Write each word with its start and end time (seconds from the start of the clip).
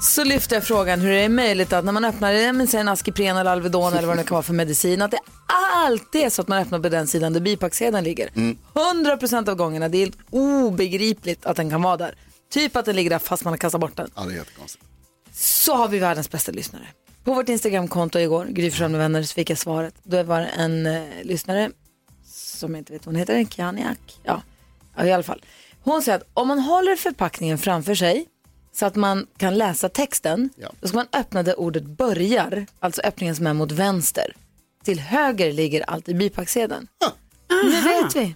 så 0.00 0.24
lyfte 0.24 0.54
jag 0.54 0.64
frågan 0.64 1.00
hur 1.00 1.10
det 1.10 1.20
är 1.20 1.28
möjligt 1.28 1.72
att 1.72 1.84
när 1.84 1.92
man 1.92 2.04
öppnar 2.04 2.32
en 2.32 2.88
Askipren 2.88 3.36
eller 3.36 3.50
Alvedon 3.50 3.92
eller 3.92 4.08
vad 4.08 4.16
det 4.16 4.24
kan 4.24 4.34
vara 4.34 4.42
för 4.42 4.52
medicin, 4.52 5.02
att 5.02 5.10
det 5.10 5.18
alltid 5.74 6.22
är 6.22 6.30
så 6.30 6.42
att 6.42 6.48
man 6.48 6.58
öppnar 6.58 6.78
på 6.78 6.88
den 6.88 7.06
sidan 7.06 7.32
där 7.32 7.40
bipacksedeln 7.40 8.04
ligger. 8.04 8.28
100% 8.28 9.48
av 9.48 9.54
gångerna, 9.54 9.88
det 9.88 9.98
är 9.98 10.00
helt 10.00 10.18
obegripligt 10.30 11.46
att 11.46 11.56
den 11.56 11.70
kan 11.70 11.82
vara 11.82 11.96
där. 11.96 12.14
Typ 12.50 12.76
att 12.76 12.84
den 12.84 12.96
ligger 12.96 13.10
där 13.10 13.18
fast 13.18 13.44
man 13.44 13.52
har 13.52 13.58
kastat 13.58 13.80
bort 13.80 13.96
den. 13.96 14.10
Ja, 14.14 14.22
det 14.22 14.32
är 14.32 14.36
jättekonstigt. 14.36 14.84
Så 15.32 15.74
har 15.74 15.88
vi 15.88 15.98
världens 15.98 16.30
bästa 16.30 16.52
lyssnare. 16.52 16.86
På 17.24 17.34
vårt 17.34 17.48
Instagramkonto 17.48 18.18
igår, 18.18 18.44
Gry 18.44 18.72
med 18.80 18.90
vänner, 18.90 19.22
så 19.22 19.34
fick 19.34 19.50
jag 19.50 19.58
svaret. 19.58 19.94
Då 20.02 20.22
var 20.22 20.40
det 20.40 20.46
en 20.46 20.86
eh, 20.86 21.02
lyssnare 21.22 21.70
som 22.26 22.74
jag 22.74 22.80
inte 22.80 22.92
vet 22.92 23.06
vad 23.06 23.14
hon 23.14 23.20
heter, 23.20 23.44
Kianiak. 23.44 24.20
Ja. 24.22 24.42
ja, 24.96 25.04
i 25.04 25.12
alla 25.12 25.22
fall. 25.22 25.44
Hon 25.82 26.02
säger 26.02 26.18
att 26.18 26.28
om 26.34 26.48
man 26.48 26.58
håller 26.58 26.96
förpackningen 26.96 27.58
framför 27.58 27.94
sig 27.94 28.26
så 28.78 28.86
att 28.86 28.94
man 28.96 29.26
kan 29.38 29.58
läsa 29.58 29.88
texten, 29.88 30.50
Ja. 30.56 30.68
då 30.80 30.88
ska 30.88 30.96
man 30.96 31.06
öppna 31.12 31.42
där 31.42 31.60
ordet 31.60 31.82
börjar, 31.84 32.66
alltså 32.80 33.02
öppningen 33.02 33.36
som 33.36 33.46
är 33.46 33.54
mot 33.54 33.72
vänster. 33.72 34.32
Till 34.84 35.00
höger 35.00 35.52
ligger 35.52 35.82
alltid 35.90 36.16
bipacksedeln. 36.18 36.86
Nu 37.64 37.80
vet 37.80 38.16
vi. 38.16 38.34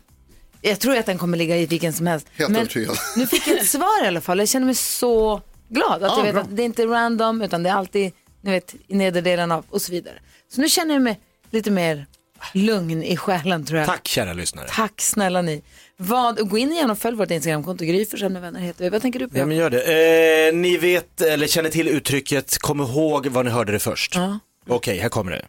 Jag 0.61 0.81
tror 0.81 0.97
att 0.97 1.07
den 1.07 1.19
kommer 1.19 1.39
ligga 1.39 1.57
i 1.57 1.67
vilken 1.67 1.93
som 1.93 2.07
helst. 2.07 2.27
Helt 2.35 2.57
övertygad. 2.57 2.97
nu 3.17 3.27
fick 3.27 3.47
jag 3.49 3.59
ett 3.59 3.67
svar 3.69 4.05
i 4.05 4.07
alla 4.07 4.21
fall. 4.21 4.39
Jag 4.39 4.49
känner 4.49 4.67
mig 4.67 4.75
så 4.75 5.41
glad 5.69 5.93
att 5.93 6.01
Ja, 6.03 6.17
jag 6.17 6.25
vet 6.25 6.33
bra. 6.35 6.43
att 6.43 6.57
det 6.57 6.63
är 6.63 6.67
inte 6.67 6.87
random 6.87 7.43
utan 7.43 7.63
det 7.63 7.71
är 7.71 7.75
alltid 7.75 8.13
ni 8.41 8.51
vet, 8.51 8.75
i 8.89 8.95
nedre 8.95 9.21
delen 9.21 9.53
av 9.53 9.65
och 9.71 9.83
så 9.83 9.93
vidare. 9.93 10.15
Så 10.55 10.61
nu 10.61 10.69
känner 10.69 10.95
jag 10.95 11.03
mig 11.03 11.21
lite 11.51 11.71
mer 11.71 12.07
lugn 12.55 13.03
i 13.03 13.17
själen 13.17 13.65
tror 13.67 13.79
jag. 13.79 13.89
Tack 13.89 14.09
kära 14.09 14.33
lyssnare. 14.33 14.67
Tack 14.71 15.01
snälla 15.01 15.43
ni. 15.43 15.63
Vad, 16.07 16.49
gå 16.49 16.59
in 16.59 16.73
igen 16.73 16.91
och 16.91 16.99
följ 16.99 17.17
vårt 17.17 17.31
Instagramkonto, 17.31 17.85
Gry 17.85 18.07
Forssell 18.07 18.33
med 18.33 18.43
vänner 18.43 18.61
heter 18.61 18.85
vi. 18.85 18.91
Vad 18.91 19.03
tänker 19.03 19.19
du 19.19 19.29
på? 19.29 19.39
Ja 19.39 19.47
men 19.47 19.57
gör 19.57 19.71
det. 19.71 20.49
Eh, 20.49 20.55
ni 20.55 20.77
vet 20.77 21.21
eller 21.21 21.47
känner 21.47 21.71
till 21.71 21.89
uttrycket, 21.89 22.59
kom 22.59 22.81
ihåg 22.81 23.27
var 23.27 23.45
ni 23.45 23.51
hörde 23.51 23.73
det 23.73 23.79
först. 23.79 24.15
Ja. 24.15 24.39
Okej, 24.69 24.99
här 24.99 25.09
kommer 25.09 25.31
det. 25.33 25.45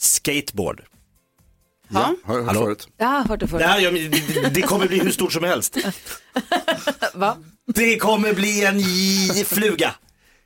Skateboard. 0.00 0.82
Ja, 1.88 2.14
har 2.24 2.34
jag 2.34 2.42
hört 2.44 2.46
Hallå? 2.46 2.60
förut. 2.66 2.88
Jag 2.96 3.06
har 3.06 3.24
hört 3.24 3.40
det 3.40 3.48
förut. 3.48 3.66
Nej, 3.68 3.82
ja, 3.84 3.90
men 3.90 4.10
det, 4.10 4.50
det 4.54 4.62
kommer 4.62 4.86
bli 4.88 4.98
hur 4.98 5.10
stort 5.10 5.32
som 5.32 5.44
helst. 5.44 5.76
Va? 7.14 7.36
Det 7.74 7.96
kommer 7.96 8.32
bli 8.32 8.64
en 8.64 9.44
fluga. 9.44 9.94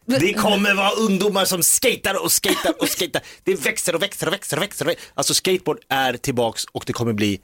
Det 0.06 0.32
kommer 0.32 0.74
vara 0.74 0.90
ungdomar 0.90 1.44
som 1.44 1.62
skater 1.62 2.24
och 2.24 2.32
skater 2.32 2.74
och 2.82 2.88
skater. 2.88 3.22
Det 3.44 3.54
växer 3.54 3.94
och 3.94 4.02
växer 4.02 4.26
och 4.26 4.32
växer 4.32 4.56
och 4.56 4.62
växer. 4.62 4.84
och 4.84 4.88
växer. 4.90 5.10
Alltså 5.14 5.34
skateboard 5.34 5.78
är 5.88 6.12
tillbaks 6.12 6.64
och 6.64 6.84
det 6.86 6.92
kommer 6.92 7.12
bli, 7.12 7.40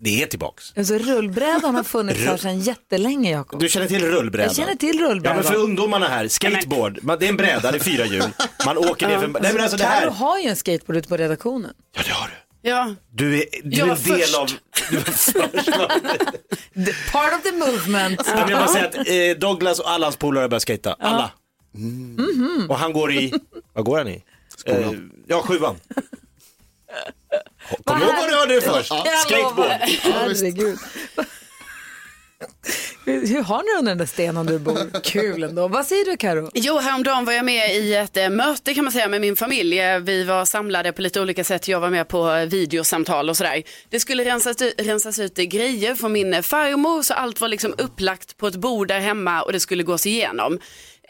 det 0.00 0.22
är 0.22 0.26
tillbaks. 0.26 0.72
Alltså, 0.76 0.94
rullbrädan 0.98 1.74
har 1.74 1.82
funnits 1.84 2.20
här 2.20 2.36
sedan 2.36 2.60
jättelänge 2.60 3.30
Jakob. 3.30 3.60
Du 3.60 3.68
känner 3.68 3.86
till 3.86 4.04
rullbrädan? 4.04 4.46
Jag 4.48 4.56
känner 4.56 4.74
till 4.74 5.00
Ja 5.00 5.08
rullbrädan. 5.08 5.36
men 5.36 5.44
för 5.44 5.54
ungdomarna 5.56 6.08
här, 6.08 6.28
skateboard, 6.28 6.98
man, 7.02 7.18
det 7.18 7.24
är 7.26 7.28
en 7.28 7.36
bräda, 7.36 7.70
det 7.72 7.78
är 7.78 7.82
fyra 7.82 8.06
hjul. 8.06 8.24
Man 8.66 8.78
åker 8.78 9.08
ner 9.08 9.18
för, 9.18 9.28
nej 9.28 9.52
men 9.52 9.62
alltså 9.62 9.76
det 9.76 9.84
här. 9.84 10.00
Carro 10.00 10.10
har 10.10 10.38
ju 10.38 10.48
en 10.48 10.56
skateboard 10.56 10.96
ute 10.96 11.08
på 11.08 11.16
redaktionen. 11.16 11.74
Ja 11.96 12.02
det 12.06 12.10
har 12.12 12.26
du. 12.28 12.34
Ja, 12.70 12.94
Du 13.12 13.36
är, 13.38 13.44
du 13.64 13.76
är 13.80 13.82
en 13.82 13.88
del 13.88 13.96
först. 13.96 14.36
av, 14.38 14.48
du 14.90 14.96
var 14.96 15.02
först. 15.04 15.32
The 16.86 17.12
part 17.12 17.32
of 17.34 17.42
the 17.42 17.52
movement. 17.52 18.20
Ja, 18.26 18.34
men 18.34 18.48
jag 18.48 18.58
bara 18.58 18.68
säga 18.68 18.86
att 18.86 18.94
eh, 18.96 19.48
Douglas 19.48 19.78
och 19.80 19.90
alla 19.90 20.06
hans 20.06 20.16
polare 20.16 20.42
har 20.42 20.48
börjat 20.48 20.64
skejta. 20.66 20.96
Alla. 20.98 21.30
Mhm. 21.74 22.66
Och 22.70 22.78
han 22.78 22.92
går 22.92 23.12
i, 23.12 23.32
vad 23.72 23.84
går 23.84 23.98
han 23.98 24.08
i? 24.08 24.22
Eh, 24.66 24.90
ja, 25.26 25.42
sjuan. 25.42 25.76
Kom 27.84 28.02
ihåg 28.02 28.14
vad 28.16 28.28
du 28.28 28.34
hörde 28.34 28.54
det 28.54 28.60
först. 28.60 28.92
Skateboard. 29.24 29.70
Herregud. 30.02 30.78
Hur 33.06 33.42
har 33.42 33.62
ni 33.62 33.78
under 33.78 33.90
den 33.90 33.98
där 33.98 34.06
stenen 34.06 34.46
du 34.46 34.58
bor? 34.58 35.00
Kul 35.02 35.42
ändå. 35.42 35.68
Vad 35.68 35.86
säger 35.86 36.04
du 36.04 36.16
Karo? 36.16 36.50
Jo, 36.54 36.78
häromdagen 36.78 37.24
var 37.24 37.32
jag 37.32 37.44
med 37.44 37.76
i 37.76 37.94
ett 37.94 38.16
eh, 38.16 38.30
möte 38.30 38.74
kan 38.74 38.84
man 38.84 38.92
säga 38.92 39.08
med 39.08 39.20
min 39.20 39.36
familj. 39.36 39.80
Eh, 39.80 39.98
Vi 39.98 40.24
var 40.24 40.44
samlade 40.44 40.92
på 40.92 41.02
lite 41.02 41.20
olika 41.20 41.44
sätt. 41.44 41.68
Jag 41.68 41.80
var 41.80 41.90
med 41.90 42.08
på 42.08 42.30
eh, 42.32 42.46
videosamtal 42.46 43.30
och 43.30 43.36
sådär. 43.36 43.62
Det 43.88 44.00
skulle 44.00 44.24
rensas 44.24 44.62
ut, 44.62 44.74
rensas 44.78 45.18
ut 45.18 45.34
grejer 45.34 45.94
från 45.94 46.12
min 46.12 46.42
farmor 46.42 47.02
så 47.02 47.14
allt 47.14 47.40
var 47.40 47.48
liksom 47.48 47.74
upplagt 47.78 48.36
på 48.36 48.46
ett 48.46 48.56
bord 48.56 48.88
där 48.88 49.00
hemma 49.00 49.42
och 49.42 49.52
det 49.52 49.60
skulle 49.60 49.82
gås 49.82 50.06
igenom. 50.06 50.58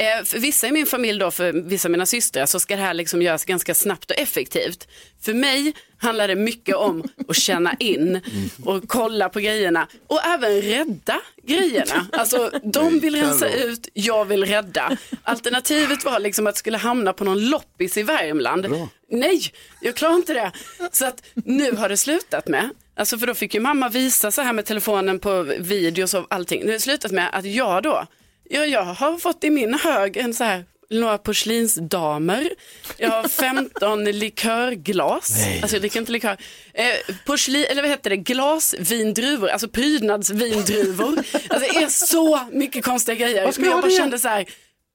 Eh, 0.00 0.24
För 0.24 0.38
vissa 0.38 0.66
i 0.68 0.72
min 0.72 0.86
familj 0.86 1.18
då, 1.18 1.30
för 1.30 1.52
vissa 1.52 1.88
av 1.88 1.90
mina 1.92 2.06
systrar 2.06 2.46
så 2.46 2.60
ska 2.60 2.76
det 2.76 2.82
här 2.82 2.94
liksom 2.94 3.22
göras 3.22 3.44
ganska 3.44 3.74
snabbt 3.74 4.10
och 4.10 4.18
effektivt. 4.18 4.88
För 5.22 5.34
mig 5.34 5.72
handlar 5.98 6.28
det 6.28 6.34
mycket 6.34 6.76
om 6.76 7.04
att 7.28 7.36
känna 7.36 7.74
in 7.78 8.20
och 8.64 8.84
kolla 8.88 9.28
på 9.28 9.40
grejerna 9.40 9.88
och 10.06 10.24
även 10.24 10.62
rädda 10.62 11.20
grejerna. 11.42 12.06
Alltså 12.12 12.50
de 12.62 12.98
vill 13.00 13.14
rensa 13.16 13.48
ut, 13.48 13.88
jag 13.94 14.24
vill 14.24 14.44
rädda. 14.44 14.96
Alternativet 15.22 16.04
var 16.04 16.20
liksom 16.20 16.46
att 16.46 16.54
det 16.54 16.58
skulle 16.58 16.76
hamna 16.78 17.12
på 17.12 17.24
någon 17.24 17.48
loppis 17.48 17.96
i 17.96 18.02
Värmland. 18.02 18.66
Nej, 19.10 19.40
jag 19.80 19.94
klarar 19.94 20.14
inte 20.14 20.34
det. 20.34 20.52
Så 20.92 21.06
att 21.06 21.22
nu 21.34 21.72
har 21.72 21.88
det 21.88 21.96
slutat 21.96 22.48
med, 22.48 22.70
alltså 22.96 23.18
för 23.18 23.26
då 23.26 23.34
fick 23.34 23.54
ju 23.54 23.60
mamma 23.60 23.88
visa 23.88 24.30
så 24.30 24.42
här 24.42 24.52
med 24.52 24.66
telefonen 24.66 25.18
på 25.18 25.42
videos 25.58 26.14
och 26.14 26.26
allting. 26.30 26.60
Nu 26.60 26.66
har 26.66 26.72
det 26.72 26.80
slutat 26.80 27.12
med 27.12 27.28
att 27.32 27.44
jag 27.44 27.82
då, 27.82 28.06
ja, 28.48 28.64
jag 28.66 28.84
har 28.84 29.18
fått 29.18 29.44
i 29.44 29.50
min 29.50 29.74
hög 29.74 30.16
en 30.16 30.34
så 30.34 30.44
här 30.44 30.64
några 30.90 31.18
porslinsdamer. 31.18 32.50
Jag 32.96 33.10
har 33.10 33.28
15 33.28 34.04
likörglas. 34.04 35.32
Alltså 35.62 35.76
jag 35.76 35.82
dricker 35.82 36.00
inte 36.00 36.12
likör. 36.12 36.36
Eh, 36.74 37.14
porslin, 37.26 37.64
eller 37.70 37.82
vad 37.82 37.90
heter 37.90 38.10
det? 38.10 38.16
Glasvindruvor, 38.16 39.48
alltså 39.48 39.68
prydnadsvindruvor. 39.68 41.18
Alltså 41.32 41.58
det 41.58 41.82
är 41.82 41.88
så 41.88 42.40
mycket 42.52 42.84
konstiga 42.84 43.14
grejer. 43.14 43.52
Men 43.58 43.70
jag 43.70 43.82
bara 43.82 43.90
kände 43.90 44.18
så 44.18 44.28
här, 44.28 44.46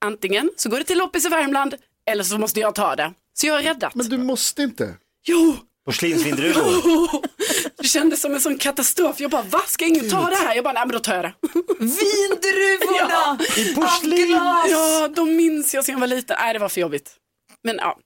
antingen 0.06 0.52
så 0.58 0.70
går 0.70 0.78
det 0.78 0.84
till 0.84 0.98
loppis 0.98 1.26
i 1.26 1.30
Värmland 1.30 1.76
eller 2.06 2.24
så 2.24 2.38
måste 2.38 2.60
jag 2.60 2.76
ta 2.76 2.96
det. 2.96 3.14
Så 3.34 3.48
jag 3.48 3.54
har 3.54 3.62
räddat. 3.62 3.96
Men 3.96 4.10
du 4.10 4.18
måste 4.18 4.62
inte. 4.64 4.96
Jo, 5.26 5.56
Porslinsvindruvor. 5.86 7.22
det 7.82 7.88
kändes 7.88 8.22
som 8.22 8.34
en 8.34 8.42
sån 8.42 8.58
katastrof. 8.58 9.20
Jag 9.20 9.32
bara, 9.32 9.42
va? 9.42 9.62
Ska 9.68 9.86
ingen 9.86 10.10
ta 10.10 10.30
det 10.30 10.36
här? 10.36 10.56
Jag 10.56 10.64
bara, 10.64 10.74
nej 10.74 10.84
men 10.86 10.94
då 10.94 11.00
tar 11.00 11.16
jag 11.16 11.24
det. 11.24 11.34
Vindruvorna! 11.80 13.40
I 13.58 13.76
porslin. 13.76 14.32
Ja, 14.70 15.08
de 15.16 15.36
minns 15.36 15.74
jag 15.74 15.86
sen 15.86 15.94
jag 15.94 16.00
var 16.00 16.08
liten. 16.08 16.38
Nej, 16.40 16.54
det 16.54 16.60
var 16.60 16.70
för 16.70 16.82
jobbigt. 16.82 17.12
Men 17.64 17.76
ja, 17.76 18.00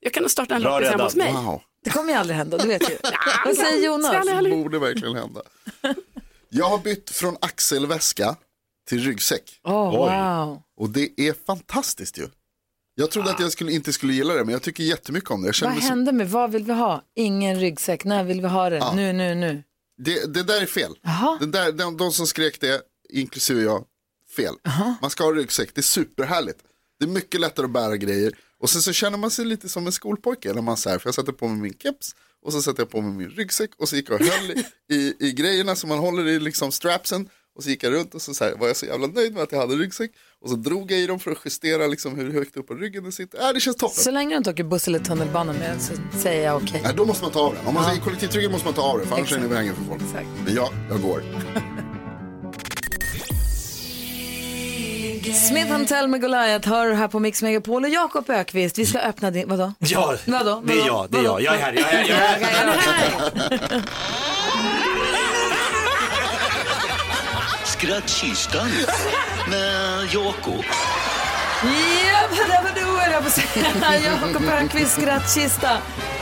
jag 0.00 0.12
kan 0.12 0.28
starta 0.28 0.54
en 0.54 0.62
Bra 0.62 0.70
loppis 0.78 0.88
hemma 0.90 1.04
räddat. 1.04 1.12
hos 1.12 1.16
mig. 1.16 1.32
Wow, 1.32 1.62
Det 1.84 1.90
kommer 1.90 2.12
ju 2.12 2.18
aldrig 2.18 2.36
hända, 2.36 2.58
du 2.58 2.68
vet 2.68 2.90
ju. 2.90 2.96
Vad 3.44 3.56
säger 3.56 3.86
Jonas? 3.86 4.26
heller- 4.28 4.50
borde 4.50 4.78
verkligen 4.78 5.14
hända. 5.16 5.40
Jag 6.48 6.66
har 6.68 6.78
bytt 6.78 7.10
från 7.10 7.36
axelväska 7.40 8.36
till 8.88 9.00
ryggsäck. 9.04 9.60
Oh, 9.64 9.88
Oj. 9.90 9.96
wow. 9.96 10.62
Och 10.80 10.90
det 10.90 11.10
är 11.20 11.34
fantastiskt 11.46 12.18
ju. 12.18 12.28
Jag 13.00 13.10
trodde 13.10 13.30
att 13.30 13.40
jag 13.40 13.52
skulle, 13.52 13.72
inte 13.72 13.92
skulle 13.92 14.12
gilla 14.12 14.34
det, 14.34 14.44
men 14.44 14.52
jag 14.52 14.62
tycker 14.62 14.84
jättemycket 14.84 15.30
om 15.30 15.42
det. 15.42 15.48
Jag 15.48 15.54
känner 15.54 15.70
Vad 15.70 15.76
mig 15.76 15.82
så, 15.82 15.88
hände 15.88 16.12
med, 16.12 16.30
vad 16.30 16.52
vill 16.52 16.64
vi 16.64 16.72
ha? 16.72 17.02
Ingen 17.14 17.60
ryggsäck, 17.60 18.04
när 18.04 18.24
vill 18.24 18.40
vi 18.40 18.48
ha 18.48 18.70
det? 18.70 18.94
Nu, 18.94 19.12
nu, 19.12 19.34
nu. 19.34 19.62
det, 19.98 20.34
det 20.34 20.42
där 20.42 20.62
är 20.62 20.66
fel. 20.66 20.92
Jaha. 21.02 21.36
Det 21.40 21.46
där, 21.46 21.72
de, 21.72 21.96
de 21.96 22.12
som 22.12 22.26
skrek 22.26 22.60
det, 22.60 22.82
inklusive 23.10 23.62
jag, 23.62 23.84
fel. 24.36 24.54
Man 25.02 25.10
ska 25.10 25.24
ha 25.24 25.32
ryggsäck, 25.32 25.74
det 25.74 25.80
är 25.80 25.82
superhärligt. 25.82 26.58
Det 26.98 27.04
är 27.04 27.08
mycket 27.08 27.40
lättare 27.40 27.64
att 27.66 27.72
bära 27.72 27.96
grejer. 27.96 28.32
Och 28.60 28.70
sen 28.70 28.82
så 28.82 28.92
känner 28.92 29.18
man 29.18 29.30
sig 29.30 29.44
lite 29.44 29.68
som 29.68 29.86
en 29.86 29.92
skolpojke. 29.92 30.52
När 30.52 30.62
man 30.62 30.76
så 30.76 30.90
här, 30.90 30.98
för 30.98 31.08
jag 31.08 31.14
satte 31.14 31.32
på 31.32 31.48
mig 31.48 31.62
min 31.62 31.74
keps 31.78 32.14
och 32.44 32.52
så 32.52 32.62
satte 32.62 32.82
jag 32.82 32.90
på 32.90 33.00
mig 33.00 33.12
min 33.12 33.30
ryggsäck 33.30 33.70
och 33.78 33.88
så 33.88 33.96
gick 33.96 34.10
jag 34.10 34.20
och 34.20 34.26
höll 34.26 34.50
i, 34.50 34.64
i, 34.94 35.14
i 35.28 35.32
grejerna 35.32 35.76
som 35.76 35.88
man 35.88 35.98
håller 35.98 36.26
i 36.26 36.40
liksom 36.40 36.72
strapsen. 36.72 37.28
Och 37.58 37.64
så 37.64 37.70
gick 37.70 37.82
jag 37.82 37.92
runt 37.92 38.14
och 38.14 38.22
så, 38.22 38.34
så 38.34 38.44
här, 38.44 38.54
var 38.54 38.66
jag 38.66 38.76
så 38.76 38.86
jävla 38.86 39.06
nöjd 39.06 39.34
med 39.34 39.42
att 39.42 39.52
jag 39.52 39.58
hade 39.58 39.74
ryggsäck. 39.74 40.10
Och 40.42 40.50
så 40.50 40.56
drog 40.56 40.92
jag 40.92 41.00
i 41.00 41.06
dem 41.06 41.20
för 41.20 41.30
att 41.30 41.38
justera 41.44 41.86
liksom 41.86 42.16
hur 42.16 42.32
högt 42.32 42.56
upp 42.56 42.66
på 42.66 42.74
ryggen 42.74 43.04
det 43.04 43.12
sitter. 43.12 43.48
Äh, 43.48 43.54
det 43.54 43.60
känns 43.60 43.76
toppen. 43.76 44.02
Så 44.02 44.10
länge 44.10 44.30
du 44.30 44.36
inte 44.36 44.50
åker 44.50 44.64
buss 44.64 44.88
eller 44.88 44.98
tunnelbana 44.98 45.52
med 45.52 45.70
den 45.70 45.80
så 45.80 45.92
säger 46.18 46.44
jag 46.44 46.56
okej. 46.62 46.80
Nej, 46.84 46.92
då 46.96 47.04
måste 47.04 47.24
man 47.24 47.32
ta 47.32 47.40
av 47.40 47.54
den. 47.54 47.66
Om 47.66 47.74
man 47.74 47.84
säger 47.84 48.00
kollektivtrygghet 48.00 48.52
måste 48.52 48.66
man 48.66 48.74
ta 48.74 48.82
av 48.82 48.98
den, 48.98 49.08
för 49.08 49.16
annars 49.16 49.32
är 49.32 49.38
det 49.38 49.44
i 49.44 49.48
vägen 49.48 49.74
för 49.74 49.84
folk. 49.84 50.02
Exakt. 50.02 50.26
Men 50.44 50.54
ja, 50.54 50.70
jag 50.90 51.02
går. 51.02 51.22
Smith 55.48 55.84
Tell 55.84 56.08
med 56.08 56.20
Goliath 56.20 56.68
hör 56.68 56.92
här 56.92 57.08
på 57.08 57.20
Mix 57.20 57.42
Megapol 57.42 57.84
och 57.84 57.90
Jakob 57.90 58.30
Ökvist. 58.30 58.78
Vi 58.78 58.86
ska 58.86 58.98
öppna 58.98 59.30
din, 59.30 59.48
vadå? 59.48 59.72
Ja, 59.78 60.16
Vadå? 60.26 60.62
det 60.66 60.72
är 60.72 60.76
Vadå? 60.76 60.86
jag, 60.86 61.10
det 61.10 61.18
är 61.18 61.22
Vadå? 61.22 61.40
jag. 61.40 61.42
Jag 61.42 61.54
är 61.54 61.58
här, 61.58 61.72
jag 61.72 61.92
är 61.92 62.14
här, 62.14 62.40
jag 62.40 62.50
är 62.50 63.70
här. 63.70 63.82
Skrattkistan 67.78 68.68
med 69.50 70.08
Jakob. 70.14 70.64
Jakob 74.04 74.42
Ökvists 74.48 74.94
skrattkista 74.94 75.70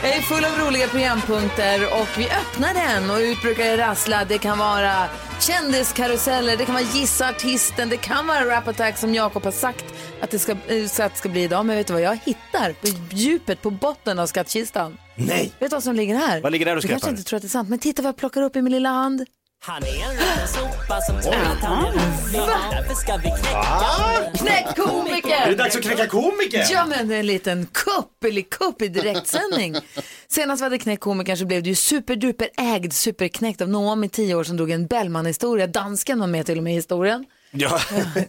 är 0.03 0.21
full 0.21 0.45
av 0.45 0.51
roliga 0.67 0.87
programpunkter 0.87 2.01
och 2.01 2.07
vi 2.17 2.29
öppnar 2.29 2.73
den 2.73 3.09
och 3.09 3.17
ut 3.17 3.41
brukar 3.41 3.63
det 3.63 3.77
rassla. 3.77 4.25
Det 4.25 4.37
kan 4.37 4.57
vara 4.57 5.05
kändiskaruseller, 5.39 6.57
det 6.57 6.65
kan 6.65 6.75
vara 6.75 6.85
gissa 6.93 7.29
artisten, 7.29 7.89
det 7.89 7.97
kan 7.97 8.27
vara 8.27 8.45
rap 8.45 8.67
attack 8.67 8.97
som 8.97 9.15
Jakob 9.15 9.43
har 9.43 9.51
sagt 9.51 9.85
att 10.21 10.31
det 10.31 10.39
ska, 10.39 10.51
eh, 10.51 10.87
så 10.87 11.03
att 11.03 11.11
det 11.11 11.17
ska 11.17 11.29
bli 11.29 11.43
idag. 11.43 11.65
Men 11.65 11.75
vet 11.75 11.87
du 11.87 11.93
vad 11.93 12.01
jag 12.01 12.19
hittar 12.23 12.73
på 12.73 12.87
djupet, 13.11 13.61
på 13.61 13.69
botten 13.69 14.19
av 14.19 14.27
skattkistan? 14.27 14.97
Nej. 15.15 15.51
Vet 15.59 15.69
du 15.69 15.75
vad 15.75 15.83
som 15.83 15.95
ligger 15.95 16.15
här? 16.15 16.41
Vad 16.41 16.51
ligger 16.51 16.65
där 16.65 16.75
och 16.75 16.81
Du 16.81 16.87
kanske 16.87 17.09
inte 17.09 17.23
tror 17.23 17.37
att 17.37 17.43
det 17.43 17.47
är 17.47 17.49
sant, 17.49 17.69
men 17.69 17.79
titta 17.79 18.01
vad 18.01 18.09
jag 18.09 18.17
plockar 18.17 18.41
upp 18.41 18.55
i 18.55 18.61
min 18.61 18.73
lilla 18.73 18.89
hand. 18.89 19.25
Han 19.67 19.83
är 19.83 19.87
en 19.87 20.11
liten 20.11 20.47
sopa 20.47 21.01
som 21.01 21.21
tror 21.21 21.33
att 21.33 21.63
han 21.63 21.85
är 21.85 21.91
rolig. 21.91 22.41
Därför 22.71 22.93
ska 22.95 23.17
vi 23.17 23.29
knäcka 24.39 25.35
Är 25.35 25.49
det 25.49 25.55
dags 25.55 25.75
att 25.75 25.81
knäcka 25.81 26.07
komiker? 26.07 26.65
Ja 26.71 26.85
men 26.85 27.11
en 27.11 27.27
liten 27.27 27.65
kupp, 27.65 28.23
eller 28.23 28.41
kupp 28.41 28.81
i 28.81 28.87
direktsändning. 28.87 29.75
Senast 30.27 30.61
vi 30.61 30.63
hade 30.63 30.77
knäckt 30.77 31.03
komikern 31.03 31.37
så 31.37 31.45
blev 31.45 31.63
det 31.63 31.69
ju 31.69 31.75
superduper 31.75 32.49
ägd, 32.57 32.93
superknäckt 32.93 33.61
av 33.61 33.69
Noam 33.69 34.03
i 34.03 34.09
tio 34.09 34.35
år 34.35 34.43
som 34.43 34.57
drog 34.57 34.71
en 34.71 34.87
Bellman-historia. 34.87 35.67
Dansken 35.67 36.19
var 36.19 36.27
med 36.27 36.45
till 36.45 36.57
och 36.57 36.63
med 36.63 36.73
i 36.73 36.75
historien. 36.75 37.25
Ja, 37.51 37.79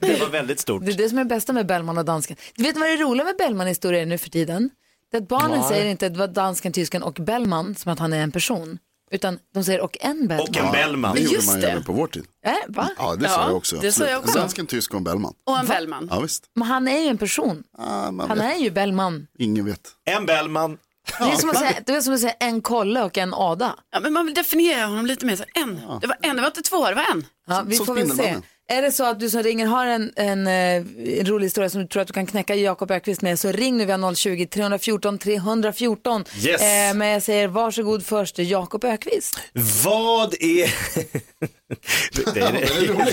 det 0.01 0.21
var 0.21 0.29
väldigt 0.29 0.61
stort. 0.61 0.87
Det 0.87 0.93
är 0.93 0.97
det 0.97 1.09
som 1.09 1.19
är 1.19 1.25
det 1.25 1.29
bästa 1.29 1.53
med 1.53 1.67
Bellman 1.67 1.99
och 1.99 2.05
dansken. 2.05 2.37
Du 2.55 2.63
vet 2.63 2.77
vad 2.77 2.89
det 2.89 2.97
roliga 2.97 3.25
med 3.25 3.37
Bellman-historier 3.39 4.07
nu 4.07 4.19
för 4.19 4.31
tiden? 4.31 4.71
Det 5.11 5.17
är 5.17 5.21
att 5.23 5.29
barnen 5.29 5.63
säger 5.63 5.85
inte 5.87 6.07
att 6.07 6.13
det 6.13 6.19
var 6.19 6.29
dansken, 6.29 6.73
tysken 6.73 7.03
och 7.03 7.15
Bellman 7.15 7.75
som 7.75 7.93
att 7.93 7.99
han 7.99 8.13
är 8.13 8.23
en 8.23 8.33
person. 8.33 8.79
Utan 9.11 9.39
de 9.55 9.65
säger 9.65 9.81
och 9.81 9.97
en 10.01 10.29
Bellman. 10.29 10.49
Och 10.49 10.57
en 10.57 10.73
Bellman. 10.73 11.15
Det 11.15 11.21
gjorde 11.21 11.35
just 11.35 11.47
man 11.49 11.61
det. 11.61 11.71
även 11.71 11.85
på 11.85 11.93
vår 11.93 12.07
tid. 12.07 12.25
Äh, 12.47 12.53
va? 12.69 12.89
Ja, 12.99 13.15
det 13.17 13.25
Ja, 13.25 13.31
sa 13.31 13.43
jag 13.49 13.57
också. 13.57 13.77
det 13.77 13.93
sa 13.93 14.07
jag 14.07 14.19
också. 14.21 14.39
Dansken, 14.39 14.67
tysk 14.67 14.91
och 14.93 14.99
en 14.99 15.05
Bellman. 15.05 15.35
Och 15.47 15.59
en 15.59 15.67
Bellman. 15.67 16.09
Ja, 16.11 16.21
visst. 16.21 16.45
Men 16.55 16.69
han 16.69 16.89
är 16.89 17.01
ju 17.01 17.09
en 17.09 17.19
person. 17.19 17.63
Man 17.79 18.21
Han 18.21 18.39
vet. 18.39 18.57
är 18.57 18.59
ju 18.59 18.71
Bellman. 18.71 19.27
Ingen 19.39 19.65
vet. 19.65 19.89
En 20.05 20.27
Bellman. 20.27 20.79
Det 21.19 21.25
är 21.25 21.37
som 21.37 21.51
att 21.51 21.59
säga, 21.59 21.73
det 21.87 21.93
är 21.93 22.01
som 22.01 22.15
att 22.15 22.21
säga 22.21 22.33
en 22.41 22.61
Kolle 22.63 23.03
och 23.03 23.19
en 23.19 23.35
Ada. 23.35 23.75
Ja, 23.93 24.01
men 24.01 24.13
man 24.13 24.25
vill 24.27 24.35
definiera 24.35 24.87
honom 24.87 25.07
lite 25.07 25.27
mer. 25.27 25.37
Så 25.37 25.45
en. 25.55 25.81
Det 26.01 26.07
var 26.07 26.17
en, 26.23 26.37
det 26.37 26.43
var 26.43 26.49
inte 26.49 26.63
två, 26.63 26.89
det 26.89 26.95
var 26.95 27.05
en. 27.13 27.27
Ja, 27.47 27.63
vi 27.67 27.77
som 27.77 27.87
får 27.87 27.95
väl 27.95 28.07
se. 28.09 28.13
Spindelmannen. 28.15 28.43
Är 28.71 28.83
det 28.83 28.93
så 28.93 29.05
att 29.05 29.21
du 29.21 29.31
som 29.31 29.43
ringer 29.43 29.67
har 29.67 29.87
en, 29.87 30.13
en, 30.17 30.47
eh, 30.47 30.77
en 31.19 31.27
rolig 31.27 31.47
historia 31.47 31.71
som 31.71 31.81
du 31.81 31.87
tror 31.87 32.01
att 32.03 32.07
du 32.07 32.13
kan 32.13 32.27
knäcka 32.27 32.55
Jakob 32.55 32.91
Ökvist 32.91 33.23
med 33.23 33.39
så 33.39 33.53
ring 33.53 33.77
nu 33.77 33.85
via 33.85 33.97
020-314 33.97 35.19
314. 35.19 36.25
Yes. 36.37 36.63
Eh, 36.63 36.95
men 36.95 37.09
jag 37.09 37.23
säger 37.23 37.49
varsågod 37.49 38.07
först 38.07 38.39
Jakob 38.39 38.85
Ökvist. 38.85 39.41
Vad 39.85 40.35
är... 40.35 40.75
det 42.15 42.31
är, 42.41 42.53
den 42.53 42.57
är 42.57 42.87
rolig. 42.87 43.07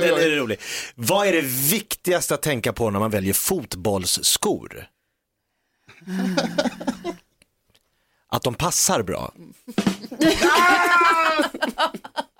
Den 0.40 0.50
är. 0.50 0.56
Vad 0.94 1.26
är 1.26 1.32
det 1.32 1.40
viktigaste 1.70 2.34
att 2.34 2.42
tänka 2.42 2.72
på 2.72 2.90
när 2.90 2.98
man 3.00 3.10
väljer 3.10 3.32
fotbollsskor? 3.34 4.86
Att 8.32 8.42
de 8.42 8.54
passar 8.54 9.02
bra. 9.02 9.32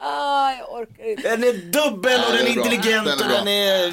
Ah, 0.03 0.53
jag 0.53 0.73
orkar 0.73 1.11
inte. 1.11 1.23
Den 1.23 1.45
är 1.45 1.53
dubbel 1.53 2.21
och 2.29 2.33
den 2.33 2.41
är 2.41 2.45
den 2.45 2.47
är 2.51 2.55
bra. 2.55 2.65
intelligent 2.65 3.21
och 3.21 3.29
den 3.29 3.49
är 3.49 3.91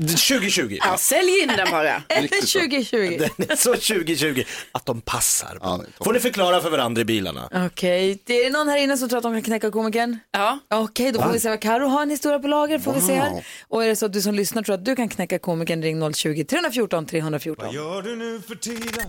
2020. 0.00 0.78
Ja, 0.80 0.96
sälj 0.96 1.38
in 1.42 1.48
den 1.48 1.68
bara. 1.70 1.96
Riktigt 2.08 2.52
bra. 2.52 2.60
2020. 2.62 3.28
Den 3.36 3.50
är 3.50 3.56
så 3.56 3.72
2020. 3.72 4.42
Att 4.72 4.86
de 4.86 5.00
passar. 5.00 5.58
Ja. 5.62 5.80
Får 6.00 6.12
ni 6.12 6.20
förklara 6.20 6.60
för 6.60 6.70
varandra 6.70 7.02
i 7.02 7.04
bilarna? 7.04 7.48
Okej, 7.66 8.22
det 8.24 8.34
är 8.40 8.44
det 8.44 8.50
någon 8.50 8.68
här 8.68 8.76
inne 8.78 8.96
som 8.96 9.08
tror 9.08 9.16
att 9.18 9.22
de 9.22 9.32
kan 9.32 9.42
knäcka 9.42 9.70
komikern? 9.70 10.18
Ja. 10.30 10.58
Okej, 10.70 11.12
då 11.12 11.22
får 11.22 11.32
vi 11.32 11.40
se 11.40 11.48
vad 11.48 11.60
Karo 11.60 11.86
har 11.88 12.02
en 12.02 12.10
historia 12.10 12.38
på 12.38 12.48
lager. 12.48 12.78
Får 12.78 12.92
vi 12.92 13.00
se 13.00 13.14
här. 13.14 13.44
Och 13.68 13.84
är 13.84 13.88
det 13.88 13.96
så 13.96 14.06
att 14.06 14.12
du 14.12 14.22
som 14.22 14.34
lyssnar 14.34 14.62
tror 14.62 14.74
att 14.74 14.84
du 14.84 14.96
kan 14.96 15.08
knäcka 15.08 15.38
komikern, 15.38 15.82
ring 15.82 16.02
020-314 16.02 17.06
314. 17.06 17.72
Gör 17.74 18.02
du 18.02 18.16
nu 18.16 18.40
för 18.48 18.54
tiden? 18.54 19.06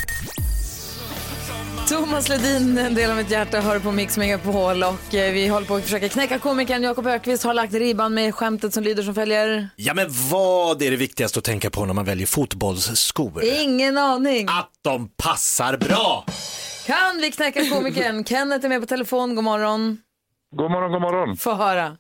Thomas 1.90 2.30
Ledin, 2.30 2.78
en 2.78 2.96
del 2.96 3.12
av 3.12 3.18
mitt 3.18 3.32
hjärta, 3.32 3.62
hör 3.62 3.80
på 3.80 3.92
Mix 3.92 4.18
Megapol 4.18 4.84
och 4.84 5.16
eh, 5.16 5.34
vi 5.34 5.48
håller 5.48 5.68
på 5.68 5.76
att 5.76 5.84
försöka 5.84 6.10
knäcka 6.10 6.40
komikern. 6.40 6.84
Jakob 6.84 7.08
Ökvist 7.08 7.44
har 7.44 7.54
lagt 7.54 7.74
ribban 7.74 8.14
med 8.14 8.36
skämtet 8.36 8.74
som 8.74 8.84
lyder 8.84 9.04
som 9.04 9.16
följer. 9.16 9.70
Ja 9.76 9.94
men 9.94 10.08
vad 10.32 10.82
är 10.82 10.92
det 10.92 10.98
viktigaste 10.98 11.40
att 11.40 11.46
tänka 11.46 11.70
på 11.70 11.86
när 11.86 11.94
man 11.94 12.06
väljer 12.06 12.28
fotbollsskor? 12.28 13.44
Ingen 13.44 13.98
aning. 13.98 14.48
Att 14.50 14.72
de 14.82 15.10
passar 15.18 15.78
bra! 15.78 16.26
Kan 16.86 17.18
vi 17.22 17.32
knäcka 17.32 17.70
komikern? 17.70 18.24
Kenneth 18.30 18.66
är 18.66 18.70
med 18.70 18.82
på 18.82 18.88
telefon. 18.88 19.36
God 19.36 19.44
morgon. 19.44 19.98
God 20.56 20.72
morgon, 20.72 20.92
god 20.92 21.02
morgon. 21.02 21.38
Få 21.38 21.54
höra. 21.54 21.98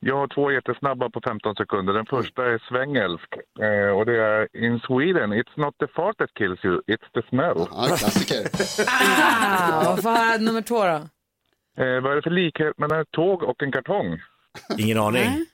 Jag 0.00 0.16
har 0.16 0.28
två 0.28 0.52
jättesnabba 0.52 1.10
på 1.10 1.20
15 1.20 1.54
sekunder. 1.54 1.92
Den 1.92 2.06
första 2.06 2.44
är 2.46 2.58
svängelsk 2.68 3.28
eh, 3.60 3.96
och 3.96 4.06
det 4.06 4.16
är 4.22 4.64
In 4.64 4.80
Sweden, 4.80 5.32
it's 5.32 5.56
not 5.56 5.74
the 5.78 5.86
fart 5.86 6.18
that 6.18 6.30
kills 6.38 6.64
you, 6.64 6.80
it's 6.86 7.08
the 7.14 7.22
smell. 7.28 7.66
Ja, 7.70 7.84
klassiker. 7.86 8.46
Ah, 8.88 9.96
få 9.96 10.08
höra 10.08 10.38
nummer 10.38 10.62
två 10.62 10.84
då. 10.84 10.96
Eh, 11.84 12.00
vad 12.02 12.12
är 12.12 12.16
det 12.16 12.22
för 12.22 12.30
likhet 12.30 12.78
mellan 12.78 13.00
ett 13.00 13.10
tåg 13.10 13.42
och 13.42 13.62
en 13.62 13.72
kartong? 13.72 14.18
Ingen 14.78 14.98
aning. 14.98 15.46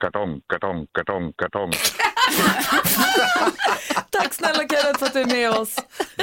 Kartong, 0.00 0.40
kartong, 0.48 0.86
kartong, 0.92 1.32
kartong. 1.32 1.70
Tack 4.10 4.34
snälla 4.34 4.58
Kenneth 4.68 4.98
för 4.98 5.06
att 5.06 5.12
du 5.12 5.20
är 5.20 5.26
med 5.26 5.50
oss. 5.50 5.76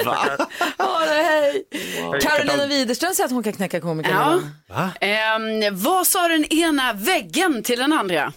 Va? 0.06 0.38
Ha 0.78 1.00
det, 1.00 1.24
hej. 1.24 1.64
Hej, 1.72 2.20
Carolina. 2.22 2.66
Widerström 2.68 3.14
säger 3.14 3.26
att 3.26 3.32
hon 3.32 3.44
kan 3.44 3.54
knäcka 3.54 3.80
komikern. 3.82 4.16
Ja. 4.16 4.42
Va? 4.76 4.92
Ehm, 5.02 5.76
vad 5.78 6.08
sa 6.08 6.28
den 6.28 6.46
ena 6.54 6.94
väggen 6.94 7.64
till 7.64 7.80
den 7.80 7.94
andra? 7.94 8.34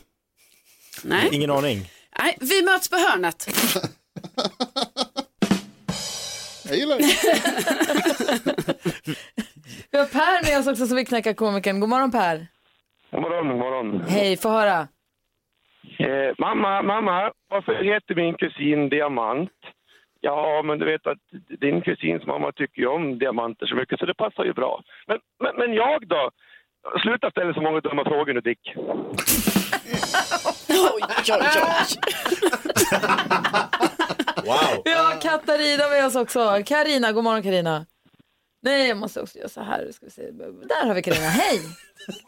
Nej, 1.02 1.28
Ingen 1.32 1.50
aning. 1.50 1.90
Nej 2.18 2.36
vi 2.40 2.62
möts 2.62 2.88
på 2.88 2.96
hörnet. 2.96 3.48
Jag 6.64 6.76
gillar 6.76 6.98
det. 6.98 7.04
Vi 9.92 9.98
har 9.98 10.06
Per 10.06 10.44
med 10.50 10.58
oss 10.60 10.66
också 10.66 10.86
som 10.86 10.96
vill 10.96 11.06
knäcka 11.06 11.34
komikern. 11.34 11.80
God 11.80 11.88
morgon 11.88 12.10
Per. 12.10 12.46
God 13.10 13.20
morgon, 13.22 13.48
god 13.48 13.58
morgon. 13.58 14.04
Hej, 14.08 14.36
få 14.36 14.48
höra. 14.48 14.88
Eh, 15.98 16.34
mamma, 16.38 16.82
mamma, 16.82 17.32
varför 17.48 17.84
heter 17.84 18.14
min 18.14 18.34
kusin 18.34 18.88
Diamant? 18.88 19.50
Ja, 20.20 20.62
men 20.64 20.78
du 20.78 20.84
vet 20.84 21.06
att 21.06 21.18
din 21.60 21.82
kusins 21.82 22.26
mamma 22.26 22.52
tycker 22.52 22.80
ju 22.82 22.86
om 22.88 23.18
diamanter 23.18 23.66
så 23.66 23.74
mycket 23.74 23.98
så 23.98 24.06
det 24.06 24.14
passar 24.14 24.44
ju 24.44 24.52
bra. 24.52 24.82
Men, 25.06 25.18
men, 25.42 25.56
men 25.56 25.74
jag 25.74 26.08
då? 26.08 26.30
Sluta 27.02 27.30
ställa 27.30 27.54
så 27.54 27.60
många 27.60 27.80
dumma 27.80 28.04
frågor 28.04 28.32
nu 28.34 28.40
Dick. 28.40 28.74
Oj, 30.68 31.02
oj, 31.28 31.40
oj. 31.40 32.00
Wow. 34.44 34.82
Vi 34.84 34.90
har 34.92 35.20
Katarina 35.20 35.88
med 35.88 36.06
oss 36.06 36.16
också. 36.16 36.62
Karina, 36.66 37.12
god 37.12 37.24
morgon 37.24 37.42
Karina. 37.42 37.86
Nej, 38.62 38.88
jag 38.88 38.96
måste 38.98 39.20
också 39.20 39.38
göra 39.38 39.48
så 39.48 39.60
här. 39.62 39.88
Ska 39.92 40.06
vi 40.06 40.10
se. 40.10 40.30
Där 40.30 40.86
har 40.86 40.94
vi 40.94 41.02
Karina. 41.02 41.26
Hej! 41.26 41.60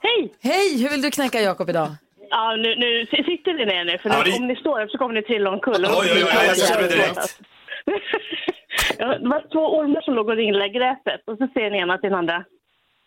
Hej! 0.01 0.35
Hej, 0.41 0.83
hur 0.83 0.91
vill 0.91 1.03
du 1.03 1.11
knäcka 1.11 1.41
Jakob 1.41 1.71
idag? 1.71 1.91
Ja, 2.35 2.57
nu, 2.57 2.75
nu 2.77 3.07
sitter 3.07 3.53
ni 3.55 3.65
ner 3.67 3.85
nu, 3.85 3.99
för 3.99 4.11
Ja, 4.11 4.17
nu, 4.25 4.31
det- 4.31 4.37
om 4.39 4.47
ni 4.47 4.57
står 4.57 4.83
upp 4.83 4.91
så 4.91 4.99
kommer 4.99 5.15
ni 5.15 5.23
trilla 5.23 5.51
omkull. 5.51 5.85
Oj, 5.85 6.11
oj, 6.15 6.25
oj, 6.25 6.47
jag 6.47 6.57
ser 6.57 6.83
det 6.83 6.89
direkt. 6.89 7.41
Ja, 8.99 9.19
det 9.19 9.29
var 9.29 9.41
två 9.53 9.77
ormar 9.79 10.01
som 10.01 10.15
låg 10.15 10.29
och 10.29 10.37
ringlade 10.37 10.67
i 10.67 10.69
gräset 10.69 11.23
och 11.27 11.39
så 11.39 11.49
säger 11.55 11.71
den 11.71 11.79
ena 11.81 11.99
till 11.99 12.11
den 12.11 12.19
andra. 12.19 12.45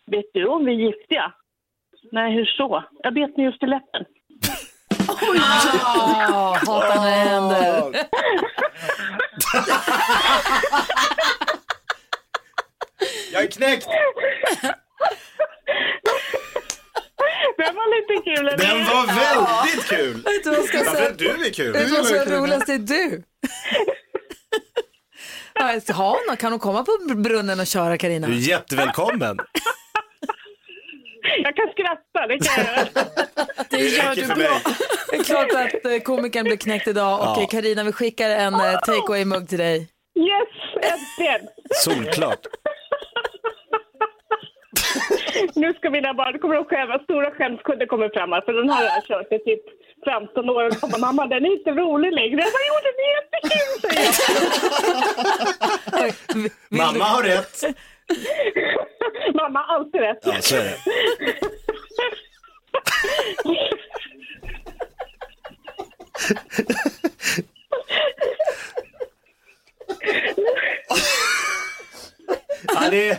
Vet 0.06 0.24
du 0.34 0.46
om 0.46 0.64
vi 0.64 0.72
är 0.72 0.76
giftiga? 0.76 1.32
Nej, 2.12 2.32
hur 2.32 2.44
så? 2.44 2.84
Jag 3.02 3.14
bet 3.14 3.36
mig 3.36 3.46
just 3.46 3.62
i 3.62 3.66
läppen. 3.66 4.04
Ah, 5.08 6.54
hatar 6.66 6.96
när 6.96 7.04
det 7.04 7.10
händer. 7.30 8.06
Jag 13.32 13.42
är 13.42 13.46
knäckt! 13.50 13.86
Den 17.56 17.74
var 17.74 17.86
lite 17.96 18.24
kul. 18.24 18.48
eller? 18.48 18.58
Den 18.58 18.84
var 18.84 19.06
väldigt 19.06 19.88
kul! 19.88 20.22
Vet 20.22 20.44
du 20.44 20.50
vad 20.50 20.58
jag 20.58 20.68
ska 20.68 20.84
säga? 20.84 21.10
du 21.18 21.46
är 21.46 21.50
kul? 21.50 21.72
Vet 21.72 21.88
du 21.88 21.94
vad 21.94 22.06
som 22.06 22.16
är 22.16 22.26
roligast? 22.26 22.66
Det 22.66 22.72
är 22.72 22.78
du. 22.78 23.22
Ja. 25.88 26.36
Kan 26.38 26.52
hon 26.52 26.58
komma 26.58 26.84
på 26.84 27.14
brunnen 27.14 27.60
och 27.60 27.66
köra 27.66 27.98
Karina? 27.98 28.26
Du 28.26 28.32
är 28.32 28.38
jättevälkommen. 28.38 29.36
Jag 31.42 31.56
kan 31.56 31.68
skratta, 31.72 32.26
det 32.26 32.38
kan 32.38 32.64
jag. 32.64 33.04
Det 33.70 33.78
gör 33.78 34.14
du 34.14 34.26
bra. 34.26 34.60
Det 35.10 35.16
är 35.16 35.24
klart 35.24 35.52
att 35.52 35.84
eh, 35.92 35.98
komikern 35.98 36.44
blir 36.44 36.56
knäckt 36.56 36.88
idag 36.88 37.20
och 37.20 37.42
Ja. 37.42 37.48
Karina 37.50 37.84
vi 37.84 37.92
skickar 37.92 38.30
en 38.30 38.54
eh, 38.54 38.78
takeaway-mugg 38.86 39.48
till 39.48 39.58
dig. 39.58 39.88
Yes, 40.18 40.92
äntligen! 40.92 41.48
Solklart. 41.74 42.46
Nu 45.54 45.74
ska 45.74 45.90
mina 45.90 46.14
barn, 46.14 46.38
kommer 46.38 46.54
de 46.54 46.64
skämmas, 46.64 47.02
stora 47.02 47.30
skämskudden 47.30 47.88
kommer 47.88 48.08
fram 48.08 48.32
här, 48.32 48.40
för 48.40 48.52
den 48.52 48.70
här 48.70 48.88
har 48.88 48.94
jag 48.96 49.04
kört 49.04 49.32
i 49.32 49.38
typ 49.38 49.64
15 50.04 50.50
år 50.50 50.66
och 50.66 50.80
kommer 50.80 50.98
mamma 50.98 51.26
den 51.26 51.44
är 51.44 51.52
inte 51.58 51.70
rolig 51.70 52.12
längre. 52.12 52.40
Jag 52.40 52.52
bara, 52.56 52.66
jo 52.70 52.74
den 52.86 52.96
är 53.04 53.10
jättekul 53.16 53.74
säger 53.82 54.04
jag. 56.32 56.50
Mamma 56.78 57.04
har 57.04 57.22
rätt. 57.22 57.62
mamma 59.34 59.58
har 59.58 59.74
alltid 59.74 60.00
rätt. 60.00 60.18
Ja, 60.22 60.32
så 60.40 60.56
är 60.56 60.64
det. 60.64 60.76
Ja, 72.74 72.90
det 72.90 73.08
är... 73.10 73.18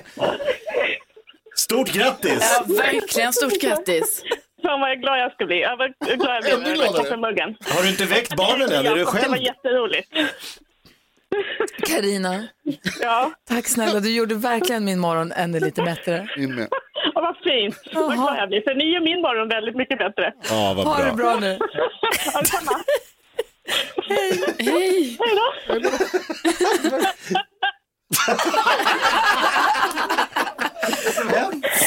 Stort 1.71 1.91
grattis! 1.93 2.57
Ja, 2.67 2.75
verkligen 2.75 3.33
stort 3.33 3.61
grattis. 3.61 4.23
Fan 4.61 4.79
vad 4.81 4.99
glad 5.01 5.19
jag 5.19 5.31
ska 5.33 5.45
bli. 5.45 5.61
Jag 5.61 5.77
var 5.77 5.93
glad 6.15 6.35
jag 6.35 6.43
blev 6.43 6.59
med 6.59 6.67
den 6.69 6.75
gladare. 6.77 7.03
kaffemuggen. 7.03 7.55
Har 7.75 7.83
du 7.83 7.89
inte 7.89 8.05
väckt 8.05 8.35
barnen 8.35 8.71
än? 8.71 8.75
Är 8.75 8.83
du 8.83 8.89
Ja, 8.89 8.95
Det 8.95 9.03
var 9.03 9.11
själv? 9.11 9.41
jätteroligt. 9.43 10.09
Karina, 11.87 12.47
Ja, 13.01 13.31
tack 13.49 13.67
snälla. 13.67 13.99
Du 13.99 14.15
gjorde 14.15 14.35
verkligen 14.35 14.85
min 14.85 14.99
morgon 14.99 15.31
ännu 15.31 15.59
lite 15.59 15.81
bättre. 15.81 16.27
Med. 16.37 16.67
och 17.15 17.21
vad 17.21 17.35
fint. 17.43 17.75
Vad 17.93 18.13
glad 18.13 18.37
jag 18.37 18.49
blir. 18.49 18.61
För 18.61 18.75
ni 18.75 18.93
gör 18.93 19.01
min 19.01 19.21
morgon 19.21 19.47
väldigt 19.49 19.75
mycket 19.75 19.97
bättre. 19.97 20.33
Ja, 20.49 20.73
vad 20.77 20.85
Ha 20.85 21.03
det 21.03 21.13
bra 21.13 21.35
nu. 21.39 21.57
Ja, 22.33 22.39
detsamma. 22.39 22.71
Hej. 24.09 25.17
Hej 25.19 25.35
då. 25.35 25.79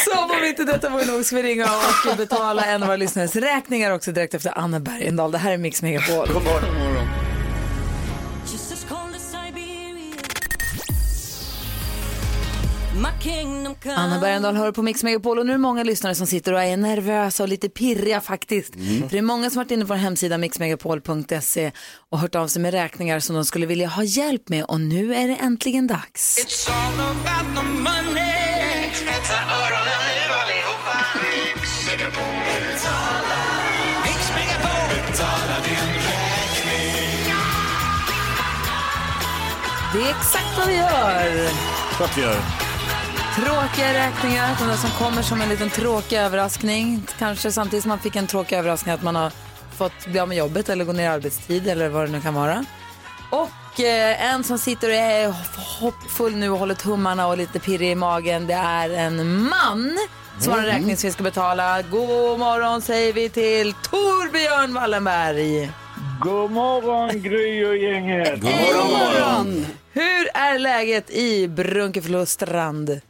Som 0.05 0.31
om 0.31 0.45
inte 0.45 0.65
detta 0.65 0.89
var 0.89 1.05
nog 1.05 1.25
ska 1.25 1.37
vi 1.37 1.43
ringa 1.43 1.69
och 2.11 2.17
betala 2.17 2.65
en 2.65 2.83
av 2.83 2.87
våra 2.87 2.97
lyssnares 2.97 3.37
räkningar 3.37 3.91
också 3.91 4.13
direkt 4.13 4.35
efter 4.35 4.59
Anna 4.59 4.81
Bergendahl. 4.81 5.33
Det 5.33 5.39
här 5.39 5.53
är 5.53 5.59
Mix 5.59 5.83
Megapol. 5.83 6.27
God 6.33 6.45
morgon. 6.45 7.09
Anna 13.97 14.21
Bergendahl 14.21 14.57
hör 14.57 14.73
på 14.73 14.83
Mix 14.83 15.03
Megapol 15.03 15.39
och 15.39 15.47
nu 15.47 15.53
är 15.53 15.55
det 15.55 15.63
många 15.63 15.83
lyssnare 15.85 16.15
som 16.15 16.27
sitter 16.27 16.53
och 16.53 16.63
är 16.63 16.77
nervösa 16.77 17.43
och 17.43 17.49
lite 17.49 17.69
pirriga 17.69 18.21
faktiskt. 18.21 18.75
För 18.75 19.11
det 19.11 19.19
är 19.19 19.23
många 19.23 19.51
som 19.51 19.59
har 19.59 19.65
varit 19.65 19.71
inne 19.71 19.85
på 19.85 19.89
vår 19.89 19.97
hemsida 19.97 20.39
mixmegapol.se 20.39 21.73
och 22.11 22.19
hört 22.19 22.35
av 22.35 22.49
sig 22.49 22.63
med 22.63 22.75
räkningar 22.75 23.21
som 23.21 23.35
de 23.35 23.45
skulle 23.45 23.67
vilja 23.67 23.89
ha 23.89 24.03
hjälp 24.03 24.49
med 24.49 24.65
och 24.65 24.81
nu 24.81 25.15
är 25.15 25.29
det 25.29 25.35
äntligen 25.35 25.87
dags. 25.87 26.39
It's 26.39 26.71
all 26.71 27.01
about 27.01 27.57
the 27.57 27.69
money. 27.73 28.60
Spetsa 29.21 29.35
öronen 29.35 30.01
nu 30.07 30.35
allihopa. 30.43 30.97
Mix 31.23 31.87
Megapol. 31.87 32.25
Mix 34.05 34.33
Megapol. 34.35 34.89
Betala 35.07 35.57
din 35.65 35.95
räkning. 36.07 37.35
Det 39.93 40.01
är 40.03 40.11
exakt 40.11 40.59
vad 40.59 40.67
vi 40.67 40.75
gör. 40.77 41.51
Klart 41.97 42.17
vi 42.17 42.23
gör. 42.23 42.37
Tråkiga 43.37 43.95
räkningar, 43.95 44.57
de 44.59 44.69
där 44.69 44.77
som 44.77 44.91
kommer 44.91 45.23
som 45.23 45.41
en 45.41 45.49
liten 45.49 45.71
tråkig 45.71 46.17
överraskning. 46.17 47.03
Kanske 47.19 47.53
samtidigt 47.53 47.83
som 47.83 47.89
man 47.89 47.99
fick 47.99 48.17
en 48.17 48.27
tråkig 48.27 48.57
överraskning 48.57 48.95
att 48.95 49.03
man 49.03 49.17
har 49.17 49.33
fått 49.77 50.07
bli 50.07 50.21
av 50.21 50.29
med 50.29 50.37
jobbet 50.37 50.69
eller 50.69 50.85
gå 50.85 50.93
ner 50.93 51.05
i 51.05 51.07
arbetstid 51.07 51.69
eller 51.69 51.89
vad 51.89 52.07
det 52.07 52.13
nu 52.13 52.21
kan 52.21 52.35
vara. 52.35 52.65
Och 53.31 53.81
eh, 53.81 54.33
en 54.33 54.45
som 54.45 54.59
sitter 54.59 54.89
och 54.89 54.95
är 54.95 55.35
hoppfull 55.81 56.37
nu 56.37 56.51
och 56.51 56.59
håller 56.59 56.75
tummarna 56.75 57.27
och 57.27 57.39
lite 57.39 57.59
pirrig 57.59 57.91
i 57.91 57.95
magen, 57.95 58.47
det 58.47 58.55
är 58.55 58.91
en 58.91 59.43
man 59.43 59.99
som 60.39 60.53
har 60.53 60.59
en 60.59 60.67
räkning 60.67 60.97
som 60.97 61.09
vi 61.09 61.13
ska 61.13 61.23
betala. 61.23 61.83
God 61.83 62.39
morgon 62.39 62.81
säger 62.83 63.13
vi 63.13 63.29
till 63.29 63.73
Torbjörn 63.73 64.75
Wallenberg. 64.75 65.71
God 66.21 66.51
morgon 66.51 67.23
Gry 67.23 67.65
och 67.65 67.77
gänget! 67.77 68.41
God 68.41 68.51
morgon, 68.51 68.89
god 68.89 68.99
morgon. 68.99 69.67
Hur 69.93 70.29
är 70.35 70.59
läget 70.59 71.11
i 71.11 71.49
Brunkefellostrand? 71.49 73.01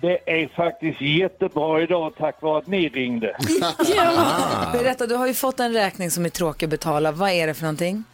Det 0.00 0.42
är 0.42 0.48
faktiskt 0.56 1.00
jättebra 1.00 1.82
idag 1.82 2.12
tack 2.18 2.42
vare 2.42 2.58
att 2.58 2.66
ni 2.66 2.88
ringde. 2.88 3.36
Berätta, 4.72 5.06
du 5.06 5.14
har 5.14 5.26
ju 5.26 5.34
fått 5.34 5.60
en 5.60 5.72
räkning 5.72 6.10
som 6.10 6.24
är 6.24 6.28
tråkig 6.28 6.66
att 6.66 6.70
betala. 6.70 7.12
Vad 7.12 7.30
är 7.30 7.46
det 7.46 7.54
för 7.54 7.62
någonting? 7.62 8.04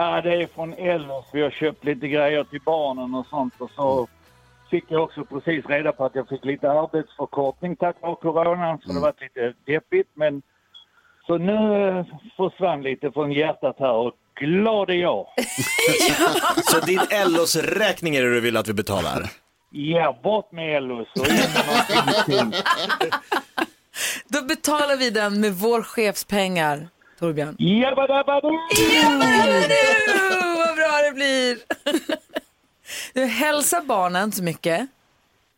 Ja, 0.00 0.20
det 0.20 0.42
är 0.42 0.46
från 0.46 0.74
Ellos. 0.74 1.24
Vi 1.32 1.42
har 1.42 1.50
köpt 1.50 1.84
lite 1.84 2.08
grejer 2.08 2.44
till 2.44 2.60
barnen 2.64 3.14
och 3.14 3.26
sånt 3.26 3.54
och 3.58 3.70
så 3.76 4.08
fick 4.70 4.84
jag 4.88 5.02
också 5.02 5.24
precis 5.24 5.66
reda 5.66 5.92
på 5.92 6.04
att 6.04 6.14
jag 6.14 6.28
fick 6.28 6.44
lite 6.44 6.70
arbetsförkortning 6.70 7.76
tack 7.76 7.96
vare 8.00 8.16
coronan 8.16 8.78
så 8.84 8.92
det 8.92 9.00
var 9.00 9.12
lite 9.20 9.54
deppigt 9.64 10.08
men 10.14 10.42
så 11.26 11.38
nu 11.38 11.88
eh, 11.88 12.06
försvann 12.36 12.82
lite 12.82 13.12
från 13.12 13.32
hjärtat 13.32 13.76
här 13.78 13.92
och 13.92 14.12
glad 14.40 14.90
är 14.90 14.94
jag. 14.94 15.26
Så 16.64 16.80
din 16.80 17.00
Ellos-räkning 17.10 18.16
är 18.16 18.22
det 18.22 18.34
du 18.34 18.40
vill 18.40 18.56
att 18.56 18.68
vi 18.68 18.74
betalar? 18.74 19.30
Ja, 19.70 20.18
bort 20.22 20.52
med 20.52 20.76
Ellos 20.76 21.08
och 21.20 21.26
in 21.28 22.48
med. 22.48 22.54
Då 24.28 24.42
betalar 24.42 24.96
vi 24.96 25.10
den 25.10 25.40
med 25.40 25.54
vår 25.54 25.82
chefspengar, 25.82 26.88
Torbjörn. 27.18 27.56
Jabbadabadu! 27.58 28.48
Vad 30.58 30.76
bra 30.76 30.92
det 31.08 31.14
blir! 31.14 31.58
Du 33.14 33.24
hälsar 33.24 33.82
barnen 33.82 34.32
så 34.32 34.42
mycket. 34.42 34.88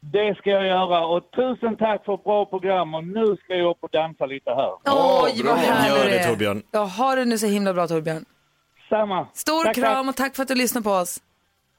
Det 0.01 0.35
ska 0.39 0.51
jag 0.51 0.67
göra 0.67 1.07
och 1.07 1.31
tusen 1.31 1.77
tack 1.77 2.05
för 2.05 2.15
ett 2.15 2.25
bra 2.25 2.45
program 2.47 2.95
och 2.95 3.05
nu 3.05 3.37
ska 3.45 3.55
jag 3.55 3.71
upp 3.71 3.77
och 3.81 3.91
dansa 3.93 4.27
lite 4.27 4.51
här. 4.51 4.73
Oj, 5.25 5.43
vad 5.45 5.57
härlig 5.57 5.97
Gör 5.99 6.19
det. 6.19 6.25
Torbjörn. 6.25 6.63
Ja, 6.71 6.85
ha 6.85 7.15
det 7.15 7.25
nu 7.25 7.39
så 7.39 7.47
himla 7.47 7.73
bra 7.75 7.87
Torbjörn. 7.89 8.25
Samma. 8.89 9.27
Stor 9.35 9.65
Tack, 9.65 9.75
kram 9.75 10.09
och 10.09 10.17
tack 10.17 10.37
för 10.37 10.43
att 10.43 10.49
du 10.49 10.55
lyssnar 10.55 10.83
på 10.83 10.91
oss. 10.91 11.21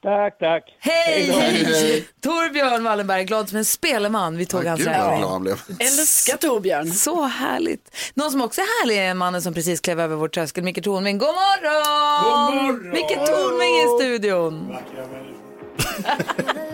Tack, 0.04 0.40
tack. 0.40 0.64
Hej! 0.80 1.28
då. 1.28 1.40
hej. 1.40 2.08
Torbjörn 2.22 2.84
Wallenberg, 2.84 3.24
glad 3.24 3.50
som 3.50 3.58
en 3.58 3.66
speleman. 3.66 4.38
Vi 4.38 4.46
tog 4.46 4.66
hans 4.66 4.82
räkning. 4.82 5.24
Älskar 5.80 6.38
Torbjörn. 6.38 6.92
Så 6.92 7.24
härligt. 7.24 7.96
Någon 8.14 8.32
som 8.32 8.42
också 8.42 8.62
är 8.62 8.82
härlig 8.82 8.98
är 8.98 9.14
mannen 9.14 9.42
som 9.42 9.54
precis 9.54 9.80
klev 9.80 10.00
över 10.00 10.16
vår 10.16 10.28
tröskel, 10.28 10.64
Micke 10.64 10.84
Tornving. 10.84 11.18
God 11.18 11.28
morgon! 11.28 12.24
God 12.24 12.56
morgon! 12.56 12.90
Micke 12.90 13.26
Tornving 13.26 13.76
i 13.76 13.88
studion. 14.00 14.78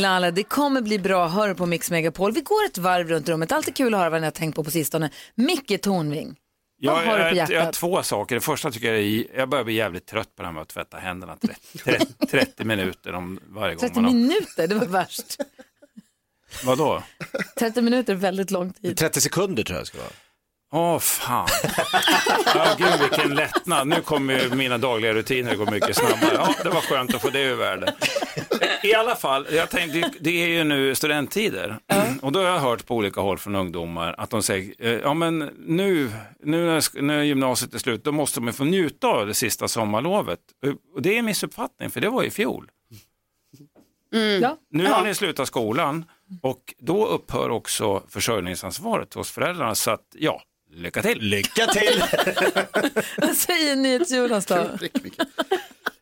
Lala, 0.00 0.30
det 0.30 0.42
kommer 0.42 0.80
bli 0.80 0.98
bra. 0.98 1.28
Hör 1.28 1.54
på 1.54 1.66
Mix 1.66 1.90
Megapol. 1.90 2.32
Vi 2.32 2.40
går 2.40 2.64
ett 2.66 2.78
varv 2.78 3.08
runt 3.08 3.28
rummet. 3.28 3.52
Alltid 3.52 3.76
kul 3.76 3.94
att 3.94 4.00
höra 4.00 4.10
vad 4.10 4.20
ni 4.20 4.26
har 4.26 4.32
tänkt 4.32 4.54
på 4.56 4.64
på 4.64 4.70
sistone. 4.70 5.10
Micke 5.34 5.82
Tornving. 5.82 6.36
Vad 6.82 7.02
Jag, 7.02 7.06
har 7.06 7.18
du 7.18 7.24
på 7.24 7.28
jag, 7.28 7.36
jag 7.36 7.46
har 7.46 7.52
hjärtat? 7.52 7.74
två 7.74 8.02
saker. 8.02 8.34
Det 8.34 8.40
första 8.40 8.70
tycker 8.70 8.92
jag 8.92 9.02
är, 9.02 9.26
jag 9.36 9.48
börjar 9.48 9.64
bli 9.64 9.74
jävligt 9.74 10.06
trött 10.06 10.36
på 10.36 10.42
det 10.42 10.46
här 10.48 10.52
med 10.52 10.62
att 10.62 10.68
tvätta 10.68 10.96
händerna 10.96 11.36
30, 11.36 11.78
30, 11.78 12.26
30 12.30 12.64
minuter 12.64 13.12
om 13.12 13.40
varje 13.48 13.74
gång 13.74 13.80
30 13.80 13.94
man 13.94 14.04
har... 14.04 14.12
minuter, 14.12 14.66
det 14.66 14.74
var 14.74 14.86
värst. 14.86 15.36
Vadå? 16.64 17.02
30 17.58 17.82
minuter 17.82 18.12
är 18.12 18.16
väldigt 18.16 18.50
lång 18.50 18.72
tid. 18.72 18.96
30 18.96 19.20
sekunder 19.20 19.62
tror 19.62 19.76
jag 19.76 19.82
det 19.82 19.86
ska 19.86 19.98
vara. 19.98 20.08
Åh 20.74 20.98
fan. 20.98 21.48
Ja, 22.54 22.74
gud 22.78 23.00
vilken 23.00 23.34
lättnad. 23.34 23.88
Nu 23.88 24.00
kommer 24.00 24.40
ju 24.40 24.54
mina 24.54 24.78
dagliga 24.78 25.14
rutiner 25.14 25.54
gå 25.56 25.70
mycket 25.70 25.96
snabbare. 25.96 26.34
Ja, 26.34 26.54
det 26.62 26.68
var 26.68 26.80
skönt 26.80 27.14
att 27.14 27.22
få 27.22 27.30
det 27.30 27.40
ur 27.42 27.54
världen. 27.56 27.94
I 28.82 28.94
alla 28.94 29.16
fall, 29.16 29.46
jag 29.52 29.70
tänkte, 29.70 30.10
det- 30.20 30.42
är 30.44 30.48
ju 30.48 30.64
nu 30.64 30.94
studenttider. 30.94 31.78
Och 32.22 32.32
då 32.32 32.38
har 32.40 32.46
jag 32.46 32.58
hört 32.58 32.86
på 32.86 32.96
olika 32.96 33.20
håll 33.20 33.38
från 33.38 33.56
ungdomar 33.56 34.14
att 34.18 34.30
de 34.30 34.42
säger, 34.42 34.74
eh, 34.78 34.90
ja 34.92 35.14
men 35.14 35.38
nu, 35.66 36.10
nu 36.42 36.66
när, 36.66 37.02
när 37.02 37.22
gymnasiet 37.22 37.74
är 37.74 37.78
slut, 37.78 38.04
då 38.04 38.12
måste 38.12 38.40
man 38.40 38.52
få 38.54 38.64
njuta 38.64 39.06
av 39.06 39.26
det 39.26 39.34
sista 39.34 39.68
sommarlovet. 39.68 40.38
Eh, 40.66 40.72
Och 40.94 41.02
det 41.02 41.14
är 41.14 41.18
en 41.18 41.24
missuppfattning, 41.24 41.90
för 41.90 42.00
det 42.00 42.08
var 42.08 42.22
i 42.24 42.30
fjol. 42.30 42.70
Ja. 44.40 44.58
Nu 44.70 44.86
har 44.86 45.04
ni 45.04 45.14
slutat 45.14 45.48
skolan 45.48 46.04
och 46.42 46.74
då 46.78 47.06
upphör 47.06 47.50
också 47.50 48.02
försörjningsansvaret 48.08 49.14
hos 49.14 49.30
föräldrarna. 49.30 49.74
Så 49.74 49.90
att, 49.90 50.06
ja, 50.18 50.42
lycka 50.70 51.02
till. 51.02 51.18
Lycka 51.18 51.66
till! 51.66 52.02
Vad 53.16 53.36
säger 53.36 53.76
NyhetsJonas 53.76 54.46
då? 54.46 54.68
Prick, 54.78 55.02
Micke. 55.04 55.20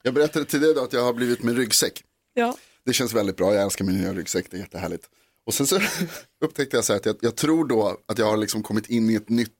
Jag 0.02 0.14
berättade 0.14 0.44
tidigare 0.44 0.72
idag 0.72 0.84
att 0.84 0.92
jag 0.92 1.04
har 1.04 1.12
blivit 1.12 1.42
med 1.42 1.56
ryggsäck. 1.56 2.02
Ja. 2.40 2.56
Det 2.84 2.92
känns 2.92 3.12
väldigt 3.12 3.36
bra, 3.36 3.54
jag 3.54 3.62
älskar 3.62 3.84
min 3.84 3.98
nya 3.98 4.12
ryggsäck, 4.12 4.46
det 4.50 4.56
är 4.56 4.60
jättehärligt. 4.60 5.04
Och 5.46 5.54
sen 5.54 5.66
så 5.66 5.80
upptäckte 6.44 6.76
jag 6.76 6.84
så 6.84 6.92
att 6.92 7.06
jag, 7.06 7.16
jag 7.20 7.36
tror 7.36 7.64
då 7.64 7.96
att 8.06 8.18
jag 8.18 8.26
har 8.26 8.36
liksom 8.36 8.62
kommit 8.62 8.86
in 8.86 9.10
i 9.10 9.14
ett 9.14 9.28
nytt, 9.28 9.56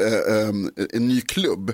eh, 0.00 0.36
ehm, 0.36 0.70
en 0.92 1.08
ny 1.08 1.20
klubb. 1.20 1.72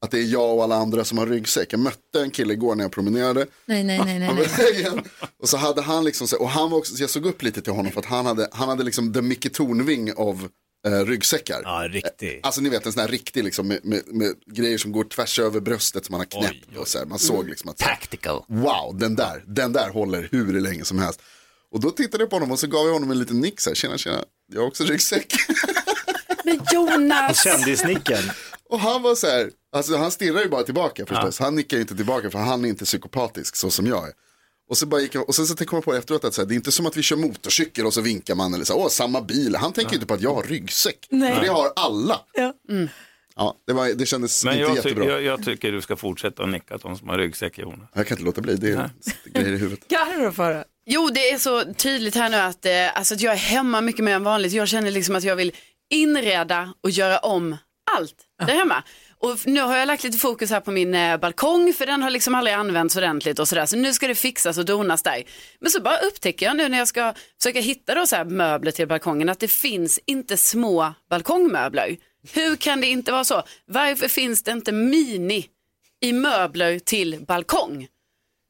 Att 0.00 0.10
det 0.10 0.18
är 0.18 0.24
jag 0.24 0.56
och 0.56 0.64
alla 0.64 0.76
andra 0.76 1.04
som 1.04 1.18
har 1.18 1.26
ryggsäck. 1.26 1.72
Jag 1.72 1.80
mötte 1.80 2.20
en 2.20 2.30
kille 2.30 2.52
igår 2.52 2.74
när 2.74 2.84
jag 2.84 2.92
promenerade. 2.92 3.46
Nej, 3.66 3.84
nej, 3.84 4.00
nej, 4.04 4.18
nej. 4.18 4.48
Nej. 4.58 5.02
Och 5.38 5.48
så 5.48 5.56
hade 5.56 5.82
han 5.82 6.04
liksom, 6.04 6.28
och 6.40 6.48
han 6.48 6.70
var 6.70 6.78
också, 6.78 6.96
så 6.96 7.02
jag 7.02 7.10
såg 7.10 7.26
upp 7.26 7.42
lite 7.42 7.62
till 7.62 7.72
honom 7.72 7.92
för 7.92 8.00
att 8.00 8.06
han 8.06 8.26
hade, 8.26 8.48
han 8.52 8.68
hade 8.68 8.84
liksom 8.84 9.12
the 9.12 9.22
Micke 9.22 9.52
Tornving 9.52 10.12
av 10.12 10.48
eh, 10.86 11.04
ryggsäckar. 11.04 11.60
Ja, 11.64 11.88
riktigt. 11.90 12.40
Alltså 12.46 12.60
ni 12.60 12.68
vet 12.68 12.86
en 12.86 12.92
sån 12.92 13.00
här 13.00 13.08
riktig 13.08 13.44
liksom 13.44 13.68
med, 13.68 13.80
med, 13.82 14.02
med 14.06 14.34
grejer 14.46 14.78
som 14.78 14.92
går 14.92 15.04
tvärs 15.04 15.38
över 15.38 15.60
bröstet 15.60 16.04
som 16.04 16.12
man 16.12 16.20
har 16.20 16.26
knäppt. 16.26 16.76
Och 16.76 16.88
så 16.88 16.98
här. 16.98 17.06
Man 17.06 17.18
såg 17.18 17.48
liksom 17.48 17.70
att, 17.70 17.78
Tactical. 17.78 18.44
wow, 18.48 18.98
den 18.98 19.16
där, 19.16 19.44
den 19.46 19.72
där 19.72 19.90
håller 19.90 20.28
hur 20.32 20.60
länge 20.60 20.84
som 20.84 20.98
helst. 20.98 21.20
Och 21.70 21.80
då 21.80 21.90
tittade 21.90 22.22
jag 22.22 22.30
på 22.30 22.36
honom 22.36 22.52
och 22.52 22.58
så 22.58 22.66
gav 22.66 22.86
jag 22.86 22.92
honom 22.92 23.10
en 23.10 23.18
liten 23.18 23.40
nick 23.40 23.60
så 23.60 23.70
här, 23.70 23.74
tjena 23.74 23.98
tjena, 23.98 24.24
jag 24.52 24.60
har 24.60 24.66
också 24.68 24.84
ryggsäck. 24.84 25.34
Men 26.44 26.60
Jonas! 26.72 27.44
Kändisnicken. 27.44 28.22
Och 28.70 28.80
han 28.80 29.02
var 29.02 29.14
så 29.14 29.26
här, 29.26 29.50
alltså 29.72 29.96
han 29.96 30.10
stirrar 30.10 30.40
ju 30.40 30.48
bara 30.48 30.62
tillbaka 30.62 31.06
förstås. 31.06 31.38
Han 31.38 31.54
nickar 31.54 31.76
ju 31.76 31.80
inte 31.80 31.96
tillbaka 31.96 32.30
för 32.30 32.38
han 32.38 32.64
är 32.64 32.68
inte 32.68 32.84
psykopatisk 32.84 33.56
så 33.56 33.70
som 33.70 33.86
jag 33.86 34.08
är. 34.08 34.12
Och 34.68 34.76
så 34.78 34.86
bara 34.86 35.00
gick 35.00 35.14
jag, 35.14 35.28
och 35.28 35.34
sen 35.34 35.46
så 35.46 35.56
kom 35.56 35.76
jag 35.76 35.84
på 35.84 35.94
efteråt 35.94 36.24
att 36.24 36.34
så 36.34 36.40
här, 36.40 36.46
det 36.48 36.54
är 36.54 36.56
inte 36.56 36.72
som 36.72 36.86
att 36.86 36.96
vi 36.96 37.02
kör 37.02 37.16
motorcykel 37.16 37.86
och 37.86 37.94
så 37.94 38.00
vinkar 38.00 38.34
man 38.34 38.54
eller 38.54 38.64
så, 38.64 38.74
åh 38.74 38.88
samma 38.88 39.20
bil. 39.20 39.56
Han 39.56 39.72
tänker 39.72 39.92
ju 39.92 39.96
inte 39.96 40.06
på 40.06 40.14
att 40.14 40.20
jag 40.20 40.34
har 40.34 40.42
ryggsäck. 40.42 41.06
Nej. 41.10 41.34
För 41.34 41.40
det 41.42 41.48
har 41.48 41.72
alla. 41.76 42.20
Ja. 42.32 42.54
Ja, 43.36 43.54
det, 43.66 43.72
var, 43.72 43.88
det 43.88 44.06
kändes 44.06 44.44
Men 44.44 44.52
inte 44.54 44.62
jag, 44.62 44.70
ty- 44.70 44.76
jättebra. 44.88 45.04
jag, 45.06 45.22
jag 45.22 45.44
tycker 45.44 45.72
du 45.72 45.80
ska 45.80 45.96
fortsätta 45.96 46.42
att 46.42 46.48
nicka 46.48 46.78
till 46.78 46.88
de 46.88 46.98
som 46.98 47.08
har 47.08 47.18
ryggsäck 47.18 47.58
Jonas. 47.58 47.88
Jag 47.94 48.06
kan 48.06 48.14
inte 48.16 48.24
låta 48.24 48.40
bli, 48.40 48.54
det 48.56 48.70
är 48.70 48.90
grejer 49.24 49.52
i 49.52 49.56
huvudet. 49.56 49.88
Carro 49.88 50.32
får 50.32 50.42
höra. 50.42 50.64
Jo, 50.86 51.10
det 51.14 51.30
är 51.30 51.38
så 51.38 51.74
tydligt 51.74 52.14
här 52.14 52.28
nu 52.30 52.36
att, 52.36 52.66
eh, 52.66 52.98
alltså 52.98 53.14
att 53.14 53.20
jag 53.20 53.32
är 53.32 53.36
hemma 53.38 53.80
mycket 53.80 54.04
mer 54.04 54.14
än 54.14 54.24
vanligt. 54.24 54.52
Jag 54.52 54.68
känner 54.68 54.90
liksom 54.90 55.16
att 55.16 55.24
jag 55.24 55.36
vill 55.36 55.52
inreda 55.90 56.74
och 56.82 56.90
göra 56.90 57.18
om 57.18 57.56
allt 57.96 58.14
där 58.46 58.54
hemma. 58.54 58.82
Och 59.20 59.38
nu 59.44 59.60
har 59.60 59.76
jag 59.76 59.86
lagt 59.86 60.04
lite 60.04 60.18
fokus 60.18 60.50
här 60.50 60.60
på 60.60 60.70
min 60.70 60.94
eh, 60.94 61.16
balkong 61.16 61.72
för 61.72 61.86
den 61.86 62.02
har 62.02 62.10
liksom 62.10 62.34
aldrig 62.34 62.54
använts 62.54 62.96
ordentligt 62.96 63.38
och 63.38 63.48
sådär. 63.48 63.66
Så 63.66 63.76
nu 63.76 63.92
ska 63.92 64.08
det 64.08 64.14
fixas 64.14 64.58
och 64.58 64.64
donas 64.64 65.02
där. 65.02 65.22
Men 65.60 65.70
så 65.70 65.80
bara 65.80 65.98
upptäcker 65.98 66.46
jag 66.46 66.56
nu 66.56 66.68
när 66.68 66.78
jag 66.78 66.88
ska 66.88 67.14
försöka 67.38 67.60
hitta 67.60 67.94
då 67.94 68.06
så 68.06 68.16
här 68.16 68.24
möbler 68.24 68.72
till 68.72 68.88
balkongen 68.88 69.28
att 69.28 69.40
det 69.40 69.48
finns 69.48 70.00
inte 70.06 70.36
små 70.36 70.94
balkongmöbler. 71.10 71.96
Hur 72.32 72.56
kan 72.56 72.80
det 72.80 72.86
inte 72.86 73.12
vara 73.12 73.24
så? 73.24 73.42
Varför 73.66 74.08
finns 74.08 74.42
det 74.42 74.52
inte 74.52 74.72
mini 74.72 75.46
i 76.00 76.12
möbler 76.12 76.78
till 76.78 77.24
balkong? 77.28 77.86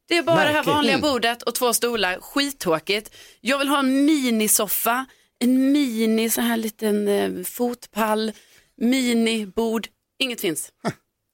Det 0.09 0.17
är 0.17 0.23
bara 0.23 0.37
det 0.37 0.43
här 0.43 0.53
Märkligt. 0.53 0.75
vanliga 0.75 0.99
bordet 0.99 1.43
och 1.43 1.55
två 1.55 1.73
stolar, 1.73 2.21
skittråkigt. 2.21 3.15
Jag 3.41 3.59
vill 3.59 3.69
ha 3.69 3.79
en 3.79 4.05
minisoffa, 4.05 5.07
en 5.39 5.73
mini 5.73 6.31
så 6.31 6.41
här 6.41 6.57
liten 6.57 7.09
eh, 7.09 7.45
fotpall, 7.45 8.33
minibord. 8.77 9.89
Inget 10.19 10.41
finns. 10.41 10.73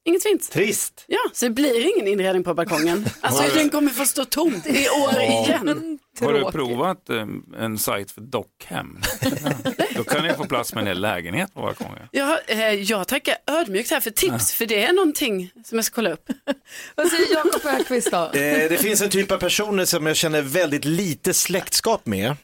Inget 0.07 0.23
finns. 0.23 0.49
Trist. 0.49 1.05
Ja, 1.07 1.19
så 1.33 1.45
det 1.47 1.51
blir 1.51 1.95
ingen 1.97 2.09
inredning 2.13 2.45
på 2.45 2.55
balkongen. 2.55 3.07
Alltså 3.21 3.55
den 3.55 3.71
kommer 3.71 3.91
få 3.91 4.05
stå 4.05 4.25
tomt 4.25 4.67
i 4.67 4.89
år 4.89 5.21
igen. 5.21 5.99
Har 6.21 6.33
du 6.33 6.45
provat 6.53 7.11
eh, 7.11 7.27
en 7.61 7.79
sajt 7.79 8.11
för 8.11 8.21
dockhem? 8.21 8.99
Då 9.97 10.05
kan 10.05 10.27
ni 10.27 10.35
få 10.35 10.45
plats 10.45 10.75
med 10.75 10.81
en 10.81 10.87
hel 10.87 11.01
lägenhet 11.01 11.55
på 11.55 11.61
balkongen. 11.61 12.09
Jag, 12.11 12.39
eh, 12.47 12.59
jag 12.59 13.09
tackar 13.09 13.37
ödmjukt 13.47 13.91
här 13.91 14.01
för 14.01 14.11
tips, 14.11 14.55
för 14.55 14.67
det 14.67 14.85
är 14.85 14.93
någonting 14.93 15.51
som 15.65 15.79
jag 15.79 15.85
ska 15.85 15.95
kolla 15.95 16.13
upp. 16.13 16.29
Vad 16.95 17.09
säger 17.09 17.35
Jakob 17.35 17.67
Ökvist 17.81 18.11
då? 18.11 18.25
Eh, 18.25 18.69
det 18.69 18.81
finns 18.83 19.03
en 19.03 19.11
typ 19.11 19.31
av 19.31 19.39
personer 19.39 19.85
som 19.85 20.07
jag 20.07 20.17
känner 20.17 20.43
väldigt 20.43 20.85
lite 20.85 21.35
släktskap 21.35 22.07
med. 22.07 22.37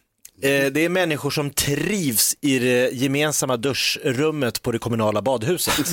Eh, 0.42 0.66
det 0.72 0.84
är 0.84 0.88
människor 0.88 1.30
som 1.30 1.50
trivs 1.50 2.36
i 2.40 2.58
det 2.58 2.90
gemensamma 2.92 3.56
duschrummet 3.56 4.62
på 4.62 4.72
det 4.72 4.78
kommunala 4.78 5.22
badhuset. 5.22 5.92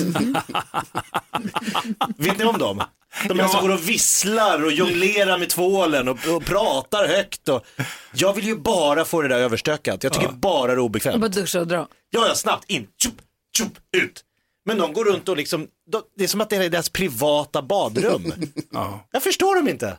Vet 2.16 2.38
ni 2.38 2.44
om 2.44 2.58
dem? 2.58 2.82
De 3.28 3.38
här 3.40 3.48
som 3.48 3.60
går 3.60 3.74
och 3.74 3.88
visslar 3.88 4.64
och 4.64 4.72
jonglerar 4.72 5.38
med 5.38 5.48
tvålen 5.48 6.08
och, 6.08 6.18
och 6.28 6.44
pratar 6.44 7.08
högt. 7.08 7.48
Och... 7.48 7.66
Jag 8.14 8.34
vill 8.34 8.46
ju 8.46 8.56
bara 8.56 9.04
få 9.04 9.22
det 9.22 9.28
där 9.28 9.38
överstökat. 9.38 10.04
Jag 10.04 10.12
tycker 10.12 10.28
bara 10.28 10.66
det 10.66 10.72
är 10.72 10.76
Jag 10.76 10.84
obekvämt. 10.84 11.20
bara 11.20 11.28
duscha 11.28 11.60
och 11.60 11.66
dra. 11.66 11.88
Ja, 12.10 12.26
ja, 12.28 12.34
snabbt 12.34 12.70
in, 12.70 12.86
tjup, 13.02 13.14
tjup, 13.58 13.72
ut. 13.96 14.24
Men 14.66 14.78
de 14.78 14.92
går 14.92 15.04
runt 15.04 15.28
och 15.28 15.36
liksom, 15.36 15.66
de, 15.92 16.02
det 16.16 16.24
är 16.24 16.28
som 16.28 16.40
att 16.40 16.50
det 16.50 16.56
är 16.56 16.70
deras 16.70 16.88
privata 16.88 17.62
badrum. 17.62 18.32
Jag 19.12 19.22
förstår 19.22 19.56
dem 19.56 19.68
inte. 19.68 19.96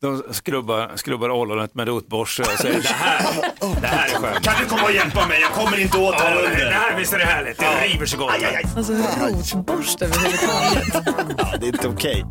De 0.00 0.22
skrubbar, 0.30 0.92
skrubbar 0.96 1.30
ollonet 1.30 1.74
med 1.74 1.88
rotborste 1.88 2.42
och 2.42 2.48
säger 2.48 2.82
det 2.82 2.88
här, 2.88 3.80
det 3.80 3.86
här 3.86 4.08
är 4.08 4.14
skönt. 4.14 4.44
Kan 4.44 4.54
du 4.62 4.68
komma 4.68 4.82
och 4.82 4.92
hjälpa 4.92 5.26
mig? 5.26 5.40
Jag 5.40 5.50
kommer 5.50 5.80
inte 5.80 5.98
åt 5.98 6.14
här 6.14 6.36
under. 6.36 6.64
det 6.64 6.70
här 6.70 6.98
visst 6.98 7.12
är 7.12 7.18
det 7.18 7.24
härligt, 7.24 7.58
det 7.58 7.66
river 7.66 8.06
så 8.06 8.16
gott. 8.16 8.30
Alltså 8.76 8.92
rotborste 8.92 10.04
överhuvudtaget. 10.04 11.14
Ja, 11.38 11.56
det 11.60 11.66
är 11.66 11.68
inte 11.68 11.88
okej. 11.88 12.24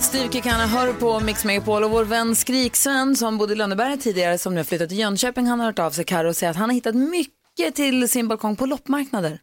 Steve 0.00 0.32
Kikana 0.32 0.66
hör 0.66 0.92
på 0.92 1.20
Mix 1.20 1.44
Megapol 1.44 1.84
och 1.84 1.90
vår 1.90 2.04
vän 2.04 2.36
Skriksven 2.36 3.16
som 3.16 3.38
bodde 3.38 3.52
i 3.52 3.56
Lönneberga 3.56 3.96
tidigare 3.96 4.38
som 4.38 4.54
nu 4.54 4.60
har 4.60 4.64
flyttat 4.64 4.88
till 4.88 4.98
Jönköping 4.98 5.46
han 5.46 5.60
har 5.60 5.66
hört 5.66 5.78
av 5.78 5.90
sig 5.90 6.04
Karo 6.04 6.28
och 6.28 6.36
säger 6.36 6.50
att 6.50 6.56
han 6.56 6.68
har 6.68 6.74
hittat 6.74 6.94
mycket 6.94 7.74
till 7.74 8.08
sin 8.08 8.28
balkong 8.28 8.56
på 8.56 8.66
loppmarknader. 8.66 9.38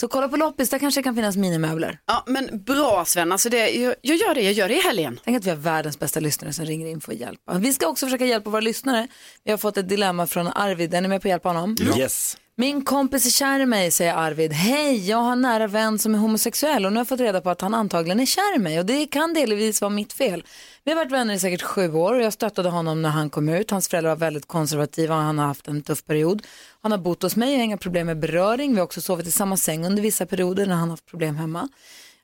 Så 0.00 0.08
kolla 0.08 0.28
på 0.28 0.36
loppis, 0.36 0.70
där 0.70 0.78
kanske 0.78 1.00
det 1.00 1.02
kan 1.02 1.14
finnas 1.14 1.36
minimöbler. 1.36 1.98
Ja, 2.06 2.24
men 2.26 2.62
bra 2.64 3.04
Sven, 3.06 3.32
alltså 3.32 3.48
det, 3.48 3.70
jag, 3.70 3.94
jag 4.02 4.16
gör 4.16 4.34
det, 4.34 4.42
jag 4.42 4.52
gör 4.52 4.68
det 4.68 4.74
i 4.76 4.80
helgen. 4.80 5.20
Tänk 5.24 5.36
att 5.36 5.44
vi 5.44 5.50
har 5.50 5.56
världens 5.56 5.98
bästa 5.98 6.20
lyssnare 6.20 6.52
som 6.52 6.64
ringer 6.64 6.86
in 6.86 7.00
för 7.00 7.12
att 7.12 7.18
hjälpa. 7.18 7.58
Vi 7.58 7.72
ska 7.72 7.86
också 7.86 8.06
försöka 8.06 8.24
hjälpa 8.26 8.50
våra 8.50 8.60
lyssnare. 8.60 9.08
Vi 9.44 9.50
har 9.50 9.58
fått 9.58 9.76
ett 9.76 9.88
dilemma 9.88 10.26
från 10.26 10.48
Arvid, 10.48 10.94
är 10.94 11.00
ni 11.00 11.08
med 11.08 11.22
på 11.22 11.28
att 11.28 11.30
hjälpa 11.30 11.48
honom? 11.48 11.76
Yes. 11.98 12.36
Min 12.56 12.84
kompis 12.84 13.26
är 13.26 13.30
kär 13.30 13.60
i 13.60 13.66
mig, 13.66 13.90
säger 13.90 14.14
Arvid. 14.14 14.52
Hej, 14.52 15.08
jag 15.08 15.16
har 15.16 15.32
en 15.32 15.40
nära 15.40 15.66
vän 15.66 15.98
som 15.98 16.14
är 16.14 16.18
homosexuell 16.18 16.86
och 16.86 16.92
nu 16.92 16.96
har 16.96 17.00
jag 17.00 17.08
fått 17.08 17.20
reda 17.20 17.40
på 17.40 17.50
att 17.50 17.60
han 17.60 17.74
antagligen 17.74 18.20
är 18.20 18.26
kär 18.26 18.56
i 18.56 18.58
mig 18.58 18.78
och 18.78 18.86
det 18.86 19.06
kan 19.06 19.34
delvis 19.34 19.80
vara 19.80 19.90
mitt 19.90 20.12
fel. 20.12 20.44
Vi 20.84 20.90
har 20.90 20.96
varit 20.96 21.12
vänner 21.12 21.34
i 21.34 21.38
säkert 21.38 21.62
sju 21.62 21.92
år 21.92 22.14
och 22.14 22.22
jag 22.22 22.32
stöttade 22.32 22.68
honom 22.68 23.02
när 23.02 23.08
han 23.08 23.30
kom 23.30 23.48
ut. 23.48 23.70
Hans 23.70 23.88
föräldrar 23.88 24.10
var 24.10 24.16
väldigt 24.16 24.46
konservativa 24.46 25.14
och 25.16 25.22
han 25.22 25.38
har 25.38 25.46
haft 25.46 25.68
en 25.68 25.82
tuff 25.82 26.04
period. 26.04 26.42
Han 26.80 26.92
har 26.92 26.98
bott 26.98 27.22
hos 27.22 27.36
mig 27.36 27.52
och 27.52 27.56
har 27.58 27.64
inga 27.64 27.76
problem 27.76 28.06
med 28.06 28.18
beröring. 28.18 28.70
Vi 28.70 28.76
har 28.76 28.84
också 28.84 29.00
sovit 29.00 29.26
i 29.26 29.30
samma 29.30 29.56
säng 29.56 29.86
under 29.86 30.02
vissa 30.02 30.26
perioder 30.26 30.66
när 30.66 30.74
han 30.74 30.82
har 30.82 30.90
haft 30.90 31.06
problem 31.06 31.36
hemma. 31.36 31.68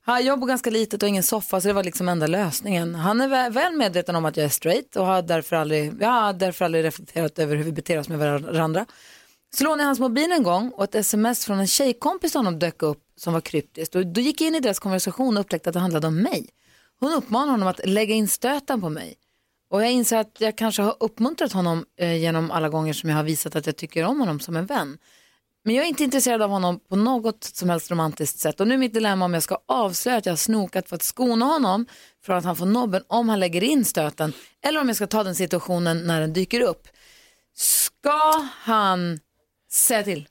Jag 0.06 0.40
bor 0.40 0.46
ganska 0.46 0.70
litet 0.70 1.02
och 1.02 1.08
ingen 1.08 1.22
soffa 1.22 1.60
så 1.60 1.68
det 1.68 1.74
var 1.74 1.84
liksom 1.84 2.08
enda 2.08 2.26
lösningen. 2.26 2.94
Han 2.94 3.20
är 3.20 3.50
väl 3.50 3.76
medveten 3.76 4.16
om 4.16 4.24
att 4.24 4.36
jag 4.36 4.44
är 4.44 4.50
straight 4.50 4.96
och 4.96 5.06
har 5.06 5.22
därför 5.22 5.56
aldrig, 5.56 5.92
jag 6.00 6.08
har 6.08 6.32
därför 6.32 6.64
aldrig 6.64 6.84
reflekterat 6.84 7.38
över 7.38 7.56
hur 7.56 7.64
vi 7.64 7.72
beter 7.72 7.98
oss 7.98 8.08
med 8.08 8.18
varandra. 8.18 8.86
Så 9.56 9.64
lånade 9.64 9.82
jag 9.82 9.86
hans 9.86 10.00
mobil 10.00 10.32
en 10.32 10.42
gång 10.42 10.70
och 10.70 10.84
ett 10.84 10.94
sms 10.94 11.44
från 11.46 11.58
en 11.58 11.66
tjejkompis 11.66 12.32
till 12.32 12.38
honom 12.38 12.58
dök 12.58 12.82
upp 12.82 12.98
som 13.16 13.32
var 13.32 13.40
kryptiskt. 13.40 13.94
Och 13.94 14.06
då 14.06 14.20
gick 14.20 14.40
jag 14.40 14.48
in 14.48 14.54
i 14.54 14.60
deras 14.60 14.78
konversation 14.78 15.36
och 15.36 15.40
upptäckte 15.40 15.70
att 15.70 15.74
det 15.74 15.80
handlade 15.80 16.06
om 16.06 16.22
mig. 16.22 16.48
Hon 17.00 17.12
uppmanade 17.12 17.50
honom 17.50 17.68
att 17.68 17.86
lägga 17.86 18.14
in 18.14 18.28
stöten 18.28 18.80
på 18.80 18.88
mig. 18.88 19.14
Och 19.70 19.82
jag 19.82 19.92
inser 19.92 20.16
att 20.16 20.40
jag 20.40 20.58
kanske 20.58 20.82
har 20.82 20.96
uppmuntrat 21.00 21.52
honom 21.52 21.84
eh, 21.98 22.16
genom 22.16 22.50
alla 22.50 22.68
gånger 22.68 22.92
som 22.92 23.10
jag 23.10 23.16
har 23.16 23.24
visat 23.24 23.56
att 23.56 23.66
jag 23.66 23.76
tycker 23.76 24.04
om 24.04 24.20
honom 24.20 24.40
som 24.40 24.56
en 24.56 24.66
vän. 24.66 24.98
Men 25.64 25.74
jag 25.74 25.84
är 25.84 25.88
inte 25.88 26.04
intresserad 26.04 26.42
av 26.42 26.50
honom 26.50 26.80
på 26.88 26.96
något 26.96 27.44
som 27.44 27.70
helst 27.70 27.90
romantiskt 27.90 28.38
sätt. 28.38 28.60
Och 28.60 28.68
nu 28.68 28.74
är 28.74 28.78
mitt 28.78 28.94
dilemma 28.94 29.24
om 29.24 29.34
jag 29.34 29.42
ska 29.42 29.58
avslöja 29.68 30.18
att 30.18 30.26
jag 30.26 30.32
har 30.32 30.36
snokat 30.36 30.88
för 30.88 30.96
att 30.96 31.02
skona 31.02 31.44
honom 31.46 31.86
från 32.24 32.36
att 32.36 32.44
han 32.44 32.56
får 32.56 32.66
nobben 32.66 33.02
om 33.08 33.28
han 33.28 33.40
lägger 33.40 33.64
in 33.64 33.84
stöten. 33.84 34.32
Eller 34.62 34.80
om 34.80 34.88
jag 34.88 34.96
ska 34.96 35.06
ta 35.06 35.24
den 35.24 35.34
situationen 35.34 36.06
när 36.06 36.20
den 36.20 36.32
dyker 36.32 36.60
upp. 36.60 36.88
Ska 37.54 38.46
han 38.60 39.20
säga 39.70 40.02
till? 40.02 40.28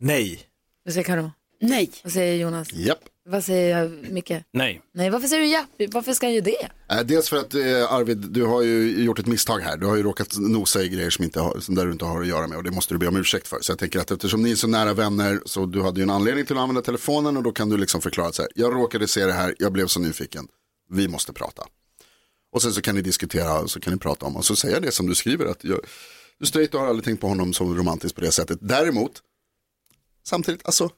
Nej. 0.00 0.40
Vad 0.84 0.94
säger 0.94 1.04
Karo? 1.04 1.30
Nej. 1.60 1.90
Vad 2.02 2.12
säger 2.12 2.34
Jonas? 2.36 2.72
Japp. 2.72 3.00
Vad 3.30 3.44
säger 3.44 3.78
jag, 3.78 3.90
Micke? 4.12 4.32
Nej. 4.52 4.82
Nej, 4.94 5.10
varför 5.10 5.28
säger 5.28 5.42
du 5.42 5.48
ja? 5.48 5.88
Varför 5.92 6.12
ska 6.12 6.26
han 6.26 6.34
ju 6.34 6.40
det? 6.40 6.68
Eh, 6.90 7.00
Dels 7.04 7.28
för 7.28 7.36
att 7.36 7.54
eh, 7.54 7.92
Arvid, 7.92 8.18
du 8.18 8.44
har 8.44 8.62
ju 8.62 9.04
gjort 9.04 9.18
ett 9.18 9.26
misstag 9.26 9.58
här. 9.58 9.76
Du 9.76 9.86
har 9.86 9.96
ju 9.96 10.02
råkat 10.02 10.36
nosa 10.38 10.82
i 10.82 10.88
grejer 10.88 11.10
som, 11.10 11.24
inte 11.24 11.40
har, 11.40 11.60
som 11.60 11.74
där 11.74 11.86
du 11.86 11.92
inte 11.92 12.04
har 12.04 12.20
att 12.20 12.26
göra 12.28 12.46
med 12.46 12.58
och 12.58 12.64
det 12.64 12.70
måste 12.70 12.94
du 12.94 12.98
be 12.98 13.08
om 13.08 13.16
ursäkt 13.16 13.48
för. 13.48 13.58
Så 13.60 13.72
jag 13.72 13.78
tänker 13.78 13.98
att 14.00 14.10
eftersom 14.10 14.42
ni 14.42 14.50
är 14.50 14.56
så 14.56 14.66
nära 14.66 14.94
vänner 14.94 15.40
så 15.44 15.66
du 15.66 15.82
hade 15.82 16.00
ju 16.00 16.02
en 16.02 16.10
anledning 16.10 16.46
till 16.46 16.56
att 16.56 16.62
använda 16.62 16.82
telefonen 16.82 17.36
och 17.36 17.42
då 17.42 17.52
kan 17.52 17.68
du 17.68 17.76
liksom 17.76 18.00
förklara 18.00 18.32
så 18.32 18.42
här. 18.42 18.50
Jag 18.54 18.74
råkade 18.74 19.08
se 19.08 19.26
det 19.26 19.32
här, 19.32 19.54
jag 19.58 19.72
blev 19.72 19.86
så 19.86 20.00
nyfiken. 20.00 20.48
Vi 20.90 21.08
måste 21.08 21.32
prata. 21.32 21.62
Och 22.52 22.62
sen 22.62 22.72
så 22.72 22.80
kan 22.80 22.94
ni 22.94 23.02
diskutera 23.02 23.60
och 23.60 23.70
så 23.70 23.80
kan 23.80 23.92
ni 23.92 23.98
prata 23.98 24.26
om 24.26 24.36
och 24.36 24.44
så 24.44 24.56
säger 24.56 24.74
jag 24.74 24.82
det 24.82 24.92
som 24.92 25.06
du 25.06 25.14
skriver 25.14 25.46
att 25.46 25.64
jag, 25.64 25.80
du 26.38 26.46
straight 26.46 26.74
och 26.74 26.80
har 26.80 26.86
aldrig 26.88 27.04
tänkt 27.04 27.20
på 27.20 27.28
honom 27.28 27.52
som 27.54 27.76
romantisk 27.76 28.14
på 28.14 28.20
det 28.20 28.32
sättet. 28.32 28.58
Däremot, 28.60 29.12
samtidigt, 30.28 30.60
alltså, 30.64 30.90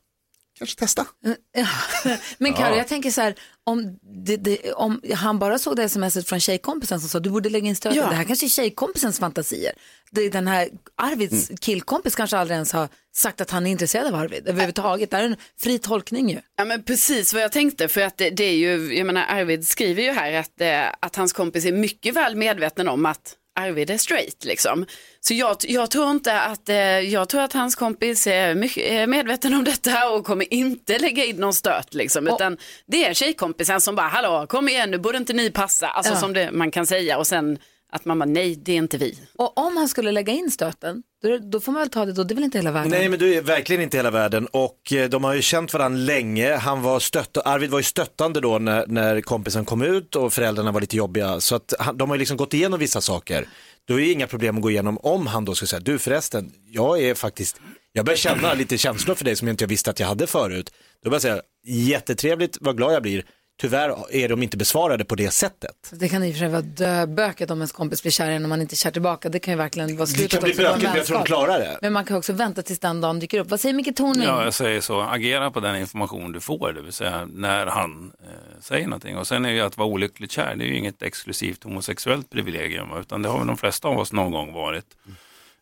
kanske 0.60 0.78
testa. 0.80 1.06
Ja. 1.52 1.66
Men 2.38 2.52
Karo, 2.54 2.70
Ja. 2.70 2.76
jag 2.76 2.88
tänker 2.88 3.10
så 3.10 3.20
här, 3.20 3.34
om, 3.64 3.98
det, 4.24 4.36
det, 4.36 4.72
om 4.72 5.00
han 5.14 5.38
bara 5.38 5.58
såg 5.58 5.76
det 5.76 5.88
smset 5.88 6.28
från 6.28 6.40
tjejkompisen 6.40 7.00
som 7.00 7.08
sa 7.08 7.20
du 7.20 7.30
borde 7.30 7.48
lägga 7.50 7.68
in 7.68 7.76
stöten, 7.76 7.98
Ja. 7.98 8.08
det 8.08 8.14
här 8.14 8.24
kanske 8.24 8.46
är 8.46 8.48
tjejkompisens 8.48 9.18
fantasier. 9.18 9.72
Det, 10.10 10.20
är 10.20 10.30
den 10.30 10.48
här 10.48 10.68
Arvids 10.96 11.50
killkompis 11.60 12.14
kanske 12.14 12.36
aldrig 12.38 12.54
ens 12.54 12.72
har 12.72 12.88
sagt 13.14 13.40
att 13.40 13.50
han 13.50 13.66
är 13.66 13.70
intresserad 13.70 14.06
av 14.06 14.14
Arvid 14.14 14.48
överhuvudtaget. 14.48 15.10
Det 15.10 15.16
här 15.16 15.24
är 15.24 15.28
en 15.28 15.36
fri 15.60 15.78
tolkning 15.78 16.30
ju. 16.30 16.38
Ja 16.56 16.64
men 16.64 16.82
precis 16.82 17.32
vad 17.34 17.42
jag 17.42 17.52
tänkte 17.52 17.88
för 17.88 18.00
att 18.00 18.16
det, 18.16 18.30
det 18.30 18.44
är 18.44 18.56
ju, 18.56 18.94
jag 18.98 19.06
menar 19.06 19.24
Arvid 19.28 19.68
skriver 19.68 20.02
ju 20.02 20.10
här 20.12 20.32
att, 20.32 20.60
eh, 20.60 20.94
att 21.06 21.16
hans 21.16 21.32
kompis 21.32 21.64
är 21.64 21.72
mycket 21.72 22.14
väl 22.16 22.36
medveten 22.36 22.88
om 22.88 23.06
att 23.06 23.36
Arvid 23.60 23.90
är 23.90 23.98
straight 23.98 24.44
liksom. 24.44 24.86
Så 25.20 25.34
jag, 25.34 25.56
jag 25.62 25.90
tror 25.90 26.10
inte 26.10 26.40
att, 26.40 26.68
eh, 26.68 26.76
jag 27.00 27.28
tror 27.28 27.40
att 27.42 27.52
hans 27.52 27.74
kompis 27.74 28.26
är 28.26 28.54
mycket 28.54 28.84
är 28.84 29.06
medveten 29.06 29.54
om 29.54 29.64
detta 29.64 30.10
och 30.10 30.26
kommer 30.26 30.54
inte 30.54 30.98
lägga 30.98 31.24
in 31.24 31.36
någon 31.36 31.54
stöt 31.54 31.94
liksom. 31.94 32.28
Utan 32.28 32.56
det 32.86 33.04
är 33.04 33.14
tjejkompisen 33.14 33.80
som 33.80 33.94
bara, 33.94 34.08
hallå 34.08 34.46
kom 34.48 34.68
igen 34.68 34.90
nu 34.90 34.98
borde 34.98 35.18
inte 35.18 35.32
ni 35.32 35.50
passa, 35.50 35.88
alltså 35.88 36.12
Ja. 36.12 36.18
som 36.20 36.32
det, 36.32 36.50
man 36.52 36.70
kan 36.70 36.86
säga 36.86 37.18
och 37.18 37.26
sen 37.26 37.58
att 37.92 38.05
mamma, 38.05 38.24
nej 38.24 38.57
det 38.57 38.72
är 38.72 38.76
inte 38.76 38.98
vi. 38.98 39.18
Och 39.35 39.59
om 39.59 39.76
han 39.76 39.88
skulle 39.88 40.12
lägga 40.12 40.33
in 40.33 40.50
stöten, 40.50 41.03
då, 41.22 41.38
då 41.38 41.61
får 41.61 41.72
man 41.72 41.81
väl 41.81 41.90
ta 41.90 42.05
det 42.05 42.12
då, 42.12 42.24
det 42.24 42.33
är 42.33 42.35
väl 42.35 42.44
inte 42.44 42.59
hela 42.59 42.72
världen? 42.72 42.90
Nej 42.90 43.09
men 43.09 43.18
det 43.18 43.37
är 43.37 43.42
verkligen 43.42 43.83
inte 43.83 43.96
hela 43.96 44.11
världen 44.11 44.46
och 44.46 44.92
eh, 44.92 45.09
de 45.09 45.24
har 45.24 45.35
ju 45.35 45.42
känt 45.42 45.72
varandra 45.72 45.98
länge. 45.98 46.55
Han 46.55 46.83
var 46.83 47.00
stött, 47.00 47.37
Arvid 47.37 47.70
var 47.70 47.79
ju 47.79 47.83
stöttande 47.83 48.40
då 48.40 48.59
när, 48.59 48.87
när 48.87 49.20
kompisen 49.20 49.64
kom 49.64 49.83
ut 49.83 50.16
och 50.16 50.33
föräldrarna 50.33 50.72
var 50.72 50.81
lite 50.81 50.96
jobbiga 50.96 51.40
så 51.40 51.55
att 51.55 51.74
han, 51.79 51.96
de 51.96 52.09
har 52.09 52.16
ju 52.16 52.18
liksom 52.18 52.37
gått 52.37 52.55
igenom 52.55 52.79
vissa 52.79 53.00
saker. 53.00 53.48
Då 53.88 53.94
är 53.94 53.98
det 53.98 54.12
inga 54.12 54.26
problem 54.26 54.57
att 54.57 54.62
gå 54.62 54.70
igenom 54.70 54.98
om 54.98 55.26
han 55.26 55.44
då 55.44 55.55
skulle 55.55 55.68
säga, 55.68 55.81
du 55.81 55.98
förresten, 55.98 56.53
jag 56.66 57.03
är 57.03 57.14
faktiskt, 57.14 57.61
jag 57.92 58.05
börjar 58.05 58.16
känna 58.16 58.55
lite 58.55 58.79
känslor 58.79 59.14
för 59.14 59.24
dig 59.24 59.37
som 59.37 59.48
jag 59.48 59.53
inte 59.53 59.66
visste 59.66 59.90
att 59.90 60.00
jag 60.00 60.07
hade 60.07 60.26
förut. 60.26 60.72
Då 61.05 61.11
börjar 61.11 61.16
jag 61.16 61.22
säga, 61.22 61.42
jättetrevligt, 61.64 62.59
vad 62.61 62.76
glad 62.76 62.94
jag 62.94 63.03
blir. 63.03 63.24
Tyvärr 63.60 64.14
är 64.14 64.28
de 64.28 64.42
inte 64.42 64.56
besvarade 64.56 65.04
på 65.04 65.14
det 65.14 65.30
sättet. 65.30 65.90
Det 65.92 66.08
kan 66.08 66.24
i 66.24 66.30
och 66.30 66.34
för 66.34 66.38
sig 66.38 66.48
vara 66.48 66.62
döböket 66.62 67.50
om 67.50 67.58
ens 67.58 67.72
kompis 67.72 68.02
blir 68.02 68.12
kär 68.12 68.30
igen 68.30 68.42
och 68.42 68.48
man 68.48 68.60
inte 68.60 68.74
är 68.74 68.76
kär 68.76 68.90
tillbaka. 68.90 69.28
Det 69.28 69.38
kan 69.38 69.52
ju 69.52 69.58
verkligen 69.58 69.96
vara 69.96 70.06
Det 70.06 70.12
slutet 70.12 70.30
kan 70.30 70.42
bli 70.42 70.52
också 70.52 70.62
på 70.62 70.68
en 70.68 70.80
bökigt 70.80 70.88
men 70.88 70.96
jag 70.96 71.06
tror 71.06 71.14
de 71.16 71.18
vänskap. 71.20 71.26
klarar 71.26 71.58
det. 71.58 71.78
Men 71.82 71.92
man 71.92 72.04
kan 72.04 72.16
också 72.16 72.32
vänta 72.32 72.62
tills 72.62 72.78
den 72.78 73.00
dagen 73.00 73.18
dyker 73.18 73.38
upp. 73.40 73.50
Vad 73.50 73.60
säger 73.60 73.74
Micke 73.74 73.96
Tornving? 73.96 74.22
Ja, 74.28 74.44
jag 74.44 74.54
säger 74.54 74.80
så. 74.80 75.00
Agera 75.00 75.50
på 75.50 75.60
den 75.60 75.76
information 75.76 76.32
du 76.32 76.40
får, 76.40 76.72
det 76.72 76.82
vill 76.82 76.92
säga 76.92 77.28
när 77.32 77.66
han 77.66 78.12
eh, 78.22 78.60
säger 78.60 78.84
någonting. 78.86 79.16
Och 79.16 79.26
sen 79.26 79.44
är 79.44 79.50
ju 79.50 79.60
att 79.60 79.76
vara 79.76 79.88
olyckligt 79.88 80.32
kär, 80.32 80.54
det 80.56 80.64
är 80.64 80.68
ju 80.68 80.76
inget 80.76 81.02
exklusivt 81.02 81.64
homosexuellt 81.64 82.30
privilegium, 82.30 82.88
utan 83.00 83.22
det 83.22 83.28
har 83.28 83.38
väl 83.38 83.46
de 83.46 83.56
flesta 83.56 83.88
av 83.88 83.98
oss 83.98 84.12
någon 84.12 84.32
gång 84.32 84.52
varit. 84.52 84.86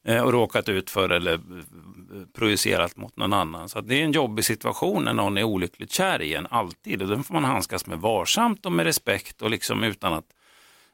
Eh, 0.05 0.21
och 0.23 0.33
råkat 0.33 0.69
ut 0.69 0.91
för 0.91 1.11
eller 1.11 1.41
projicerat 2.37 2.97
mot 2.97 3.17
någon 3.17 3.33
annan. 3.33 3.69
Så 3.69 3.81
det 3.81 4.01
är 4.01 4.05
en 4.05 4.13
jobbig 4.13 4.45
situation 4.45 5.05
när 5.05 5.13
någon 5.13 5.39
är 5.39 5.43
olyckligt 5.43 5.93
kär 5.93 6.23
i 6.23 6.35
en, 6.35 6.47
alltid. 6.51 7.03
Och 7.03 7.09
den 7.09 7.25
får 7.25 7.35
man 7.35 7.45
handskas 7.45 7.87
med 7.87 7.99
varsamt 7.99 8.67
och 8.67 8.73
med 8.73 8.87
respekt 8.87 9.43
och 9.43 9.51
liksom 9.51 9.85
utan 9.85 10.13
att 10.13 10.25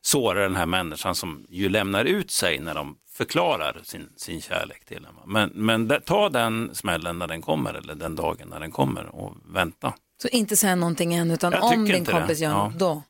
såra 0.02 0.42
den 0.42 0.56
här 0.56 0.66
människan 0.66 1.14
som 1.14 1.46
ju 1.48 1.68
lämnar 1.68 2.04
ut 2.04 2.30
sig 2.30 2.58
när 2.58 2.74
de 2.74 2.96
förklarar 3.12 3.80
sin, 3.82 4.08
sin 4.16 4.40
kärlek 4.40 4.84
till 4.84 4.96
en. 4.96 5.30
Men, 5.32 5.50
men 5.54 6.00
ta 6.06 6.28
den 6.28 6.70
smällen 6.74 7.18
när 7.18 7.26
den 7.26 7.42
kommer 7.42 7.74
eller 7.74 7.94
den 7.94 8.16
dagen 8.16 8.48
när 8.48 8.60
den 8.60 8.70
kommer 8.72 9.06
och 9.14 9.34
vänta. 9.44 9.92
Så 10.22 10.28
inte 10.28 10.56
säga 10.56 10.74
någonting 10.74 11.14
än, 11.14 11.30
utan 11.30 11.52
Jag 11.52 11.64
om 11.64 11.84
din 11.84 11.94
inte 11.96 12.12
det. 12.12 12.18
kompis 12.18 12.40
gör 12.40 12.50
Ja. 12.50 12.72
då. 12.78 13.02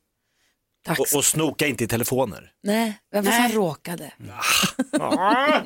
Tack. 0.86 0.98
Och, 1.00 1.06
och 1.16 1.24
snoka 1.24 1.66
inte 1.66 1.84
i 1.84 1.86
telefoner. 1.86 2.50
Nej, 2.62 2.98
vem 3.12 3.24
fast 3.24 3.38
han 3.38 3.52
råkade. 3.52 4.12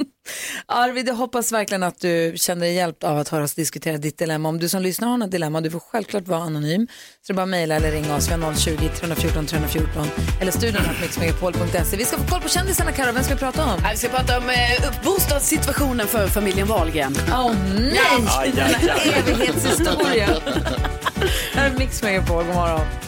Arvid, 0.66 1.08
jag 1.08 1.14
hoppas 1.14 1.52
verkligen 1.52 1.82
att 1.82 2.00
du 2.00 2.32
känner 2.36 2.60
dig 2.66 2.74
hjälpt 2.74 3.04
av 3.04 3.18
att 3.18 3.28
höra 3.28 3.44
oss 3.44 3.54
diskutera 3.54 3.98
ditt 3.98 4.18
dilemma. 4.18 4.48
Om 4.48 4.58
du 4.58 4.68
som 4.68 4.82
lyssnar 4.82 5.08
har 5.08 5.16
något 5.16 5.30
dilemma, 5.30 5.60
du 5.60 5.70
får 5.70 5.80
självklart 5.80 6.28
vara 6.28 6.40
anonym. 6.40 6.86
Så 7.26 7.32
det 7.32 7.32
är 7.32 7.36
bara 7.36 7.46
mejla 7.46 7.74
eller 7.74 7.90
ringa 7.90 8.16
oss. 8.16 8.30
Vi 8.30 8.34
har 8.34 8.54
020 8.54 8.88
314 9.00 9.46
314 9.46 10.06
eller 10.40 10.52
studion 10.52 10.82
mixmegapol.se. 11.00 11.96
Vi 11.96 12.04
ska 12.04 12.18
få 12.18 12.26
koll 12.28 12.40
på 12.40 12.48
kändisarna, 12.48 12.92
Karo. 12.92 13.12
Vem 13.12 13.24
ska 13.24 13.34
vi 13.34 13.40
prata 13.40 13.64
om? 13.64 13.80
Vi 13.90 13.96
ska 13.96 14.08
prata 14.08 14.38
om 14.38 14.44
eh, 14.48 15.04
bostadssituationen 15.04 16.06
för 16.06 16.28
familjen 16.28 16.66
Wahlgren. 16.66 17.16
Åh 17.32 17.52
nej! 17.78 18.26
Aj, 18.38 18.52
aj. 18.60 18.74
En 19.14 19.34
evighetshistoria. 19.34 20.28
Här 21.52 21.70
är 21.70 21.78
Mix 21.78 22.02
Megapol, 22.02 22.44
god 22.44 22.54
morgon. 22.54 23.07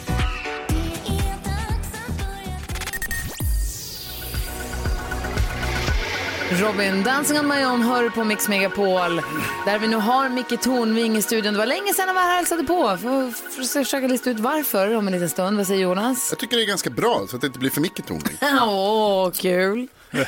Robin, 6.53 7.03
Dancing 7.03 7.39
on 7.39 7.49
my 7.49 7.65
own 7.65 7.83
hör 7.83 8.11
på 8.11 8.25
Mix 8.25 8.49
Megapol. 8.49 9.23
Där 9.65 9.79
vi 9.79 9.89
nu 9.89 9.97
har 9.97 10.29
Micke 10.29 10.63
Tornving 10.63 11.17
i 11.17 11.23
studion. 11.23 11.53
Det 11.53 11.59
var 11.59 11.67
länge 11.67 11.95
sedan 11.95 12.07
han 12.07 12.15
var 12.15 12.23
här 12.23 12.31
och 12.31 12.37
hälsade 12.37 12.65
på. 12.65 12.97
Får, 12.97 13.31
får 13.31 13.85
försöka 13.85 14.07
lista 14.07 14.31
ut 14.31 14.41
varför 14.41 14.95
om 14.97 15.07
en 15.07 15.13
liten 15.13 15.29
stund. 15.29 15.57
Vad 15.57 15.67
säger 15.67 15.83
Jonas? 15.83 16.29
Jag 16.31 16.39
tycker 16.39 16.57
det 16.57 16.63
är 16.63 16.67
ganska 16.67 16.91
bra 16.91 17.27
så 17.29 17.37
att 17.37 17.41
det 17.41 17.47
inte 17.47 17.59
blir 17.59 17.71
för 17.71 17.81
mycket 17.81 18.07
toning. 18.07 18.37
Åh, 18.63 19.31
kul. 19.31 19.89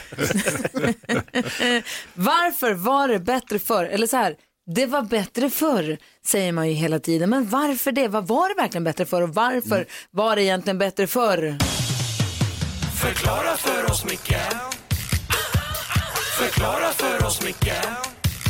varför 2.14 2.72
var 2.74 3.08
det 3.08 3.18
bättre 3.18 3.58
förr? 3.58 3.84
Eller 3.84 4.06
så 4.06 4.16
här, 4.16 4.36
det 4.74 4.86
var 4.86 5.02
bättre 5.02 5.50
förr 5.50 5.98
säger 6.26 6.52
man 6.52 6.68
ju 6.68 6.74
hela 6.74 6.98
tiden. 6.98 7.30
Men 7.30 7.48
varför 7.48 7.92
det? 7.92 8.08
Vad 8.08 8.26
var 8.26 8.48
det 8.48 8.54
verkligen 8.62 8.84
bättre 8.84 9.06
förr 9.06 9.22
och 9.22 9.34
varför 9.34 9.86
var 10.10 10.36
det 10.36 10.42
egentligen 10.42 10.78
bättre 10.78 11.06
förr? 11.06 11.58
Förklara 13.00 13.56
för 13.56 13.90
oss, 13.90 14.04
Micke 14.04 14.36
Förklara 16.42 16.90
för 16.92 17.26
oss, 17.26 17.44
Micke 17.44 17.72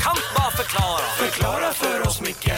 Kan 0.03 0.17
bara 0.37 0.51
förklara 0.51 0.99
Förklara 1.19 1.73
för 1.73 2.01
oss, 2.09 2.21
Micke 2.21 2.53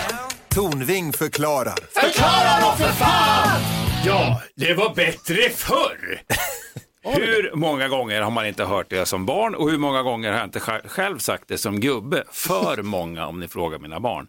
Tornving 0.48 1.12
förklarar. 1.12 1.74
Förklara 2.00 2.60
då 2.70 2.76
för 2.84 2.92
fan! 2.92 3.60
Ja, 4.06 4.42
det 4.56 4.74
var 4.74 4.94
bättre 4.94 5.50
förr. 5.50 6.22
Hur 7.14 7.50
många 7.54 7.88
gånger 7.88 8.22
har 8.22 8.30
man 8.30 8.46
inte 8.46 8.64
hört 8.64 8.86
det 8.90 9.06
som 9.06 9.26
barn 9.26 9.54
och 9.54 9.70
hur 9.70 9.78
många 9.78 10.02
gånger 10.02 10.30
har 10.32 10.38
jag 10.38 10.46
inte 10.46 10.58
sj- 10.58 10.88
själv 10.88 11.18
sagt 11.18 11.44
det 11.48 11.58
som 11.58 11.80
gubbe? 11.80 12.24
För 12.32 12.82
många 12.82 13.26
om 13.26 13.40
ni 13.40 13.48
frågar 13.48 13.78
mina 13.78 14.00
barn. 14.00 14.26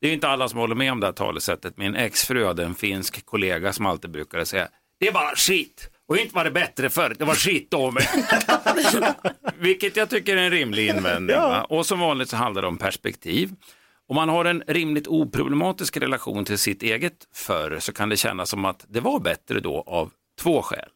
Det 0.00 0.08
är 0.08 0.12
inte 0.12 0.28
alla 0.28 0.48
som 0.48 0.58
håller 0.58 0.74
med 0.74 0.92
om 0.92 1.00
det 1.00 1.06
här 1.06 1.12
talesättet. 1.12 1.76
Min 1.76 1.96
exfru 1.96 2.46
hade 2.46 2.64
en 2.64 2.74
finsk 2.74 3.26
kollega 3.26 3.72
som 3.72 3.86
alltid 3.86 4.10
brukade 4.10 4.46
säga 4.46 4.68
det 5.00 5.08
är 5.08 5.12
bara 5.12 5.36
skit. 5.36 5.88
Och 6.12 6.18
inte 6.18 6.34
var 6.34 6.44
det 6.44 6.50
bättre 6.50 6.90
förr, 6.90 7.14
det 7.18 7.24
var 7.24 7.34
skit 7.34 7.70
då 7.70 7.90
med. 7.90 8.06
Vilket 9.58 9.96
jag 9.96 10.10
tycker 10.10 10.36
är 10.36 10.42
en 10.42 10.50
rimlig 10.50 10.88
invändning. 10.88 11.36
va? 11.36 11.64
Och 11.64 11.86
som 11.86 12.00
vanligt 12.00 12.28
så 12.28 12.36
handlar 12.36 12.62
det 12.62 12.68
om 12.68 12.78
perspektiv. 12.78 13.50
Om 14.08 14.16
man 14.16 14.28
har 14.28 14.44
en 14.44 14.62
rimligt 14.66 15.06
oproblematisk 15.06 15.96
relation 15.96 16.44
till 16.44 16.58
sitt 16.58 16.82
eget 16.82 17.12
förr 17.34 17.78
så 17.80 17.92
kan 17.92 18.08
det 18.08 18.16
kännas 18.16 18.50
som 18.50 18.64
att 18.64 18.84
det 18.88 19.00
var 19.00 19.20
bättre 19.20 19.60
då 19.60 19.84
av 19.86 20.10
två 20.40 20.62
skäl. 20.62 20.88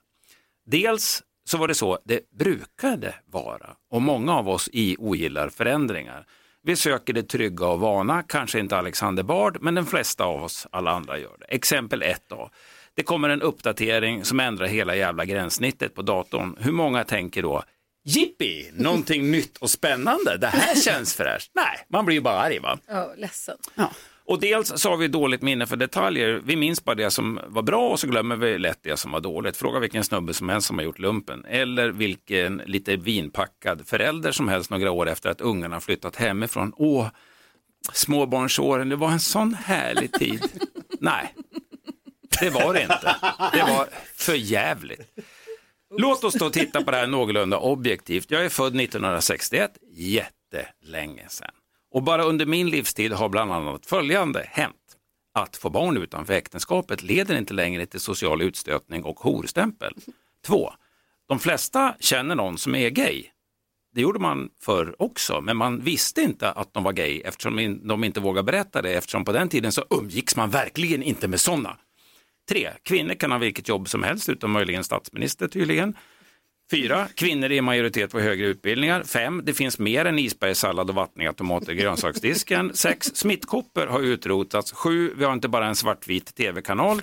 Dels 0.67 1.23
så 1.49 1.59
var 1.59 1.69
det 1.69 1.75
så 1.75 1.99
det 2.05 2.31
brukade 2.39 3.15
vara 3.27 3.71
och 3.91 4.03
många 4.03 4.35
av 4.35 4.49
oss 4.49 4.69
i 4.73 4.97
ogillar 4.99 5.49
förändringar. 5.49 6.27
Vi 6.63 6.77
söker 6.77 7.13
det 7.13 7.23
trygga 7.23 7.67
och 7.67 7.81
vana, 7.81 8.23
kanske 8.23 8.59
inte 8.59 8.77
Alexander 8.77 9.23
Bard, 9.23 9.59
men 9.61 9.75
de 9.75 9.87
flesta 9.87 10.25
av 10.25 10.43
oss, 10.43 10.67
alla 10.73 10.91
andra 10.91 11.19
gör 11.19 11.37
det. 11.39 11.47
Exempel 11.47 12.03
ett 12.03 12.25
då. 12.29 12.51
Det 12.97 13.03
kommer 13.03 13.29
en 13.29 13.43
uppdatering 13.43 14.25
som 14.25 14.41
ändrar 14.41 14.67
hela 14.67 14.97
jävla 14.97 15.25
gränssnittet 15.25 15.95
på 15.95 16.03
datorn. 16.03 16.57
Hur 16.61 16.73
många 16.73 17.05
tänker 17.05 17.43
då, 17.43 17.63
jippi, 18.05 18.71
någonting 18.75 19.31
nytt 19.31 19.57
och 19.57 19.71
spännande, 19.71 20.37
det 20.37 20.47
här 20.47 20.75
känns 20.75 21.15
fräscht. 21.15 21.51
Nej, 21.55 21.87
man 21.89 22.07
blir 22.07 22.17
ju 22.17 22.21
bara 22.21 22.41
arg 22.41 22.59
va? 22.59 22.79
Ja, 22.89 23.13
ledsen. 23.17 23.57
Och 24.29 24.41
dels 24.41 24.73
så 24.81 24.91
har 24.91 24.97
vi 24.97 25.09
dåligt 25.09 25.43
minne 25.43 25.67
för 25.67 25.77
detaljer. 25.77 26.41
Vi 26.45 26.57
minns 26.57 26.85
bara 26.85 26.95
det 26.95 27.11
som 27.11 27.41
var 27.47 27.63
bra 27.63 27.89
och 27.89 28.01
så 28.01 28.07
glömmer 28.07 28.37
vi 28.37 28.59
lätt 28.59 28.79
det 28.83 28.97
som 28.97 29.11
var 29.11 29.21
dåligt. 29.21 29.57
Fråga 29.57 29.79
vilken 29.79 30.05
snubbe 30.05 30.35
som 30.35 30.49
helst 30.49 30.67
som 30.67 30.79
har 30.79 30.85
gjort 30.85 30.99
lumpen. 30.99 31.45
Eller 31.45 31.89
vilken 31.89 32.63
lite 32.67 32.97
vinpackad 32.97 33.87
förälder 33.87 34.33
som 34.33 34.49
helst 34.49 34.71
några 34.71 34.91
år 34.91 35.09
efter 35.09 35.31
att 35.31 35.41
ungarna 35.41 35.81
flyttat 35.81 36.17
hemifrån. 36.17 36.73
Åh, 36.77 37.09
småbarnsåren, 37.93 38.89
det 38.89 38.97
var 38.97 39.11
en 39.11 39.21
sån 39.21 39.55
härlig 39.55 40.13
tid. 40.13 40.43
Nej, 41.01 41.35
det 42.41 42.51
var 42.51 42.75
det 42.75 42.83
inte. 42.83 43.17
Det 43.53 43.63
var 43.63 43.89
för 44.17 44.35
jävligt. 44.35 45.19
Låt 45.99 46.25
oss 46.25 46.35
då 46.35 46.51
titta 46.51 46.83
på 46.83 46.91
det 46.91 46.97
här 46.97 47.07
någorlunda 47.07 47.59
objektivt. 47.59 48.31
Jag 48.31 48.45
är 48.45 48.49
född 48.49 48.81
1961, 48.81 49.71
jättelänge 49.93 51.29
sedan. 51.29 51.51
Och 51.91 52.03
bara 52.03 52.25
under 52.25 52.47
min 52.47 52.71
livstid 52.71 53.13
har 53.13 53.29
bland 53.29 53.53
annat 53.53 53.87
följande 53.87 54.47
hänt. 54.51 54.75
Att 55.35 55.57
få 55.57 55.71
barn 55.71 55.97
utanför 55.97 56.35
äktenskapet 56.35 57.03
leder 57.03 57.39
inte 57.39 57.55
längre 57.55 57.87
till 57.87 58.01
social 58.01 58.43
utstötning 58.43 59.05
och 59.05 59.21
horstämpel. 59.21 59.95
Två, 60.47 60.73
de 61.29 61.39
flesta 61.39 61.95
känner 62.01 62.35
någon 62.35 62.59
som 62.59 62.75
är 62.75 62.91
gay. 62.91 63.25
Det 63.95 64.01
gjorde 64.01 64.19
man 64.19 64.49
förr 64.63 64.97
också, 64.99 65.41
men 65.41 65.57
man 65.57 65.81
visste 65.81 66.21
inte 66.21 66.51
att 66.51 66.75
de 66.75 66.85
var 66.85 66.93
gay 66.93 67.21
eftersom 67.21 67.81
de 67.85 68.05
inte 68.05 68.21
vågade 68.21 68.53
berätta 68.53 68.83
det 68.83 68.95
eftersom 68.95 69.25
på 69.25 69.33
den 69.33 69.49
tiden 69.49 69.73
så 69.73 69.85
umgicks 69.91 70.37
man 70.37 70.51
verkligen 70.51 71.03
inte 71.03 71.29
med 71.29 71.41
sådana. 71.41 71.77
Tre, 72.49 72.71
kvinnor 72.83 73.15
kan 73.15 73.33
ha 73.33 73.39
vilket 73.39 73.69
jobb 73.69 73.89
som 73.89 74.03
helst 74.03 74.29
utom 74.29 74.53
möjligen 74.53 74.85
statsminister 74.85 75.49
tydligen. 75.49 75.95
Fyra, 76.71 77.09
kvinnor 77.15 77.45
är 77.45 77.53
i 77.53 77.61
majoritet 77.61 78.13
på 78.13 78.21
högre 78.21 78.47
utbildningar. 78.47 79.03
Fem, 79.03 79.43
det 79.45 79.55
finns 79.55 79.79
mer 79.79 80.05
än 80.05 80.19
isbergssallad 80.19 80.91
och 80.91 80.97
vattniga 80.97 81.33
tomater 81.33 81.73
i 81.73 81.75
grönsaksdisken. 81.75 82.71
Sex, 82.75 83.07
smittkoppor 83.15 83.87
har 83.87 84.01
utrotats. 84.01 84.73
Sju, 84.73 85.15
vi 85.17 85.25
har 85.25 85.33
inte 85.33 85.49
bara 85.49 85.67
en 85.67 85.77
svartvit 85.77 86.35
tv-kanal. 86.35 87.03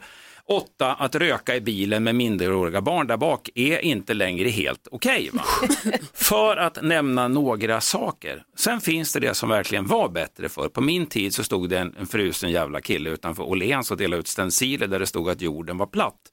Åtta, 0.50 0.94
att 0.94 1.16
röka 1.16 1.56
i 1.56 1.62
bilen 1.62 2.04
med 2.04 2.16
minderåriga 2.16 2.82
barn 2.82 3.08
där 3.08 3.18
bak 3.18 3.50
är 3.56 3.80
inte 3.80 4.14
längre 4.14 4.50
helt 4.50 4.88
okej. 4.92 5.30
va? 5.34 5.44
För 6.14 6.58
att 6.58 6.82
nämna 6.82 7.28
några 7.28 7.82
saker. 7.82 8.44
Sen 8.58 8.82
finns 8.82 9.14
det 9.14 9.20
det 9.20 9.34
som 9.34 9.50
verkligen 9.50 9.88
var 9.88 10.10
bättre 10.10 10.50
för. 10.50 10.70
På 10.70 10.82
min 10.82 11.06
tid 11.06 11.34
så 11.34 11.44
stod 11.44 11.70
det 11.70 11.80
en, 11.80 11.96
en 12.00 12.08
frusen 12.08 12.52
jävla 12.52 12.82
kille 12.82 13.10
utanför 13.10 13.44
Åhléns 13.44 13.92
och 13.92 13.98
delade 13.98 14.20
ut 14.20 14.28
stenciler 14.28 14.88
där 14.88 15.00
det 15.00 15.06
stod 15.06 15.30
att 15.30 15.42
jorden 15.42 15.78
var 15.78 15.86
platt. 15.86 16.32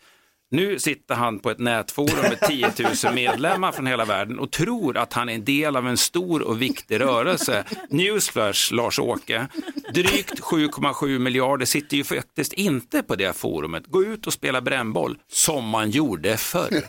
Nu 0.52 0.78
sitter 0.78 1.14
han 1.14 1.38
på 1.38 1.50
ett 1.50 1.58
nätforum 1.58 2.22
med 2.22 2.40
10 2.40 2.72
000 3.04 3.14
medlemmar 3.14 3.72
från 3.72 3.86
hela 3.86 4.04
världen 4.04 4.38
och 4.38 4.50
tror 4.50 4.96
att 4.96 5.12
han 5.12 5.28
är 5.28 5.34
en 5.34 5.44
del 5.44 5.76
av 5.76 5.88
en 5.88 5.96
stor 5.96 6.42
och 6.42 6.62
viktig 6.62 7.00
rörelse. 7.00 7.64
Newsflash, 7.90 8.74
Lars-Åke. 8.74 9.46
Drygt 9.94 10.40
7,7 10.40 11.18
miljarder 11.18 11.66
sitter 11.66 11.96
ju 11.96 12.04
faktiskt 12.04 12.52
inte 12.52 13.02
på 13.02 13.16
det 13.16 13.36
forumet. 13.36 13.86
Gå 13.86 14.04
ut 14.04 14.26
och 14.26 14.32
spela 14.32 14.60
brännboll, 14.60 15.18
som 15.28 15.68
man 15.68 15.90
gjorde 15.90 16.36
förr. 16.36 16.82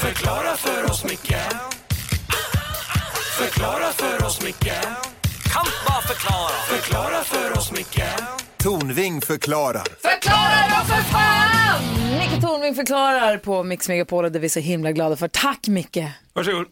Förklara 0.00 0.56
för 0.56 0.84
oss, 0.90 1.04
Micke 1.04 1.36
Förklara 3.38 3.92
för 3.92 4.26
oss, 4.26 4.42
Micke 4.42 4.72
Kan 5.52 5.66
bara 5.86 6.02
förklara 6.02 7.24
förklarar. 9.20 9.84
Förklara 10.00 10.78
då 10.78 10.84
för 10.84 11.02
fan! 11.02 12.18
Micke 12.18 12.42
Tornving 12.42 12.74
förklarar 12.74 13.38
på 13.38 13.62
Mix 13.62 13.88
Megapol 13.88 14.24
och 14.24 14.32
det 14.32 14.38
är 14.38 14.40
vi 14.40 14.48
så 14.48 14.60
himla 14.60 14.92
glada 14.92 15.16
för. 15.16 15.28
Tack 15.28 15.68
Micke! 15.68 15.98
Varsågod. 16.32 16.66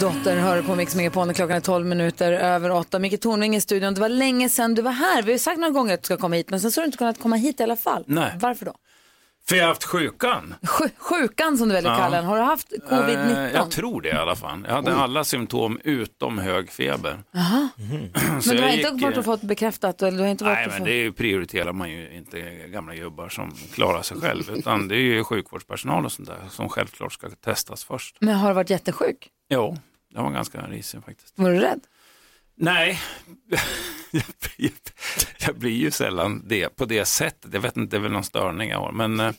Dotter 0.00 0.36
hör 0.36 0.62
på 0.62 0.74
Mix 0.74 0.94
Megapol 0.94 1.26
när 1.26 1.34
klockan 1.34 1.56
är 1.56 1.60
12 1.60 1.86
minuter 1.86 2.32
över 2.32 2.70
8. 2.70 2.98
Micke 2.98 3.20
Tornving 3.20 3.56
i 3.56 3.60
studion. 3.60 3.94
Det 3.94 4.00
var 4.00 4.08
länge 4.08 4.48
sedan 4.48 4.74
du 4.74 4.82
var 4.82 4.92
här. 4.92 5.22
Vi 5.22 5.28
har 5.28 5.32
ju 5.32 5.38
sagt 5.38 5.58
några 5.58 5.72
gånger 5.72 5.94
att 5.94 6.02
du 6.02 6.06
ska 6.06 6.16
komma 6.16 6.36
hit 6.36 6.50
men 6.50 6.60
sen 6.60 6.72
så 6.72 6.80
har 6.80 6.84
du 6.84 6.86
inte 6.86 6.98
kunnat 6.98 7.20
komma 7.20 7.36
hit 7.36 7.60
i 7.60 7.62
alla 7.62 7.76
fall. 7.76 8.04
Nej. 8.06 8.32
Varför 8.40 8.64
då? 8.64 8.74
För 9.48 9.56
jag 9.56 9.62
har 9.64 9.68
haft 9.68 9.84
sjukan. 9.84 10.54
Sj- 10.62 10.90
sjukan 10.98 11.58
som 11.58 11.68
du 11.68 11.74
väljer 11.74 11.90
Ja. 11.90 11.96
kallar 11.98 12.16
den. 12.16 12.26
Har 12.26 12.36
du 12.36 12.42
haft 12.42 12.72
covid-19? 12.90 13.46
Eh, 13.46 13.52
jag 13.52 13.70
tror 13.70 14.00
det 14.02 14.08
i 14.08 14.12
alla 14.12 14.36
fall. 14.36 14.64
Jag 14.68 14.74
hade 14.74 14.94
alla 14.94 15.24
symptom 15.24 15.80
utom 15.84 16.38
hög 16.38 16.70
feber. 16.70 17.22
Jaha. 17.30 17.68
Så 18.40 18.48
Men 18.48 18.56
du 18.56 18.62
har 18.62 18.68
jag 18.68 18.76
inte 18.78 18.88
gick, 18.90 19.02
varit 19.02 19.16
och 19.16 19.24
fått 19.24 19.42
bekräftat? 19.42 20.02
Eller 20.02 20.18
du 20.18 20.22
har 20.24 20.30
inte 20.30 20.44
varit 20.44 20.56
Nej, 20.56 20.66
men 20.68 20.78
fått... 20.78 20.86
det 20.86 21.12
prioriterar 21.12 21.72
man 21.72 21.90
ju 21.90 22.10
inte 22.16 22.40
gamla 22.68 22.94
gubbar 22.94 23.28
som 23.28 23.52
klarar 23.74 24.02
sig 24.02 24.20
själv. 24.20 24.50
Utan 24.50 24.88
det 24.88 24.96
är 24.96 25.00
ju 25.00 25.24
sjukvårdspersonal 25.24 26.04
och 26.04 26.12
sånt 26.12 26.28
där 26.28 26.38
som 26.50 26.68
självklart 26.68 27.12
ska 27.12 27.28
testas 27.30 27.84
först. 27.84 28.16
Men 28.20 28.34
har 28.34 28.48
du 28.48 28.54
varit 28.54 28.70
jättesjuk? 28.70 29.28
Jo, 29.50 29.76
jag 30.14 30.22
var 30.22 30.30
ganska 30.30 30.60
risig 30.60 31.04
faktiskt. 31.04 31.32
Var 31.36 31.50
du 31.50 31.58
rädd? 31.58 31.80
Nej, 32.56 33.00
jag, 34.10 34.24
blir, 34.40 34.72
jag 35.46 35.56
blir 35.58 35.76
ju 35.76 35.90
sällan 35.90 36.42
det 36.46 36.76
på 36.76 36.84
det 36.84 37.04
sättet. 37.04 37.54
Jag 37.54 37.60
vet 37.60 37.76
inte, 37.76 37.96
det 37.96 38.00
är 38.00 38.02
väl 38.02 38.12
någon 38.12 38.24
störning 38.24 38.70
jag 38.70 38.78
har. 38.78 38.92
Men 38.92 39.20
eh, 39.20 39.32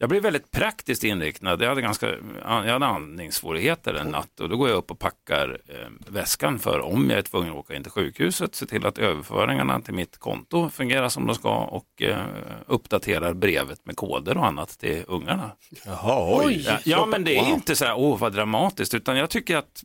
jag 0.00 0.08
blev 0.08 0.22
väldigt 0.22 0.50
praktiskt 0.50 1.04
inriktad. 1.04 1.56
Jag 1.60 1.68
hade, 1.68 1.82
ganska, 1.82 2.08
jag 2.42 2.72
hade 2.72 2.86
andningssvårigheter 2.86 3.94
en 3.94 4.06
natt 4.06 4.40
och 4.40 4.48
då 4.48 4.56
går 4.56 4.68
jag 4.68 4.76
upp 4.76 4.90
och 4.90 4.98
packar 4.98 5.58
eh, 5.68 6.12
väskan 6.12 6.58
för 6.58 6.80
om 6.80 7.10
jag 7.10 7.18
är 7.18 7.22
tvungen 7.22 7.50
att 7.50 7.56
åka 7.56 7.74
in 7.74 7.82
till 7.82 7.92
sjukhuset, 7.92 8.54
se 8.54 8.66
till 8.66 8.86
att 8.86 8.98
överföringarna 8.98 9.80
till 9.80 9.94
mitt 9.94 10.18
konto 10.18 10.70
fungerar 10.70 11.08
som 11.08 11.26
de 11.26 11.34
ska 11.34 11.54
och 11.54 12.02
eh, 12.02 12.24
uppdaterar 12.66 13.34
brevet 13.34 13.86
med 13.86 13.96
koder 13.96 14.36
och 14.36 14.46
annat 14.46 14.68
till 14.78 15.04
ungarna. 15.08 15.50
Jaha, 15.86 16.44
oj. 16.44 16.78
Ja, 16.84 17.06
men 17.06 17.24
det 17.24 17.38
är 17.38 17.48
inte 17.50 17.76
så 17.76 17.84
här, 17.84 17.94
åh 17.98 18.18
vad 18.18 18.32
dramatiskt, 18.32 18.94
utan 18.94 19.16
jag 19.16 19.30
tycker 19.30 19.56
att 19.56 19.84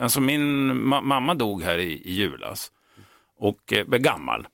Alltså 0.00 0.20
min 0.20 0.72
ma- 0.72 1.02
mamma 1.02 1.34
dog 1.34 1.62
här 1.62 1.78
i, 1.78 1.92
i 1.92 2.12
julas 2.12 2.72
och 3.38 3.72
eh, 3.72 3.84
var 3.86 3.98
gammal. 3.98 4.46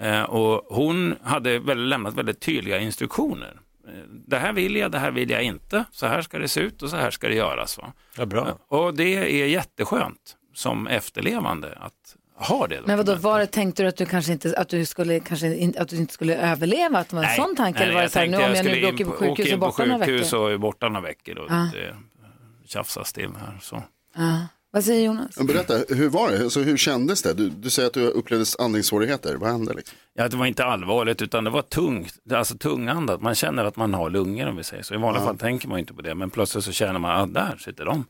Eh, 0.00 0.22
och 0.22 0.76
hon 0.76 1.14
hade 1.22 1.58
väl 1.58 1.88
lämnat 1.88 2.14
väldigt 2.14 2.40
tydliga 2.40 2.78
instruktioner. 2.78 3.60
Eh, 3.88 3.92
Det 4.08 4.38
här 4.38 4.52
vill 4.52 4.76
jag, 4.76 4.92
det 4.92 4.98
här 4.98 5.10
vill 5.10 5.30
jag 5.30 5.42
inte. 5.42 5.84
Så 5.90 6.06
här 6.06 6.22
ska 6.22 6.38
det 6.38 6.48
se 6.48 6.60
ut 6.60 6.82
och 6.82 6.90
så 6.90 6.96
här 6.96 7.10
ska 7.10 7.28
det 7.28 7.34
göras. 7.34 7.78
Va? 7.78 7.92
Ja, 8.16 8.26
bra. 8.26 8.58
Och 8.68 8.94
det 8.94 9.04
är 9.42 9.46
jätteskönt 9.46 10.36
som 10.54 10.86
efterlevande 10.86 11.78
att 11.80 12.16
ha 12.36 12.66
det. 12.66 12.80
Men 12.86 12.96
vadå, 12.96 13.14
var 13.14 13.38
det, 13.40 13.46
tänkte 13.46 13.82
du 13.82 13.88
att 13.88 13.96
du 13.96 14.06
kanske 14.06 14.32
inte, 14.32 14.54
att 14.58 14.68
du 14.68 14.84
skulle, 14.86 15.20
kanske 15.20 15.56
in, 15.56 15.74
att 15.78 15.88
du 15.88 15.96
inte 15.96 16.14
skulle 16.14 16.36
överleva? 16.36 16.98
Att 16.98 17.08
det 17.08 17.16
var 17.16 17.24
en 17.24 17.34
sån 17.36 17.56
tanke? 17.56 17.78
eller 17.84 17.94
var 17.94 18.02
det 18.02 18.08
så 18.08 18.18
här, 18.18 18.26
nu 18.26 18.36
om 18.36 18.42
jag 18.42 18.64
nu 18.64 18.70
blir 18.70 18.88
in 18.88 18.94
åker 18.94 19.04
på 19.04 19.10
sjukhus 19.10 19.38
och 19.46 19.52
in 19.52 19.60
på 19.60 19.66
borta 19.66 19.84
några 19.84 20.06
sjukhus 20.06 20.26
veckor? 20.32 20.40
och 20.40 20.52
är 20.52 20.56
borta 20.58 20.88
några 20.88 21.00
veckor 21.06 21.38
och 21.38 21.46
Ja. 21.50 21.68
det 21.72 21.96
tjafsas 22.66 23.12
till 23.12 23.30
här. 23.40 23.58
Så. 23.62 23.82
Ja. 24.16 24.46
Vad 24.74 24.84
säger 24.84 25.06
Jonas? 25.06 25.36
Men 25.36 25.46
Berätta, 25.46 25.74
hur 25.88 26.08
var 26.08 26.30
det? 26.30 26.38
Alltså, 26.44 26.60
hur 26.60 26.76
kändes 26.76 27.22
det? 27.22 27.34
Du, 27.34 27.48
du 27.48 27.70
säger 27.70 27.86
att 27.86 27.94
du 27.94 28.06
upplevde 28.08 28.44
andningssvårigheter. 28.58 29.36
Vad 29.36 29.50
hände? 29.50 29.74
Liksom? 29.74 29.98
Ja, 30.14 30.28
det 30.28 30.36
var 30.36 30.46
inte 30.46 30.64
allvarligt 30.64 31.22
utan 31.22 31.44
det 31.44 31.50
var 31.50 31.62
tungt, 31.62 32.14
alltså 32.32 32.58
tungandat. 32.58 33.22
Man 33.22 33.34
känner 33.34 33.64
att 33.64 33.76
man 33.76 33.94
har 33.94 34.10
lungor 34.10 34.46
om 34.48 34.56
vi 34.56 34.64
säger 34.64 34.82
så. 34.82 34.94
I 34.94 34.96
vanliga 34.96 35.22
Ja. 35.22 35.26
fall 35.26 35.38
tänker 35.38 35.68
man 35.68 35.78
inte 35.78 35.94
på 35.94 36.02
det, 36.02 36.14
men 36.14 36.30
plötsligt 36.30 36.64
så 36.64 36.72
känner 36.72 36.98
man 36.98 37.20
att 37.20 37.34
där 37.34 37.56
sitter 37.64 37.84
de 37.84 38.04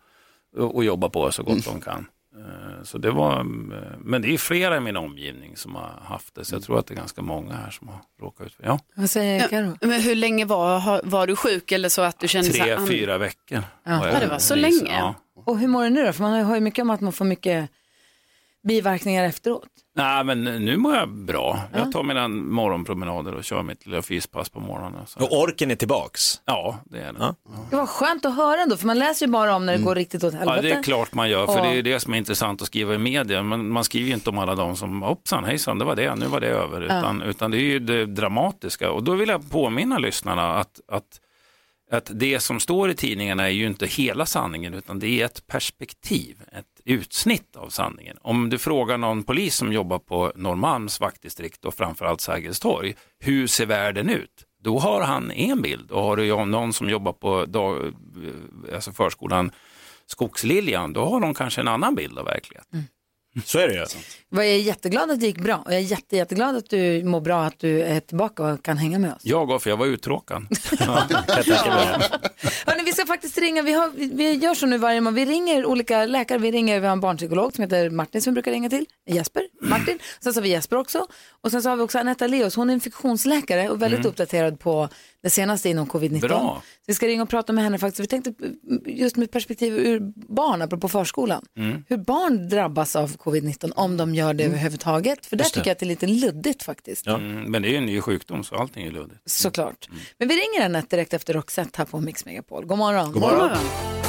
och, 0.57 0.75
och 0.75 0.85
jobbar 0.85 1.09
på 1.09 1.31
så 1.33 1.43
gott 1.43 1.65
de 1.65 1.81
kan. 1.81 2.07
Eh, 2.37 2.83
Så 2.85 2.99
det 2.99 3.11
var, 3.11 3.39
eh, 3.41 3.45
men 3.99 4.23
det 4.23 4.35
är 4.35 4.39
flera 4.39 4.77
i 4.77 4.81
min 4.81 4.97
omgivning 4.97 5.57
som 5.57 5.75
har 5.75 5.91
haft 6.05 6.35
det, 6.35 6.45
så 6.45 6.55
jag 6.55 6.63
tror 6.63 6.79
att 6.79 6.87
det 6.87 6.95
är 6.95 6.97
ganska 6.97 7.23
många 7.23 7.53
här 7.55 7.71
som 7.71 7.89
har 7.89 7.99
råkat 8.21 8.47
ut 8.47 8.55
för 8.55 8.65
ja, 8.65 8.79
Vad 8.95 9.11
säger 9.11 9.49
Karo? 9.49 9.77
Men 9.81 10.01
hur 10.01 10.15
länge 10.15 10.45
var, 10.45 11.01
var 11.05 11.27
du 11.27 11.37
sjuk 11.37 11.73
eller 11.73 11.89
så 11.89 12.03
att 12.03 12.21
du 12.21 12.29
kände 12.29 12.51
så 12.51 12.53
tre, 12.63 12.71
här, 12.71 12.77
and- 12.77 12.89
fyra 12.89 13.19
veckor. 13.19 13.63
Ja. 13.85 14.09
Ja, 14.13 14.21
det 14.21 14.27
var 14.27 14.39
så 14.39 14.55
länge. 14.55 14.97
Ja. 14.99 15.15
Och 15.45 15.59
hur 15.59 15.69
mår 15.69 15.85
du 15.85 15.91
nu 15.91 16.05
då? 16.07 16.13
För 16.13 16.23
man 16.23 16.45
har 16.45 16.55
ju 16.55 16.61
mycket 16.61 16.83
om 16.83 16.91
att 16.91 17.01
man 17.01 17.13
får 17.13 17.25
mycket 17.25 17.71
biverkningar 18.63 19.25
efteråt. 19.25 19.67
Nej, 19.97 20.25
men 20.25 20.45
nu 20.45 20.77
mår 20.77 20.97
jag 20.97 21.09
bra. 21.09 21.61
Jag 21.73 21.93
tar 21.93 22.03
mina 22.03 22.29
morgonpromenader 22.29 23.35
och 23.35 23.45
kör 23.45 23.63
mitt 23.63 23.87
lilla 23.87 24.03
fyspass 24.03 24.49
på 24.49 24.61
morgonen. 24.61 25.01
Så. 25.07 25.25
Och 25.25 25.41
orken 25.43 25.71
är 25.71 25.77
tillbaks? 25.77 26.41
Ja, 26.45 26.79
det 26.85 26.99
är 26.99 27.13
det. 27.13 27.35
Det 27.71 27.77
var 27.77 27.87
skönt 27.87 28.25
att 28.25 28.37
höra 28.37 28.61
ändå, 28.63 28.77
för 28.77 28.87
man 28.87 28.99
läser 28.99 29.27
ju 29.27 29.33
bara 29.33 29.57
om 29.57 29.67
när 29.67 29.77
det 29.79 29.83
går 29.85 29.95
riktigt 29.95 30.25
åt 30.25 30.33
helvete. 30.35 30.53
Mm. 30.59 30.67
Ja, 30.67 30.75
det 30.75 30.79
är 30.79 30.83
klart 30.83 31.15
man 31.15 31.31
gör, 31.31 31.47
för 31.47 31.59
Och- 31.61 31.67
det 31.67 31.79
är 31.79 31.83
det 31.83 32.01
som 32.01 32.15
är 32.15 32.19
intressant 32.19 32.63
att 32.63 32.67
skriva 32.67 32.95
i 32.95 32.99
media. 32.99 33.43
Men 33.43 33.69
man 33.69 33.85
skriver 33.85 34.09
ju 34.09 34.15
inte 34.15 34.31
om 34.31 34.39
alla 34.39 34.55
de 34.55 34.77
som, 34.77 35.03
hoppsan, 35.03 35.45
hejsan, 35.45 35.79
det 35.79 35.85
var 35.85 35.97
det, 35.97 36.15
nu 36.15 36.27
var 36.27 36.41
det 36.41 36.47
över. 36.49 36.81
Ja. 36.81 36.99
Utan, 36.99 37.23
utan 37.23 37.51
det 37.51 37.57
är 37.57 37.61
ju 37.71 37.79
det 37.79 38.07
dramatiska. 38.07 38.91
Och 38.91 39.03
då 39.03 39.15
vill 39.15 39.29
jag 39.29 39.51
påminna 39.51 39.99
lyssnarna 39.99 40.55
att, 40.59 40.81
att, 40.89 41.21
att 41.95 42.11
det 42.15 42.41
som 42.41 42.61
står 42.61 42.91
i 42.91 42.95
tidningarna 42.95 43.45
är 43.45 43.53
ju 43.53 43.67
inte 43.67 43.87
hela 43.87 44.27
sanningen, 44.27 44.75
utan 44.75 44.99
det 44.99 45.21
är 45.21 45.25
ett 45.25 45.47
perspektiv, 45.47 46.43
ett 46.53 46.81
utsnitt 46.85 47.57
av 47.57 47.69
sanningen. 47.69 48.17
Om 48.21 48.51
du 48.51 48.59
frågar 48.59 48.99
någon 48.99 49.23
polis 49.23 49.55
som 49.55 49.73
jobbar 49.73 49.99
på 49.99 50.33
Norrmalms 50.37 51.01
vaktdistrikt 51.01 51.65
och 51.65 51.75
framförallt 51.75 52.21
Sergels 52.21 52.61
torg, 52.61 52.95
hur 53.19 53.47
ser 53.47 53.67
världen 53.67 54.11
ut? 54.11 54.45
Då 54.63 54.79
har 54.79 55.01
han 55.01 55.31
en 55.31 55.63
bild 55.63 55.91
och 55.91 56.03
har 56.03 56.17
du 56.17 56.45
någon 56.45 56.73
som 56.73 56.91
jobbar 56.91 57.13
på 57.13 57.45
dag, 57.47 57.87
eh, 57.87 58.75
alltså 58.75 58.93
förskolan 58.93 59.51
Skogsliljan, 60.07 60.93
då 60.93 61.05
har 61.05 61.21
de 61.21 61.35
kanske 61.35 61.61
en 61.61 61.69
annan 61.69 61.95
bild 61.95 62.19
av 62.19 62.25
verkligheten. 62.25 62.69
Mm. 62.73 62.85
Så 63.45 63.59
är 63.59 63.69
det 63.69 63.75
ju. 63.75 63.85
Jag 64.31 64.47
är 64.47 64.59
jätteglad 64.59 65.11
att 65.11 65.21
det 65.21 65.27
gick 65.27 65.39
bra 65.39 65.57
och 65.57 65.73
jag 65.73 65.81
är 65.81 65.85
jätte, 65.85 66.17
jätteglad 66.17 66.57
att 66.57 66.71
du 66.71 67.05
mår 67.05 67.21
bra, 67.21 67.45
att 67.45 67.59
du 67.59 67.83
är 67.83 68.01
tillbaka 68.01 68.43
och 68.43 68.63
kan 68.65 68.79
hänga 68.79 68.99
med 68.99 69.13
oss. 69.15 69.21
Jag 69.23 69.47
går 69.47 69.59
för 69.59 69.71
jag 69.71 69.77
var 69.77 69.87
uttråkad. 69.87 70.43
Hörrni, 72.67 72.83
vi 72.85 72.93
ska 72.93 73.07
faktiskt 73.07 73.39
ringa, 73.39 73.63
vi, 73.63 73.73
har, 73.73 73.91
vi, 74.17 74.33
gör 74.33 74.55
så 74.55 74.67
nu 74.67 74.79
varje 74.79 75.01
morgon, 75.01 75.15
vi 75.15 75.25
ringer 75.25 75.67
olika 75.67 76.07
läkare, 76.07 76.39
vi 76.39 76.51
ringer, 76.53 76.81
vi 76.81 76.87
har 76.87 76.93
en 76.93 77.01
barnpsykolog 77.01 77.55
som 77.55 77.63
heter 77.63 77.91
Martin 77.91 78.23
som 78.23 78.33
vi 78.33 78.35
brukar 78.35 78.51
ringa 78.53 78.71
till, 78.71 78.87
Jesper, 79.07 79.43
Martin, 79.61 79.99
sen 80.21 80.35
så 80.35 80.41
har 80.41 80.43
vi 80.43 80.49
Jesper 80.49 80.77
också. 80.77 81.07
Och 81.41 81.51
sen 81.51 81.63
så 81.63 81.69
har 81.69 81.77
vi 81.77 81.83
också 81.83 81.99
Anetta 81.99 82.27
Leos, 82.27 82.57
hon 82.57 82.71
är 82.71 82.75
infektionsläkare 82.75 83.69
och 83.71 83.83
väldigt 83.83 84.01
Mm. 84.01 84.11
uppdaterad 84.11 84.61
på 84.61 84.89
det 85.25 85.31
senaste 85.31 85.69
inom 85.69 85.87
covid-19. 85.87 86.21
Bra. 86.21 86.63
Så 86.65 86.83
vi 86.87 86.95
ska 86.95 87.07
ringa 87.07 87.23
och 87.23 87.29
prata 87.29 87.53
med 87.53 87.65
henne 87.65 87.79
faktiskt, 87.79 88.01
vi 88.01 88.07
tänkte 88.07 88.33
just 88.87 89.17
med 89.17 89.31
perspektiv 89.31 89.75
ur 89.79 90.01
barn, 90.35 90.63
apropå 90.63 90.89
förskolan, 90.89 91.45
Mm. 91.57 91.85
hur 91.89 91.97
barn 91.97 92.49
drabbas 92.49 92.97
av 92.97 93.17
covid-19 93.17 93.73
om 93.77 93.97
de 93.97 94.15
gör 94.15 94.35
det 94.35 94.45
överhuvudtaget, 94.45 95.27
för 95.27 95.37
där 95.37 95.45
tycker 95.45 95.67
jag 95.67 95.73
att 95.73 95.79
det 95.79 95.87
är 95.87 95.89
lite 95.89 96.07
luddigt 96.07 96.63
faktiskt. 96.63 97.07
Mm, 97.07 97.43
men 97.43 97.63
det 97.63 97.69
är 97.69 97.71
ju 97.71 97.77
en 97.77 97.87
ny 97.87 98.01
sjukdom 98.01 98.45
så 98.45 98.55
allting 98.57 98.87
är 98.87 98.91
luddigt. 98.91 99.21
Såklart. 99.31 99.89
Men 100.19 100.29
vi 100.29 100.35
ringer 100.35 100.65
Anette 100.65 100.97
direkt 100.97 101.15
efter 101.15 101.35
Roxette 101.35 101.71
här 101.79 101.85
på 101.85 102.01
Mix 102.01 102.25
Megapol. 102.25 102.67
God 102.67 102.79
morgon. 102.79 103.13
God 103.13 103.23
morgon. 103.23 104.04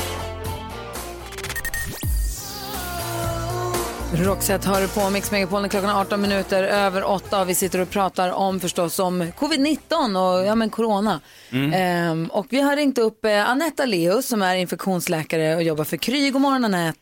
Roxette 4.23 4.69
hör 4.69 4.87
på 5.05 5.09
Mix 5.09 5.31
Megapol 5.31 5.69
klockan 5.69 5.89
är 5.89 6.01
18 6.01 6.21
minuter 6.21 6.63
över 6.63 7.03
8 7.03 7.41
och 7.41 7.49
vi 7.49 7.55
sitter 7.55 7.81
och 7.81 7.89
pratar 7.89 8.31
om 8.31 8.59
förstås 8.59 8.99
om 8.99 9.23
covid-19 9.23 10.39
och 10.39 10.45
ja 10.45 10.55
men 10.55 10.69
corona. 10.69 11.19
Mm. 11.51 11.73
Ehm, 11.73 12.27
och 12.27 12.45
vi 12.49 12.61
har 12.61 12.75
ringt 12.75 12.97
upp 12.97 13.25
eh, 13.25 13.49
Anetta 13.49 13.85
Leus 13.85 14.27
som 14.27 14.41
är 14.41 14.55
infektionsläkare 14.55 15.55
och 15.55 15.63
jobbar 15.63 15.83
för 15.83 15.97
Kry. 15.97 16.31
God 16.31 16.41
morgon 16.41 16.65
Anette. 16.65 16.99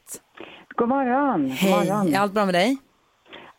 God 0.75 0.89
morgon. 0.89 1.51
Hej, 1.51 1.71
God 1.71 1.87
morgon. 1.87 2.13
är 2.13 2.19
allt 2.19 2.33
bra 2.33 2.45
med 2.45 2.55
dig? 2.55 2.77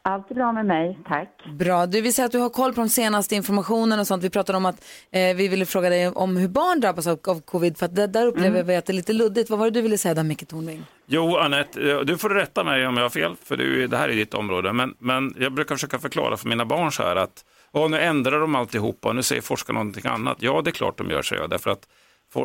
Allt 0.07 0.31
är 0.31 0.35
bra 0.35 0.53
med 0.53 0.67
mig, 0.67 0.99
tack. 1.09 1.29
Bra, 1.59 1.87
du 1.87 2.01
vill 2.01 2.15
säga 2.15 2.27
att 2.27 2.33
du 2.33 2.39
har 2.39 2.49
koll 2.51 2.73
på 2.75 2.81
de 2.81 2.89
senaste 2.89 3.35
informationen 3.35 4.01
och 4.01 4.07
sånt. 4.07 4.25
Vi 4.25 4.31
pratade 4.31 4.57
om 4.57 4.67
att 4.67 4.85
eh, 5.11 5.37
vi 5.37 5.49
ville 5.49 5.67
fråga 5.67 5.89
dig 5.91 6.09
om 6.09 6.37
hur 6.37 6.49
barn 6.49 6.81
drabbas 6.81 7.07
av, 7.07 7.19
av 7.29 7.41
covid 7.41 7.79
för 7.79 7.87
att 7.87 7.95
där, 7.95 8.07
där 8.09 8.27
upplever 8.27 8.49
Mm. 8.49 8.67
vi 8.67 8.77
att 8.77 8.87
det 8.87 8.91
är 8.93 8.95
lite 8.95 9.13
luddigt. 9.13 9.51
Vad 9.51 9.59
var 9.59 9.67
det 9.67 9.71
du 9.71 9.81
ville 9.83 9.99
säga 9.99 10.15
där 10.15 10.23
Micke 10.23 10.49
Tornving? 10.49 10.85
Jo, 11.07 11.37
Anette, 11.37 11.91
eh, 11.91 12.01
du 12.01 12.19
får 12.19 12.31
rätta 12.31 12.65
mig 12.65 12.87
om 12.87 12.97
jag 12.97 13.05
har 13.05 13.11
fel, 13.11 13.37
för 13.45 13.57
du, 13.57 13.87
det 13.87 13.97
här 13.97 14.09
är 14.09 14.17
ditt 14.17 14.35
område. 14.35 14.73
Men, 14.73 14.95
men 14.99 15.35
jag 15.39 15.53
brukar 15.53 15.75
försöka 15.75 15.99
förklara 15.99 16.37
för 16.37 16.49
mina 16.49 16.65
barn 16.65 16.93
så 16.93 17.03
här 17.03 17.17
att 17.17 17.45
"Åh, 17.73 17.91
nu 17.91 18.01
ändrar 18.01 18.41
de 18.41 18.55
alltihopa 18.55 19.09
och 19.09 19.17
nu 19.17 19.23
säger 19.23 19.43
forskarna 19.43 19.79
någonting 19.79 20.07
annat. 20.11 20.37
Ja, 20.41 20.61
det 20.65 20.71
är 20.71 20.73
klart 20.73 20.99
de 20.99 21.11
gör, 21.11 21.23
säger 21.23 21.43
jag, 21.43 21.51
därför 21.51 21.71
att 21.71 21.89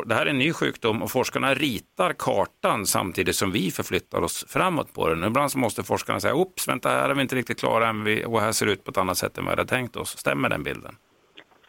det 0.06 0.14
här 0.14 0.26
är 0.26 0.30
en 0.30 0.38
ny 0.38 0.52
sjukdom 0.52 1.02
och 1.02 1.10
forskarna 1.10 1.54
ritar 1.54 2.12
kartan 2.12 2.86
samtidigt 2.86 3.36
som 3.36 3.52
vi 3.52 3.70
förflyttar 3.70 4.22
oss 4.22 4.44
framåt 4.48 4.92
på 4.94 5.08
den. 5.08 5.24
Ibland 5.24 5.52
så 5.52 5.58
måste 5.58 5.82
forskarna 5.82 6.20
säga, 6.20 6.34
oops, 6.34 6.68
vänta, 6.68 6.88
här 6.88 7.08
är 7.10 7.14
vi 7.14 7.22
inte 7.22 7.36
riktigt 7.36 7.60
klara 7.60 7.88
än, 7.88 8.04
vi, 8.04 8.24
och 8.24 8.40
här 8.40 8.52
ser 8.52 8.66
det 8.66 8.72
ut 8.72 8.84
på 8.84 8.90
ett 8.90 8.98
annat 8.98 9.18
sätt 9.18 9.38
än 9.38 9.44
vi 9.44 9.50
hade 9.50 9.64
tänkt 9.64 9.96
oss. 9.96 10.18
Stämmer 10.18 10.48
den 10.48 10.62
bilden? 10.62 10.96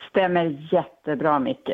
Stämmer 0.10 0.70
jättebra, 0.74 1.40
Micke. 1.40 1.70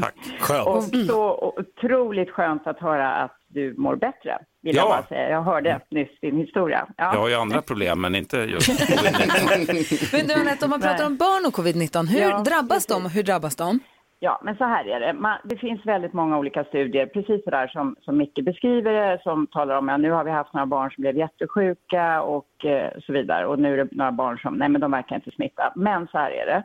Tack. 0.00 0.14
Och 0.66 0.84
så 0.84 1.54
otroligt 1.56 2.30
skönt 2.30 2.66
att 2.66 2.78
höra 2.80 3.12
att 3.14 3.36
du 3.48 3.74
mår 3.78 3.96
bättre, 3.96 4.38
vill 4.62 4.76
Ja. 4.76 4.82
jag 4.82 4.88
bara 4.90 5.06
säga. 5.06 5.30
Jag 5.30 5.42
hörde 5.42 5.80
nyss 5.90 6.20
din 6.20 6.36
historia. 6.36 6.86
Ja. 6.96 7.14
Jag 7.14 7.20
har 7.20 7.28
ju 7.28 7.34
andra 7.34 7.62
problem, 7.62 8.00
men 8.00 8.14
inte 8.14 8.36
just 8.36 8.68
Men 10.12 10.26
du 10.26 10.34
Anette, 10.34 10.64
om 10.64 10.70
man 10.70 10.80
pratar 10.80 11.06
om 11.06 11.16
barn 11.16 11.46
och 11.46 11.54
covid-19, 11.54 12.06
hur 12.06 12.20
Ja, 12.20 12.38
drabbas 12.38 12.86
de 12.86 13.04
och 13.04 13.10
hur 13.10 13.22
drabbas 13.22 13.56
de? 13.56 13.80
Ja, 14.18 14.40
men 14.42 14.56
så 14.56 14.64
här 14.64 14.88
är 14.88 15.00
det. 15.00 15.12
Man, 15.12 15.38
det 15.44 15.56
finns 15.56 15.86
väldigt 15.86 16.12
många 16.12 16.38
olika 16.38 16.64
studier, 16.64 17.06
precis 17.06 17.44
så 17.44 17.50
där 17.50 17.68
som, 17.68 17.96
som 18.00 18.16
Micke 18.16 18.44
beskriver 18.44 18.92
det, 18.92 19.22
som 19.22 19.46
talar 19.46 19.78
om 19.78 19.88
att 19.88 20.00
nu 20.00 20.10
har 20.10 20.24
vi 20.24 20.30
haft 20.30 20.54
några 20.54 20.66
barn 20.66 20.90
som 20.90 21.02
blev 21.02 21.16
jättesjuka 21.16 22.22
och 22.22 22.64
eh, 22.64 22.90
så 23.06 23.12
vidare. 23.12 23.46
Och 23.46 23.58
nu 23.58 23.72
är 23.72 23.84
det 23.84 23.88
några 23.92 24.12
barn 24.12 24.38
som, 24.38 24.54
nej 24.54 24.68
men 24.68 24.80
de 24.80 24.90
verkar 24.90 25.16
inte 25.16 25.30
smitta. 25.30 25.72
Men 25.76 26.06
så 26.06 26.18
här 26.18 26.30
är 26.30 26.46
det. 26.46 26.64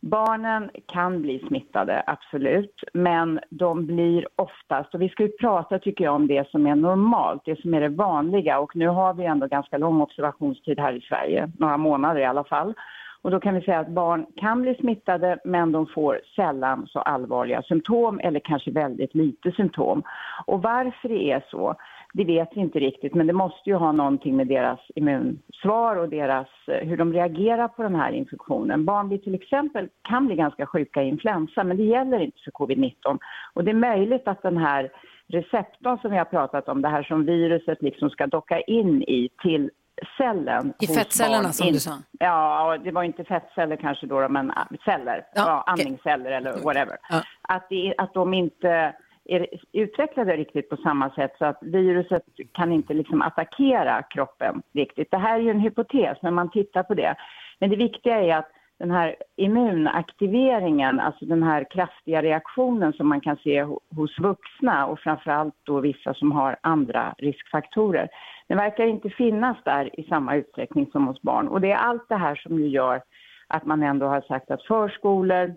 Barnen 0.00 0.70
kan 0.86 1.22
bli 1.22 1.44
smittade, 1.48 2.02
absolut, 2.06 2.84
men 2.92 3.40
de 3.50 3.86
blir 3.86 4.26
oftast, 4.36 4.94
och 4.94 5.02
vi 5.02 5.08
ska 5.08 5.22
ju 5.22 5.32
prata 5.40 5.78
tycker 5.78 6.04
jag 6.04 6.14
om 6.14 6.26
det 6.26 6.50
som 6.50 6.66
är 6.66 6.74
normalt, 6.74 7.42
det 7.44 7.60
som 7.60 7.74
är 7.74 7.80
det 7.80 7.88
vanliga 7.88 8.58
och 8.58 8.76
nu 8.76 8.88
har 8.88 9.14
vi 9.14 9.24
ändå 9.24 9.46
ganska 9.46 9.78
lång 9.78 10.00
observationstid 10.00 10.80
här 10.80 10.92
i 10.92 11.00
Sverige, 11.00 11.50
några 11.58 11.76
månader 11.76 12.20
i 12.20 12.24
alla 12.24 12.44
fall. 12.44 12.74
Och 13.22 13.30
då 13.30 13.40
kan 13.40 13.54
vi 13.54 13.60
säga 13.60 13.78
att 13.78 13.88
barn 13.88 14.26
kan 14.36 14.62
bli 14.62 14.74
smittade 14.74 15.38
men 15.44 15.72
de 15.72 15.86
får 15.86 16.20
sällan 16.36 16.86
så 16.86 16.98
allvarliga 16.98 17.62
symptom 17.62 18.20
eller 18.20 18.40
kanske 18.40 18.70
väldigt 18.70 19.14
lite 19.14 19.52
symptom. 19.52 20.02
Och 20.46 20.62
varför 20.62 21.08
det 21.08 21.30
är 21.30 21.44
så, 21.50 21.74
det 22.12 22.24
vet 22.24 22.48
vi 22.54 22.60
inte 22.60 22.78
riktigt 22.78 23.14
men 23.14 23.26
det 23.26 23.32
måste 23.32 23.70
ju 23.70 23.76
ha 23.76 23.92
någonting 23.92 24.36
med 24.36 24.46
deras 24.46 24.80
immunsvar 24.94 25.96
och 25.96 26.08
deras, 26.08 26.48
eh, 26.66 26.88
hur 26.88 26.96
de 26.96 27.12
reagerar 27.12 27.68
på 27.68 27.82
den 27.82 27.94
här 27.94 28.12
infektionen. 28.12 28.84
Barn 28.84 29.08
blir 29.08 29.18
till 29.18 29.34
exempel, 29.34 29.88
kan 30.02 30.26
bli 30.26 30.36
ganska 30.36 30.66
sjuka 30.66 31.02
i 31.02 31.08
influensa 31.08 31.64
men 31.64 31.76
det 31.76 31.84
gäller 31.84 32.20
inte 32.20 32.38
för 32.44 32.50
covid-19. 32.50 33.18
Och 33.52 33.64
det 33.64 33.70
är 33.70 33.74
möjligt 33.74 34.28
att 34.28 34.42
den 34.42 34.56
här 34.56 34.90
receptorn 35.26 35.98
som 35.98 36.10
vi 36.10 36.16
har 36.16 36.24
pratat 36.24 36.68
om, 36.68 36.82
det 36.82 36.88
här 36.88 37.02
som 37.02 37.24
viruset 37.24 37.82
liksom 37.82 38.10
ska 38.10 38.26
docka 38.26 38.60
in 38.60 39.02
i 39.02 39.28
till 39.42 39.70
cellen. 40.16 40.74
I 40.80 40.86
fettcellerna, 40.86 41.52
som 41.52 41.72
du 41.72 41.80
sa. 41.80 41.98
Ja, 42.18 42.78
det 42.84 42.90
var 42.90 43.02
inte 43.02 43.24
fettceller 43.24 43.76
kanske 43.76 44.06
då, 44.06 44.28
men 44.28 44.50
ah, 44.50 44.66
celler. 44.84 45.26
Ja, 45.34 45.64
andningsceller 45.66 46.30
eller 46.30 46.52
whatever. 46.52 46.96
Att, 47.42 47.66
det, 47.68 47.94
att 47.98 48.14
de 48.14 48.34
inte 48.34 48.94
är 49.24 49.46
utvecklade 49.72 50.36
riktigt 50.36 50.68
på 50.68 50.76
samma 50.76 51.10
sätt 51.10 51.34
så 51.38 51.44
att 51.44 51.58
viruset 51.60 52.22
kan 52.52 52.72
inte 52.72 52.94
liksom 52.94 53.22
attackera 53.22 54.02
kroppen 54.02 54.62
riktigt. 54.72 55.10
Det 55.10 55.18
här 55.18 55.38
är 55.38 55.42
ju 55.42 55.50
en 55.50 55.60
hypotes, 55.60 56.18
men 56.22 56.34
man 56.34 56.50
tittar 56.50 56.82
på 56.82 56.94
det. 56.94 57.14
Men 57.58 57.70
det 57.70 57.76
viktiga 57.76 58.20
är 58.20 58.36
att 58.36 58.48
den 58.78 58.90
här 58.90 59.16
immunaktiveringen, 59.36 61.00
alltså 61.00 61.24
den 61.24 61.42
här 61.42 61.66
kraftiga 61.70 62.22
reaktionen 62.22 62.92
som 62.92 63.08
man 63.08 63.20
kan 63.20 63.36
se 63.36 63.62
hos 63.96 64.18
vuxna 64.18 64.86
och 64.86 65.00
framförallt 65.00 65.54
då 65.62 65.80
vissa 65.80 66.14
som 66.14 66.32
har 66.32 66.56
andra 66.60 67.14
riskfaktorer, 67.18 68.08
den 68.48 68.58
verkar 68.58 68.84
inte 68.84 69.10
finnas 69.10 69.56
där 69.64 70.00
i 70.00 70.02
samma 70.02 70.36
utsträckning 70.36 70.86
som 70.92 71.06
hos 71.06 71.22
barn. 71.22 71.48
Och 71.48 71.60
det 71.60 71.72
är 71.72 71.76
allt 71.76 72.08
det 72.08 72.16
här 72.16 72.34
som 72.34 72.58
ju 72.58 72.68
gör 72.68 73.02
att 73.48 73.66
man 73.66 73.82
ändå 73.82 74.06
har 74.06 74.20
sagt 74.20 74.50
att 74.50 74.62
förskolor 74.62 75.54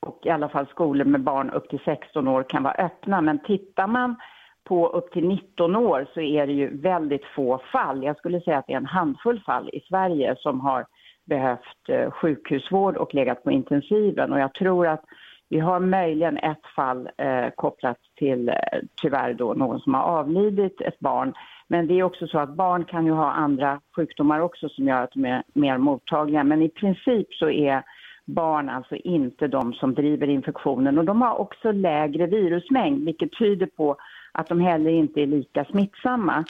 och 0.00 0.20
i 0.22 0.30
alla 0.30 0.48
fall 0.48 0.66
skolor 0.66 1.04
med 1.04 1.20
barn 1.20 1.50
upp 1.50 1.68
till 1.68 1.80
16 1.84 2.28
år 2.28 2.42
kan 2.42 2.62
vara 2.62 2.74
öppna. 2.74 3.20
Men 3.20 3.38
tittar 3.38 3.86
man 3.86 4.16
på 4.64 4.88
upp 4.88 5.12
till 5.12 5.28
19 5.28 5.76
år 5.76 6.06
så 6.14 6.20
är 6.20 6.46
det 6.46 6.52
ju 6.52 6.76
väldigt 6.76 7.24
få 7.24 7.58
fall. 7.72 8.04
Jag 8.04 8.16
skulle 8.16 8.40
säga 8.40 8.58
att 8.58 8.66
det 8.66 8.72
är 8.72 8.76
en 8.76 8.86
handfull 8.86 9.40
fall 9.40 9.70
i 9.72 9.80
Sverige 9.80 10.36
som 10.38 10.60
har 10.60 10.86
behövt 11.24 11.88
eh, 11.88 12.10
sjukhusvård 12.10 12.96
och 12.96 13.14
legat 13.14 13.44
på 13.44 13.50
intensiven. 13.50 14.32
Och 14.32 14.40
jag 14.40 14.54
tror 14.54 14.86
att 14.86 15.04
vi 15.48 15.58
har 15.58 15.80
möjligen 15.80 16.38
ett 16.38 16.66
fall 16.76 17.08
eh, 17.18 17.48
kopplat 17.56 17.98
till, 18.18 18.48
eh, 18.48 18.54
tyvärr 19.02 19.34
då, 19.34 19.54
någon 19.54 19.80
som 19.80 19.94
har 19.94 20.02
avlidit, 20.02 20.80
ett 20.80 20.98
barn. 20.98 21.34
Men 21.68 21.86
det 21.86 21.94
är 21.94 22.02
också 22.02 22.26
så 22.26 22.38
att 22.38 22.56
barn 22.56 22.84
kan 22.84 23.06
ju 23.06 23.12
ha 23.12 23.32
andra 23.32 23.80
sjukdomar 23.96 24.40
också 24.40 24.68
som 24.68 24.88
gör 24.88 25.02
att 25.02 25.12
de 25.12 25.24
är 25.24 25.42
mer 25.52 25.78
mottagliga. 25.78 26.44
Men 26.44 26.62
i 26.62 26.68
princip 26.68 27.34
så 27.34 27.50
är 27.50 27.82
barn 28.24 28.68
alltså 28.68 28.96
inte 28.96 29.48
de 29.48 29.72
som 29.72 29.94
driver 29.94 30.26
infektionen 30.26 30.98
och 30.98 31.04
de 31.04 31.22
har 31.22 31.40
också 31.40 31.72
lägre 31.72 32.26
virusmängd 32.26 33.04
vilket 33.04 33.38
tyder 33.38 33.66
på 33.66 33.96
att 34.32 34.48
de 34.48 34.60
heller 34.60 34.90
inte 34.90 35.20
är 35.20 35.26
lika 35.26 35.64
smittsamma. 35.64 36.44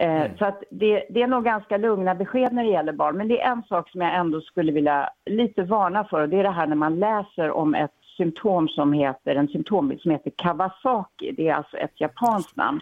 Eh, 0.00 0.26
Så 0.38 0.44
att 0.44 0.62
det, 0.70 1.04
det 1.10 1.22
är 1.22 1.26
nog 1.26 1.44
ganska 1.44 1.76
lugna 1.76 2.14
besked 2.14 2.52
när 2.52 2.64
det 2.64 2.70
gäller 2.70 2.92
barn. 2.92 3.16
Men 3.16 3.28
det 3.28 3.40
är 3.40 3.52
en 3.52 3.62
sak 3.62 3.90
som 3.90 4.00
jag 4.00 4.14
ändå 4.14 4.40
skulle 4.40 4.72
vilja 4.72 5.10
lite 5.26 5.62
varna 5.62 6.04
för 6.04 6.22
och 6.22 6.28
det 6.28 6.38
är 6.38 6.42
det 6.42 6.50
här 6.50 6.66
när 6.66 6.76
man 6.76 6.98
läser 6.98 7.50
om 7.50 7.74
ett 7.74 7.94
symptom 8.16 8.68
som 8.68 8.92
heter, 8.92 9.34
en 9.34 9.48
symptombild 9.48 10.00
som 10.00 10.10
heter 10.10 10.32
Kawasaki. 10.36 11.32
Det 11.32 11.48
är 11.48 11.54
alltså 11.54 11.76
ett 11.76 12.00
japanskt 12.00 12.56
namn. 12.56 12.80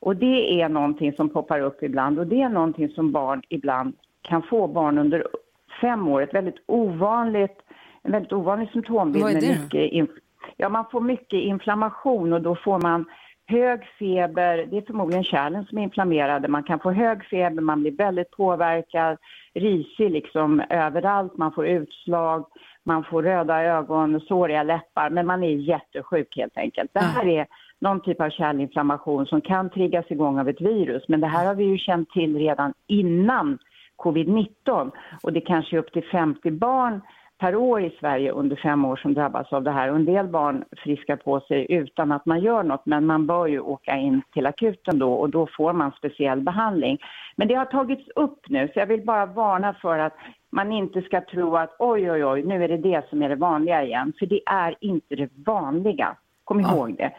Och 0.00 0.16
det 0.16 0.62
är 0.62 0.68
någonting 0.68 1.12
som 1.12 1.28
poppar 1.28 1.60
upp 1.60 1.82
ibland 1.82 2.18
och 2.18 2.26
det 2.26 2.42
är 2.42 2.48
någonting 2.48 2.88
som 2.88 3.12
barn 3.12 3.42
ibland 3.48 3.94
kan 4.22 4.42
få, 4.42 4.66
barn 4.66 4.98
under 4.98 5.26
fem 5.80 6.08
år. 6.08 6.22
Ett 6.22 6.34
väldigt 6.34 6.62
ovanligt, 6.66 7.58
en 8.02 8.12
väldigt 8.12 8.32
ovanlig 8.32 8.70
symptombild. 8.70 9.24
Vad 9.24 9.32
är 9.32 9.40
det 9.40 9.58
mycket 9.62 10.10
ja, 10.56 10.68
man 10.68 10.84
får 10.92 11.00
mycket 11.00 11.40
inflammation 11.40 12.32
och 12.32 12.42
då 12.42 12.56
får 12.56 12.78
man 12.78 13.04
hög 13.50 13.84
feber, 13.98 14.66
det 14.70 14.76
är 14.76 14.82
förmodligen 14.82 15.24
kärlen 15.24 15.64
som 15.64 15.78
är 15.78 15.82
inflammerade, 15.82 16.48
man 16.48 16.62
kan 16.62 16.80
få 16.80 16.90
hög 16.90 17.24
feber, 17.24 17.62
man 17.62 17.80
blir 17.80 17.92
väldigt 17.92 18.30
påverkad, 18.30 19.18
risig 19.54 20.10
liksom 20.10 20.62
överallt, 20.70 21.36
man 21.36 21.52
får 21.52 21.66
utslag, 21.66 22.46
man 22.84 23.04
får 23.04 23.22
röda 23.22 23.62
ögon, 23.62 24.20
såriga 24.20 24.62
läppar, 24.62 25.10
men 25.10 25.26
man 25.26 25.42
är 25.44 25.48
jättesjuk 25.48 26.36
helt 26.36 26.56
enkelt. 26.56 26.90
Det 26.94 27.00
här 27.00 27.26
är 27.26 27.46
någon 27.78 28.00
typ 28.00 28.20
av 28.20 28.30
kärlinflammation 28.30 29.26
som 29.26 29.40
kan 29.40 29.70
triggas 29.70 30.10
igång 30.10 30.38
av 30.38 30.48
ett 30.48 30.60
virus, 30.60 31.02
men 31.08 31.20
det 31.20 31.26
här 31.26 31.46
har 31.46 31.54
vi 31.54 31.64
ju 31.64 31.78
känt 31.78 32.10
till 32.10 32.38
redan 32.38 32.74
innan 32.86 33.58
covid-19 33.96 34.90
och 35.22 35.32
det 35.32 35.40
kanske 35.40 35.76
är 35.76 35.78
upp 35.78 35.92
till 35.92 36.04
50 36.04 36.50
barn 36.50 37.00
per 37.40 37.56
år 37.56 37.80
i 37.80 37.96
Sverige 38.00 38.30
under 38.30 38.56
fem 38.56 38.84
år 38.84 38.96
som 38.96 39.14
drabbas 39.14 39.52
av 39.52 39.62
det 39.62 39.70
här. 39.70 39.90
Och 39.90 39.96
en 39.96 40.04
del 40.04 40.26
barn 40.26 40.64
friskar 40.76 41.16
på 41.16 41.40
sig 41.40 41.66
utan 41.68 42.12
att 42.12 42.26
man 42.26 42.40
gör 42.40 42.62
något, 42.62 42.86
men 42.86 43.06
man 43.06 43.26
bör 43.26 43.46
ju 43.46 43.60
åka 43.60 43.96
in 43.96 44.22
till 44.32 44.46
akuten 44.46 44.98
då 44.98 45.12
och 45.12 45.30
då 45.30 45.48
får 45.56 45.72
man 45.72 45.92
speciell 45.92 46.40
behandling. 46.40 46.98
Men 47.36 47.48
det 47.48 47.54
har 47.54 47.64
tagits 47.64 48.08
upp 48.14 48.48
nu, 48.48 48.68
så 48.68 48.78
jag 48.78 48.86
vill 48.86 49.04
bara 49.04 49.26
varna 49.26 49.74
för 49.74 49.98
att 49.98 50.14
man 50.50 50.72
inte 50.72 51.02
ska 51.02 51.20
tro 51.20 51.56
att 51.56 51.76
oj, 51.78 52.10
oj, 52.10 52.24
oj, 52.24 52.42
nu 52.42 52.64
är 52.64 52.68
det 52.68 52.76
det 52.76 53.08
som 53.10 53.22
är 53.22 53.28
det 53.28 53.36
vanliga 53.36 53.84
igen. 53.84 54.12
För 54.18 54.26
det 54.26 54.40
är 54.46 54.74
inte 54.80 55.16
det 55.16 55.30
vanliga. 55.46 56.16
Kom 56.44 56.60
ihåg 56.60 56.96
det. 56.96 57.12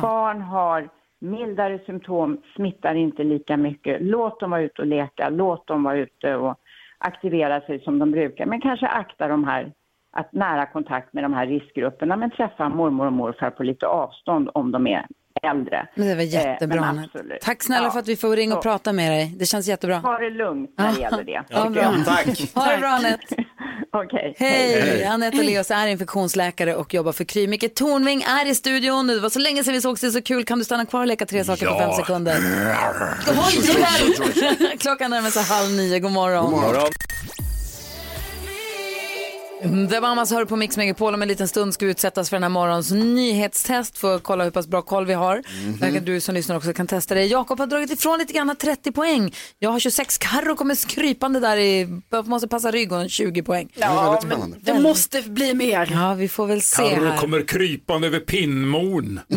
Barn 0.00 0.42
har 0.42 0.88
mildare 1.18 1.78
symptom, 1.86 2.42
smittar 2.56 2.94
inte 2.94 3.24
lika 3.24 3.56
mycket. 3.56 3.98
Låt 4.00 4.40
dem 4.40 4.50
vara 4.50 4.62
ute 4.62 4.82
och 4.82 4.88
leka, 4.88 5.28
låt 5.28 5.66
dem 5.66 5.82
vara 5.82 5.96
ute 5.96 6.36
och 6.36 6.60
aktivera 6.98 7.60
sig 7.60 7.80
som 7.80 7.98
de 7.98 8.10
brukar. 8.10 8.46
Men 8.46 8.60
kanske 8.60 8.86
akta 8.86 9.28
de 9.28 9.44
här, 9.44 9.72
att 10.16 10.32
nära 10.32 10.66
kontakt 10.66 11.12
med 11.12 11.24
de 11.24 11.32
här 11.34 11.46
riskgrupperna, 11.46 12.16
men 12.16 12.30
träffa 12.30 12.68
mormor 12.68 13.06
och 13.06 13.12
morfar 13.12 13.50
på 13.50 13.62
lite 13.62 13.86
avstånd 13.86 14.50
om 14.54 14.72
de 14.72 14.86
är 14.86 15.06
äldre. 15.42 15.86
Men 15.94 16.06
det 16.06 16.14
var 16.14 16.22
Eh, 16.22 16.28
jättebra. 16.34 16.94
absolut. 17.04 17.40
Tack 17.40 17.62
snälla 17.62 17.84
Ja. 17.86 17.90
för 17.90 17.98
att 17.98 18.08
vi 18.08 18.16
får 18.16 18.36
ringa 18.36 18.56
och 18.56 18.62
Så. 18.62 18.68
prata 18.70 18.92
med 18.92 19.12
dig. 19.12 19.34
Det 19.38 19.44
känns 19.44 19.68
jättebra. 19.68 19.96
Ha 19.96 20.18
det 20.18 20.30
lugnt 20.30 20.74
när 20.78 20.92
det 20.92 21.00
gäller 21.00 21.24
det. 21.24 21.42
Ja, 21.48 21.70
bra. 21.70 21.82
Ha 22.64 22.72
det 22.72 22.78
bra 22.78 22.88
Anette. 22.88 23.44
Okej. 23.92 24.34
Hej! 24.38 25.04
Anette 25.04 25.42
Leos 25.42 25.70
är 25.70 25.86
infektionsläkare 25.86 26.74
och 26.74 26.94
jobbar 26.94 27.12
för 27.12 27.24
Kry. 27.24 27.46
Micke 27.46 27.74
Tornving 27.74 28.22
är 28.22 28.46
i 28.46 28.54
studion. 28.54 29.06
Det 29.06 29.20
var 29.20 29.30
så 29.30 29.38
länge 29.38 29.64
sedan 29.64 29.74
vi 29.74 29.80
sågs, 29.80 30.00
det 30.00 30.06
är 30.06 30.10
så 30.10 30.22
kul. 30.22 30.44
Kan 30.44 30.58
du 30.58 30.64
stanna 30.64 30.86
kvar 30.86 31.00
och 31.00 31.06
leka 31.06 31.26
tre 31.26 31.44
saker 31.44 31.66
på 31.66 31.72
Ja. 31.72 31.78
fem 31.78 31.92
sekunder? 31.92 32.36
Oj. 33.28 34.76
Klockan 34.78 35.10
närmar 35.10 35.30
sig 35.30 35.42
halv 35.42 35.70
nio. 35.72 35.98
God 35.98 36.12
morgon. 36.12 36.50
God 36.50 36.60
morgon. 36.60 36.88
Det 39.62 40.00
var 40.00 40.08
Amas 40.08 40.30
hör 40.30 40.44
på 40.44 40.56
Mix 40.56 40.76
Megapol. 40.76 41.14
Om 41.14 41.22
en 41.22 41.28
liten 41.28 41.48
stund 41.48 41.74
ska 41.74 41.84
vi 41.84 41.90
utsättas 41.90 42.30
för 42.30 42.36
den 42.36 42.42
här 42.42 42.50
morgons 42.50 42.90
nyhetstest 42.90 43.98
för 43.98 44.16
att 44.16 44.22
kolla 44.22 44.44
hur 44.44 44.50
pass 44.50 44.66
bra 44.66 44.82
koll 44.82 45.06
vi 45.06 45.14
har. 45.14 45.42
Där 45.80 45.90
kan 45.94 46.04
du 46.04 46.20
som 46.20 46.34
lyssnar 46.34 46.56
också 46.56 46.72
kan 46.72 46.86
testa 46.86 47.14
det. 47.14 47.24
Jakob 47.24 47.58
har 47.58 47.66
dragit 47.66 47.90
ifrån 47.90 48.18
lite 48.18 48.32
grann, 48.32 48.48
har 48.48 48.54
30 48.54 48.92
poäng. 48.92 49.34
Jag 49.58 49.70
har 49.70 49.78
26. 49.78 50.18
Carro 50.18 50.54
kommer 50.56 50.74
skrypande 50.74 51.40
där 51.40 51.56
i, 51.56 52.00
måste 52.24 52.48
passa 52.48 52.70
rygg 52.70 52.92
och 52.92 53.00
en 53.00 53.08
20 53.08 53.42
poäng. 53.42 53.68
Ja, 53.74 54.20
men 54.28 54.54
det 54.62 54.80
måste 54.80 55.22
bli 55.22 55.54
mer. 55.54 55.88
Ja, 55.92 56.14
vi 56.14 56.28
får 56.28 56.46
väl 56.46 56.62
se 56.62 56.82
Carro 56.82 57.16
kommer 57.18 57.42
krypande 57.42 58.06
över 58.06 58.20
pinnmon. 58.20 59.20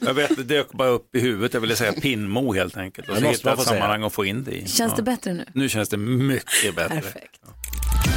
Jag 0.00 0.14
vet, 0.14 0.36
det 0.36 0.42
dök 0.42 0.72
bara 0.72 0.88
upp 0.88 1.16
i 1.16 1.20
huvudet. 1.20 1.54
Jag 1.54 1.60
ville 1.60 1.76
säga 1.76 1.92
pinnmo 1.92 2.52
helt 2.52 2.76
enkelt. 2.76 3.08
Och 3.08 3.14
Det 3.14 3.20
så 3.20 3.26
måste 3.26 3.38
hittade 3.38 3.56
jag 3.56 3.60
ett 3.62 3.68
sammanhang 3.68 4.02
att 4.02 4.12
få 4.12 4.24
in 4.24 4.44
det 4.44 4.50
i. 4.52 4.66
Känns 4.68 4.94
det 4.94 5.02
bättre 5.02 5.32
nu? 5.32 5.44
Nu 5.52 5.68
känns 5.68 5.88
det 5.88 5.96
mycket 5.96 6.76
bättre. 6.76 6.94
Perfekt. 6.94 7.40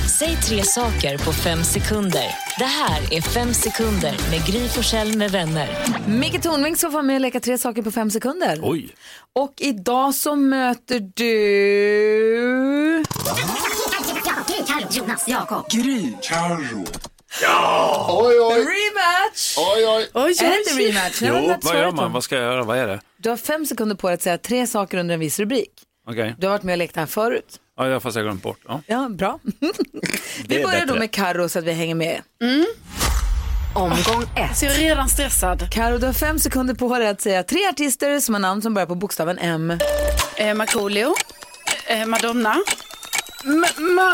Säg 0.09 0.35
tre 0.35 0.63
saker 0.63 1.17
på 1.17 1.33
fem 1.33 1.63
sekunder. 1.63 2.35
Det 2.59 2.65
här 2.65 3.13
är 3.13 3.21
Fem 3.21 3.53
sekunder 3.53 4.17
med 4.31 4.45
Gry 4.45 4.67
Forssell 4.67 5.17
med 5.17 5.31
vänner. 5.31 5.69
Micke 6.07 6.41
Tornving 6.43 6.75
ska 6.75 6.87
få 6.87 6.91
vara 6.91 7.03
med 7.03 7.15
och 7.15 7.21
leka 7.21 7.39
tre 7.39 7.57
saker 7.57 7.81
på 7.81 7.91
fem 7.91 8.11
sekunder. 8.11 8.59
Oj. 8.61 8.95
Och 9.35 9.53
idag 9.57 10.15
så 10.15 10.35
möter 10.35 10.99
du... 11.15 11.25
Jonas, 14.91 15.27
Jakob. 15.27 15.69
Gry. 15.69 16.13
Carro. 16.21 16.85
Ja! 17.41 18.07
Oj, 18.21 18.39
oj. 18.39 18.59
Rematch! 18.59 19.57
Oj, 19.57 20.09
oj. 20.13 20.31
Är 20.31 20.49
det 20.49 20.57
inte 20.57 20.99
rematch? 20.99 21.21
Jo, 21.21 21.55
vad 21.61 21.75
gör 21.75 21.91
man? 21.91 22.11
Vad 22.11 22.23
ska 22.23 22.35
jag 22.35 22.43
göra? 22.43 22.63
Vad 22.63 22.77
är 22.77 22.87
det? 22.87 22.99
Du 23.17 23.29
har 23.29 23.37
fem 23.37 23.65
sekunder 23.65 23.95
på 23.95 24.07
dig 24.07 24.13
att 24.13 24.21
säga 24.21 24.37
tre 24.37 24.67
saker 24.67 24.97
under 24.97 25.13
en 25.13 25.19
viss 25.19 25.39
rubrik. 25.39 25.71
Okej. 26.07 26.35
Du 26.37 26.47
har 26.47 26.51
varit 26.51 26.63
med 26.63 26.73
och 26.73 26.77
lekt 26.77 26.95
här 26.95 27.05
förut. 27.05 27.59
Ja, 27.79 27.87
jag 27.87 28.03
fast 28.03 28.15
jag 28.15 28.25
glömt 28.25 28.43
bort. 28.43 28.59
Ja. 28.67 28.81
Ja, 28.87 29.09
bra. 29.09 29.39
Vi 30.47 30.63
börjar 30.63 30.85
då 30.85 30.95
med 30.95 31.11
Karo 31.11 31.49
så 31.49 31.59
att 31.59 31.65
vi 31.65 31.71
hänger 31.71 31.95
med. 31.95 32.21
Omgång 33.75 34.23
ett. 34.35 34.57
Så 34.57 34.65
jag 34.65 34.75
är 34.75 34.79
redan 34.79 35.09
stressad. 35.09 35.71
Karo, 35.71 35.97
du 35.97 36.05
har 36.05 36.13
fem 36.13 36.39
sekunder 36.39 36.73
på 36.73 36.97
dig 36.97 37.07
att 37.07 37.21
säga 37.21 37.43
tre 37.43 37.67
artister 37.67 38.19
som 38.19 38.35
har 38.35 38.39
namn 38.39 38.61
som 38.61 38.73
börjar 38.73 38.87
på 38.87 38.95
bokstaven 38.95 39.37
M. 39.37 39.73
Eh, 40.37 40.53
Markoolio, 40.53 41.13
eh, 41.87 42.05
Madonna, 42.05 42.55
ma, 43.43 43.67
ma, 43.77 44.13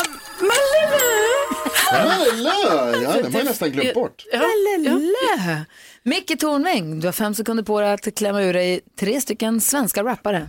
Malala! 1.92 3.02
Ja, 3.02 3.12
den 3.22 3.32
var 3.32 3.40
jag 3.40 3.44
nästan 3.44 3.70
glömt 3.70 3.94
bort. 3.94 4.24
Lelele. 4.32 5.64
Micke 6.02 6.38
Tornving, 6.38 7.00
du 7.00 7.08
har 7.08 7.12
fem 7.12 7.34
sekunder 7.34 7.62
på 7.64 7.80
dig 7.80 7.92
att 7.92 8.14
klämma 8.14 8.42
ur 8.42 8.52
dig 8.52 8.80
tre 9.00 9.20
stycken 9.20 9.60
svenska 9.60 10.04
rappare. 10.04 10.48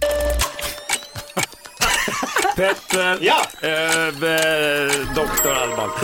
Petter, 2.58 3.18
Ja. 3.22 3.36
eh, 3.62 4.08
eh, 4.08 5.14
Doktor 5.16 5.54
Alban. 5.54 5.90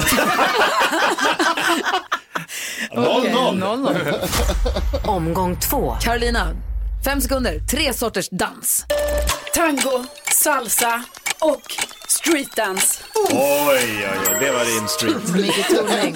Okej, 2.91 3.31
0-0. 3.33 3.59
0-0. 3.59 5.07
Omgång 5.07 5.55
två. 5.59 5.95
Carolina, 6.01 6.47
fem 7.05 7.21
sekunder, 7.21 7.59
tre 7.71 7.93
sorters 7.93 8.29
dans. 8.29 8.85
tango, 9.53 10.03
salsa 10.33 11.03
och 11.39 11.75
streetdance. 12.07 13.03
Oj, 13.15 13.37
oj, 13.69 14.07
oj, 14.29 14.37
det 14.39 14.51
var 14.51 14.65
din 14.65 14.87
street. 14.87 15.67
Tornving, 15.69 16.15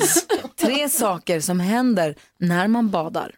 tre 0.61 0.89
saker 0.89 1.39
som 1.39 1.59
händer 1.59 2.15
när 2.39 2.67
man 2.67 2.89
badar. 2.89 3.31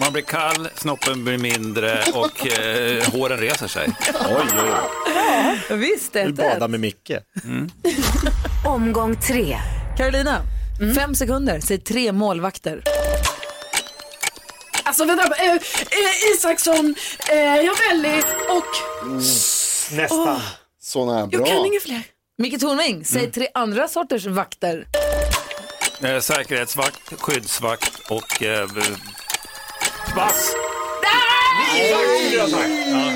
Man 0.00 0.12
blir 0.12 0.22
kall, 0.22 0.68
snoppen 0.76 1.24
blir 1.24 1.38
mindre 1.38 2.04
och 2.14 2.46
eh, 2.58 3.10
håren 3.12 3.38
reser 3.38 3.66
sig. 3.66 3.88
Oj, 4.28 4.46
oj. 5.70 5.76
Visst, 5.76 6.12
det 6.12 6.20
är 6.20 6.26
Du 6.26 6.32
badar 6.32 6.68
med 6.68 6.80
Micke. 6.80 7.10
Omgång 8.66 9.16
tre. 9.16 9.58
Carolina, 9.96 10.42
fem 10.96 11.14
sekunder, 11.14 11.60
säg 11.60 11.78
tre 11.78 12.12
målvakter. 12.12 12.82
Alltså 14.82 15.04
vänta, 15.04 15.34
eh, 15.36 15.52
eh, 15.52 15.58
Isaksson, 16.34 16.94
eh, 17.30 17.36
Ravelli 17.36 18.22
och... 18.48 18.64
Nästan. 19.96 20.40
Såna 20.82 21.12
här 21.12 21.20
Jag 21.20 21.30
bra. 21.30 21.46
kan 21.46 21.66
inga 21.66 21.80
fler. 21.80 22.02
Micke 22.38 22.60
Tornving, 22.60 23.04
säg 23.04 23.30
tre 23.30 23.48
andra 23.54 23.88
sorters 23.88 24.26
vakter. 24.26 24.86
Eh, 26.02 26.20
säkerhetsvakt, 26.20 27.20
skyddsvakt 27.20 27.98
och 28.10 28.42
eh, 28.42 28.68
vass. 30.16 30.52
Nej, 31.02 31.92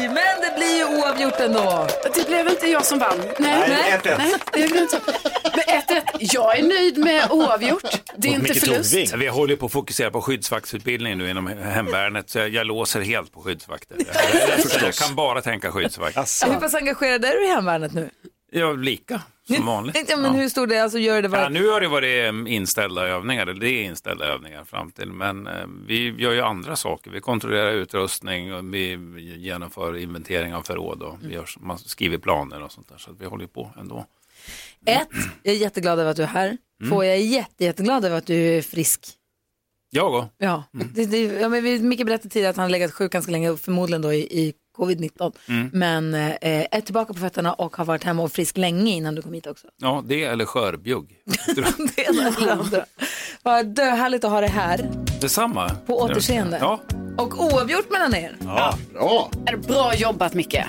Men 0.09 0.41
det 0.41 0.55
blir 0.57 0.77
ju 0.77 0.85
oavgjort 0.85 1.41
ändå. 1.41 1.87
Det 2.15 2.27
blev 2.27 2.49
inte 2.49 2.67
jag 2.67 2.87
som 2.87 2.99
vann. 2.99 3.19
Nej, 3.19 3.35
Nej, 3.39 3.69
nej, 3.69 4.01
1-1. 4.15 4.19
nej 4.19 4.35
det 4.53 4.53
blev 4.53 4.83
inte. 4.83 5.01
Men 5.45 5.99
1-1. 5.99 6.03
Jag 6.19 6.59
är 6.59 6.63
nöjd 6.63 6.99
med 6.99 7.31
oavgjort. 7.31 7.83
Det 8.17 8.29
är 8.29 8.33
Och 8.33 8.39
inte 8.49 8.61
förlust. 8.61 9.15
Vi 9.15 9.27
håller 9.27 9.57
på 9.57 9.67
att 9.67 9.73
fokusera 9.73 10.11
på 10.11 10.23
skyddsvaktsutbildningen 10.23 11.19
nu 11.19 11.31
inom 11.31 11.47
hemvärnet 11.47 12.31
så 12.31 12.39
jag, 12.39 12.49
jag 12.49 12.67
låser 12.67 13.01
helt 13.01 13.33
på 13.33 13.43
skyddsvakter. 13.43 13.97
Jag, 13.99 14.59
jag, 14.59 14.83
jag, 14.83 14.95
kan 14.95 15.15
bara 15.15 15.43
tänka 15.43 15.73
skyddsvakt. 15.73 16.17
Hur 16.47 16.61
pass 16.61 16.75
engagerad 16.75 17.25
är 17.25 17.33
du 17.33 17.45
i 17.45 17.49
hemvärnet 17.49 17.93
nu? 17.93 18.11
Ja, 18.53 18.73
lika 18.73 19.21
som 19.47 19.67
vanligt. 19.67 20.07
Ja, 20.09 20.17
men 20.17 20.25
Ja. 20.35 20.41
hur 20.41 20.49
stor 20.49 20.67
det 20.67 20.77
är, 20.77 20.83
alltså 20.83 20.99
gör 20.99 21.23
det 21.23 21.29
Ja, 21.33 21.43
var... 21.43 21.51
nu 21.51 21.69
har 21.69 21.81
det 21.81 21.89
varit 21.89 22.25
eh, 22.49 22.55
inställda 22.55 23.07
övningar, 23.09 23.47
det 23.47 23.69
är 23.69 23.83
inställda 23.85 24.25
övningar 24.27 24.65
fram 24.65 24.91
till, 24.91 25.13
men 25.13 25.47
eh, 25.47 25.53
vi 25.87 26.11
gör 26.19 26.33
ju 26.33 26.41
andra 26.41 26.77
saker. 26.77 27.11
Vi 27.11 27.21
kontrollerar 27.21 27.73
utrustning 27.73 28.55
och 28.55 28.75
vi 28.75 28.99
genomför 29.39 29.97
inventering 29.97 30.55
av 30.55 30.63
förråd 30.63 31.03
och 31.03 31.17
vi 31.23 31.35
gör, 31.35 31.47
man 31.61 31.79
skriver 31.79 32.19
planer 32.19 32.63
och 32.63 32.73
sånt 32.73 32.89
där. 32.89 32.99
Så 32.99 33.13
vi 33.21 33.27
håller 33.27 33.47
på 33.47 33.71
ändå. 33.79 34.07
Ett, 34.87 35.09
jag 35.43 35.55
är 35.55 35.59
jätteglad 35.59 35.99
över 35.99 36.11
att 36.11 36.17
du 36.17 36.23
är 36.23 36.27
här. 36.27 36.57
Två, 36.89 37.05
jag 37.05 37.15
är 37.15 37.19
jätte, 37.19 37.65
jätteglad 37.65 38.05
över 38.05 38.17
att 38.19 38.27
du 38.27 38.35
är 38.35 38.63
frisk. 38.63 39.07
Jag 39.91 40.15
och. 40.15 40.25
Ja, 40.39 40.65
Mm. 40.75 40.89
det, 40.95 41.07
det, 41.07 41.19
ja 41.23 41.49
men 41.49 41.65
vi- 41.65 41.83
Micke 41.83 42.07
berättade 42.07 42.29
tidigare 42.31 42.51
att 42.51 42.57
han 42.57 42.63
har 42.63 42.71
legat 42.71 42.93
sjuk 42.93 43.13
ganska 43.13 43.33
länge, 43.33 43.51
och 43.51 43.61
förmodligen 43.61 44.03
då 44.03 44.13
i, 44.13 44.19
i 44.19 44.55
covid-19. 44.77 45.33
Mm. 45.49 45.71
Men 45.73 46.15
eh, 46.15 46.37
är 46.71 46.81
tillbaka 46.81 47.13
på 47.13 47.21
fötterna 47.21 47.53
och 47.53 47.77
har 47.77 47.85
varit 47.85 48.05
hemma 48.05 48.23
och 48.23 48.33
frisk 48.33 48.57
länge 48.57 48.93
innan 48.93 49.15
du 49.15 49.23
kom 49.23 49.33
hit 49.33 49.47
också. 49.47 49.67
Ja, 49.77 50.03
det 50.07 50.25
eller 50.25 50.45
skörbjugg. 50.45 51.11
det 51.97 52.07
eller 52.07 52.47
det 52.47 52.53
andra. 52.53 52.85
Vad 53.43 53.67
döhärligt 53.67 54.25
att 54.25 54.31
ha 54.31 54.41
det 54.41 54.47
här. 54.47 54.91
Detsamma. 55.21 55.71
På 55.87 56.01
återseende. 56.01 56.59
Ja. 56.61 56.81
Och 57.17 57.45
oavgjort 57.45 57.91
mellan 57.91 58.15
er. 58.15 58.37
Ja. 58.45 58.75
Bra. 58.93 59.31
Är 59.47 59.57
bra 59.57 59.95
jobbat 59.95 60.35
Micke. 60.35 60.65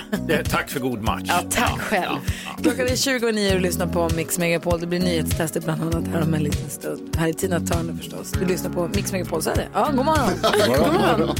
Tack 0.49 0.69
för 0.69 0.79
god 0.79 1.01
match. 1.01 1.23
Ja, 1.25 1.41
tack 1.49 1.79
själv. 1.79 2.17
Klockan 2.63 2.87
är 2.87 2.95
29 2.95 3.49
och 3.49 3.55
du 3.55 3.59
lyssnar 3.59 3.87
på 3.87 4.09
Mix 4.15 4.37
Megapol. 4.39 4.79
Det 4.79 4.87
blir 4.87 4.99
nyhetstester 4.99 5.61
bland 5.61 5.81
annat 5.81 6.07
här 6.07 6.21
om 6.21 6.33
en 6.33 6.43
liten 6.43 6.69
stund. 6.69 7.17
Här 7.17 7.27
är 7.27 7.33
Tina 7.33 7.59
Turner 7.59 7.93
förstås. 7.93 8.31
Du 8.31 8.45
lyssnar 8.45 8.71
på 8.71 8.87
Mix 8.87 9.11
Megapol, 9.11 9.41
så 9.41 9.49
är 9.49 9.55
det. 9.55 9.67
Ja, 9.73 9.91
god 9.95 10.05
morgon. 10.05 10.29
god 10.67 10.93
morgon. 10.93 11.35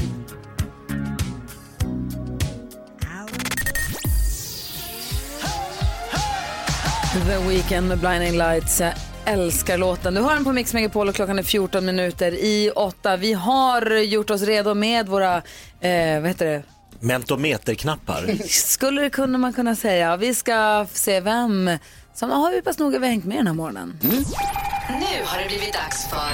The 7.24 7.38
Weeknd 7.48 7.88
med 7.88 7.98
Blinding 7.98 8.38
Lights. 8.38 8.80
Jag 8.80 8.92
älskar 9.24 9.78
låten. 9.78 10.14
Du 10.14 10.20
hör 10.20 10.34
den 10.34 10.44
på 10.44 10.52
Mix 10.52 10.74
Megapol 10.74 11.08
och 11.08 11.14
klockan 11.14 11.38
är 11.38 11.42
14 11.42 11.84
minuter 11.84 12.32
i 12.32 12.70
åtta. 12.76 13.16
Vi 13.16 13.32
har 13.32 13.90
gjort 13.90 14.30
oss 14.30 14.42
redo 14.42 14.74
med 14.74 15.08
våra, 15.08 15.36
eh, 15.80 16.20
vad 16.20 16.28
heter 16.28 16.46
det, 16.46 16.62
Mentometerknappar. 17.00 18.48
skulle 18.48 19.02
det 19.02 19.10
kunna 19.10 19.38
man 19.38 19.52
kunna 19.52 19.76
säga. 19.76 20.16
Vi 20.16 20.34
ska 20.34 20.86
se 20.92 21.20
vem 21.20 21.70
som 22.14 22.30
har 22.30 22.52
hur 22.52 22.60
pass 22.60 22.78
noga 22.78 22.98
vi 22.98 23.06
har 23.06 23.10
hängt 23.10 23.24
med 23.24 23.36
den 23.36 23.46
här 23.46 23.54
morgonen. 23.54 23.98
Nu 24.02 25.24
har 25.24 25.38
det 25.38 25.48
blivit 25.48 25.72
dags 25.72 26.08
för 26.10 26.30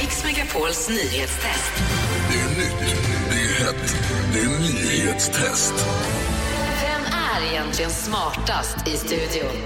Mix 0.00 0.24
Megapols 0.24 0.88
nyhetstest. 0.88 1.72
Det 2.30 2.40
är 2.40 2.48
nytt, 2.48 2.96
det 3.30 3.36
är 3.36 3.66
hett, 3.66 3.96
det 4.32 4.40
är 4.40 4.58
nyhetstest. 4.58 5.74
Är 7.38 7.52
egentligen 7.52 7.90
smartast 7.90 8.88
i 8.88 8.90
studion? 8.90 9.56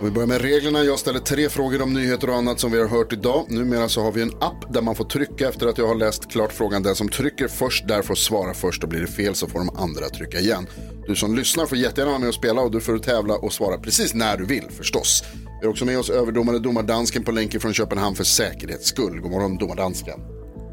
Och 0.00 0.06
vi 0.06 0.10
börjar 0.10 0.26
med 0.26 0.40
reglerna. 0.40 0.84
Jag 0.84 0.98
ställer 0.98 1.20
tre 1.20 1.48
frågor 1.48 1.82
om 1.82 1.94
nyheter 1.94 2.30
och 2.30 2.36
annat 2.36 2.60
som 2.60 2.72
vi 2.72 2.80
har 2.80 2.88
hört 2.88 3.12
idag. 3.12 3.46
Numera 3.48 3.88
så 3.88 4.02
har 4.02 4.12
vi 4.12 4.22
en 4.22 4.32
app 4.40 4.72
där 4.74 4.82
man 4.82 4.94
får 4.94 5.04
trycka 5.04 5.48
efter 5.48 5.66
att 5.66 5.78
jag 5.78 5.86
har 5.86 5.94
läst 5.94 6.30
klart 6.30 6.52
frågan. 6.52 6.82
Den 6.82 6.94
som 6.94 7.08
trycker 7.08 7.48
först 7.48 7.88
där 7.88 8.02
får 8.02 8.14
svara 8.14 8.54
först 8.54 8.82
och 8.82 8.88
blir 8.88 9.00
det 9.00 9.06
fel 9.06 9.34
så 9.34 9.46
får 9.46 9.58
de 9.58 9.76
andra 9.76 10.08
trycka 10.08 10.38
igen. 10.38 10.66
Du 11.06 11.16
som 11.16 11.36
lyssnar 11.36 11.66
får 11.66 11.78
jättegärna 11.78 12.10
vara 12.10 12.20
med 12.20 12.28
och 12.28 12.34
spela 12.34 12.60
och 12.60 12.70
du 12.70 12.80
får 12.80 12.98
tävla 12.98 13.34
och 13.34 13.52
svara 13.52 13.78
precis 13.78 14.14
när 14.14 14.36
du 14.36 14.44
vill 14.44 14.70
förstås. 14.70 15.24
Vi 15.60 15.66
har 15.66 15.72
också 15.72 15.84
med 15.84 15.98
oss 15.98 16.10
överdomare 16.10 16.58
domardansken 16.58 17.24
på 17.24 17.32
länken 17.32 17.60
från 17.60 17.74
Köpenhamn 17.74 18.16
för 18.16 18.24
säkerhets 18.24 18.88
skull. 18.88 19.20
God 19.20 19.30
morgon 19.30 19.56
domardansken. 19.58 20.20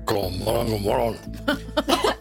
God 0.05 0.39
morgon, 0.45 0.71
god 0.71 0.81
morgon. 0.81 1.15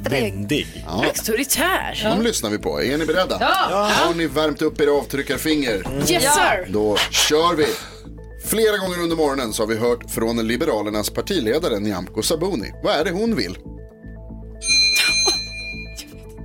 Vändig. 0.00 0.84
Ja. 0.86 1.04
Auktoritär. 1.04 2.00
De 2.16 2.22
lyssnar 2.22 2.50
vi 2.50 2.58
på. 2.58 2.82
Är 2.82 2.98
ni 2.98 3.06
beredda? 3.06 3.36
Ja. 3.40 3.90
Har 3.92 4.14
ni 4.14 4.26
värmt 4.26 4.62
upp 4.62 4.80
era 4.80 4.92
avtryckarfinger? 4.92 5.86
Yes 6.10 6.34
sir. 6.34 6.68
Då 6.72 6.96
kör 7.10 7.54
vi! 7.56 7.66
Flera 8.44 8.76
gånger 8.78 9.02
under 9.02 9.16
morgonen 9.16 9.52
så 9.52 9.62
har 9.62 9.68
vi 9.68 9.76
hört 9.76 10.10
från 10.10 10.46
Liberalernas 10.48 11.10
partiledare 11.10 11.78
Nyamko 11.78 12.22
Sabuni. 12.22 12.72
Vad 12.82 12.94
är 12.94 13.04
det 13.04 13.10
hon 13.10 13.36
vill? 13.36 13.58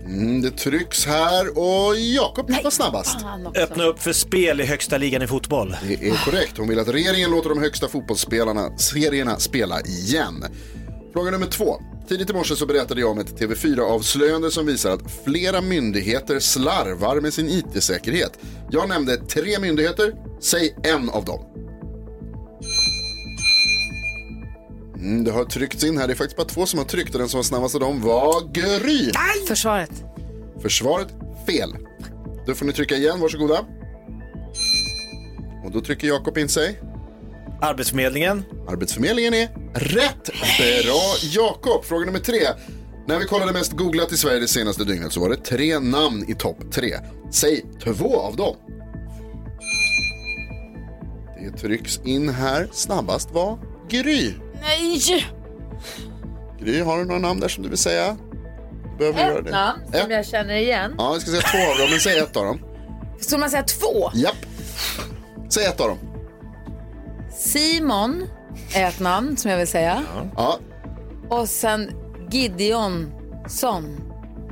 Mm, 0.06 0.42
det 0.42 0.52
trycks 0.52 1.06
här 1.06 1.58
och 1.58 1.96
Jakob 1.96 2.52
var 2.64 2.72
snabbast. 2.72 3.18
Öppna 3.56 3.84
upp 3.84 4.02
för 4.02 4.14
spel 4.14 4.62
i 4.62 4.66
högsta 4.66 4.98
ligan 4.98 5.22
i 5.22 5.28
fotboll. 5.28 5.76
Det 5.88 5.94
är 6.10 6.26
korrekt. 6.26 6.58
Hon 6.58 6.70
vill 6.70 6.80
att 6.80 6.88
regeringen 6.88 7.32
låter 7.32 7.50
de 7.50 7.60
högsta 7.60 7.88
fotbollsspelarna, 7.88 8.78
serierna, 8.78 9.40
spela 9.40 9.82
igen. 9.82 10.46
Fråga 11.14 11.32
nummer 11.32 11.46
två. 11.46 11.82
Tidigt 12.08 12.30
i 12.30 12.34
morse 12.34 12.56
så 12.56 12.66
berättade 12.66 13.02
jag 13.02 13.12
om 13.12 13.20
ett 13.20 13.40
TV4-avslöjande 13.40 14.50
som 14.50 14.66
visar 14.66 14.92
att 14.92 15.12
flera 15.24 15.62
myndigheter 15.62 16.40
slarvar 16.40 17.22
med 17.22 17.34
sin 17.34 17.50
IT-säkerhet. 17.50 18.40
Jag 18.72 18.90
nämnde 18.90 19.18
tre 19.18 19.60
myndigheter, 19.60 20.14
säg 20.40 20.76
en 20.84 21.10
av 21.10 21.26
dem. 21.26 21.46
Mm, 24.96 25.24
det 25.24 25.32
har 25.32 25.46
tryckts 25.46 25.84
in 25.84 25.98
här, 25.98 26.08
det 26.08 26.14
är 26.14 26.16
faktiskt 26.16 26.38
bara 26.38 26.48
två 26.48 26.66
som 26.66 26.80
har 26.80 26.86
tryckt 26.86 27.14
och 27.16 27.20
den 27.20 27.30
som 27.30 27.38
var 27.38 27.44
snabbast 27.44 27.76
av 27.76 27.82
dem 27.82 28.02
var 28.02 28.54
Gry. 28.54 29.12
Försvaret. 29.48 30.04
Försvaret, 30.62 31.08
fel. 31.48 31.76
Då 32.46 32.54
får 32.54 32.66
ni 32.66 32.74
trycka 32.74 32.96
igen, 32.96 33.20
varsågoda. 33.20 33.66
Och 35.66 35.72
då 35.72 35.82
trycker 35.82 36.08
Jakob 36.08 36.38
in 36.38 36.50
sig. 36.50 36.80
Arbetsförmedlingen. 37.64 38.44
Arbetsförmedlingen 38.70 39.34
är 39.34 39.50
rätt. 39.74 40.30
Bra 40.86 41.02
Jakob. 41.22 41.86
Fråga 41.86 42.06
nummer 42.06 42.20
tre. 42.20 42.40
När 43.08 43.20
vi 43.20 43.26
kollade 43.26 43.54
mest 43.54 43.72
googlat 43.72 44.12
i 44.12 44.18
Sverige 44.18 44.40
det 44.40 44.48
senaste 44.48 44.84
dygnet 44.84 45.14
så 45.14 45.20
var 45.20 45.30
det 45.30 45.36
tre 45.38 45.80
namn 45.80 46.26
i 46.28 46.34
topp 46.36 46.58
tre. 46.72 46.98
Säg 47.32 47.66
två 47.84 48.20
av 48.20 48.36
dem. 48.36 48.56
Det 51.44 51.58
trycks 51.58 52.00
in 52.06 52.30
här. 52.30 52.68
Snabbast 52.72 53.32
var 53.32 53.60
Gry. 53.90 54.34
Nej. 54.62 55.02
Gry, 56.60 56.82
har 56.82 56.98
du 56.98 57.06
några 57.06 57.20
namn 57.20 57.40
där 57.40 57.48
som 57.48 57.64
du 57.64 57.70
vill 57.70 57.78
säga? 57.78 58.18
Du 58.84 58.98
Behöver 58.98 59.20
du 59.20 59.22
göra 59.30 59.40
Ett 59.40 59.46
det? 59.46 59.52
namn 59.52 59.80
som 60.02 60.12
jag 60.12 60.26
känner 60.26 60.56
igen. 60.56 60.96
Ja, 60.98 61.14
jag 61.14 61.22
ska 61.22 61.32
säga 61.32 61.42
två 61.42 61.72
av 61.72 61.78
dem, 61.78 61.88
men 61.92 62.00
säg 62.00 62.20
ett 62.20 62.38
av 62.38 62.46
dem. 62.46 62.60
Skulle 63.20 63.40
man 63.40 63.50
säga 63.50 63.64
två? 63.64 64.12
Japp. 64.14 64.36
Säg 65.50 65.66
ett 65.66 65.82
av 65.82 65.88
dem. 65.88 66.13
Simon 67.38 68.28
är 68.76 68.88
ett 68.90 69.00
namn 69.00 69.38
som 69.38 69.52
jag 69.52 69.58
vill 69.58 69.68
säga. 69.68 70.04
Ja. 70.36 70.60
Och 71.30 71.50
sen 71.50 71.92
Gideonsson. 72.32 74.00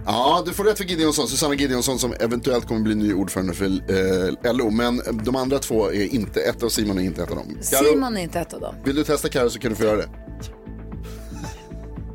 Ja, 0.06 0.44
du 0.46 0.54
får 0.54 0.64
rätt 0.64 0.78
för 0.78 0.84
Gideonsson. 0.86 1.28
Susanna 1.28 1.54
Gideonsson 1.54 2.00
som 2.00 2.14
eventuellt 2.20 2.68
kommer 2.68 2.82
bli 2.82 2.96
ny 2.96 3.14
ordförande 3.14 3.54
för 3.54 3.66
eh, 3.66 4.54
LO. 4.54 4.70
Men 4.70 5.02
de 5.24 5.36
andra 5.36 5.60
två 5.60 5.92
är 5.92 6.14
inte 6.14 6.42
ett 6.42 6.64
och 6.64 6.72
Simon 6.72 6.98
är 7.00 7.04
inte 7.04 7.24
ett 7.24 7.30
av 7.30 7.36
dem. 7.36 7.58
Karo, 7.72 7.84
Simon 7.86 8.18
är 8.18 8.22
inte 8.22 8.40
ett 8.40 8.54
av 8.54 8.62
dem. 8.62 8.76
vill 8.84 8.96
du 8.96 9.04
testa 9.04 9.30
Carro 9.30 9.50
så 9.50 9.60
kan 9.60 9.70
du 9.72 9.76
få 9.76 9.84
göra 9.84 9.98
det. 9.98 10.10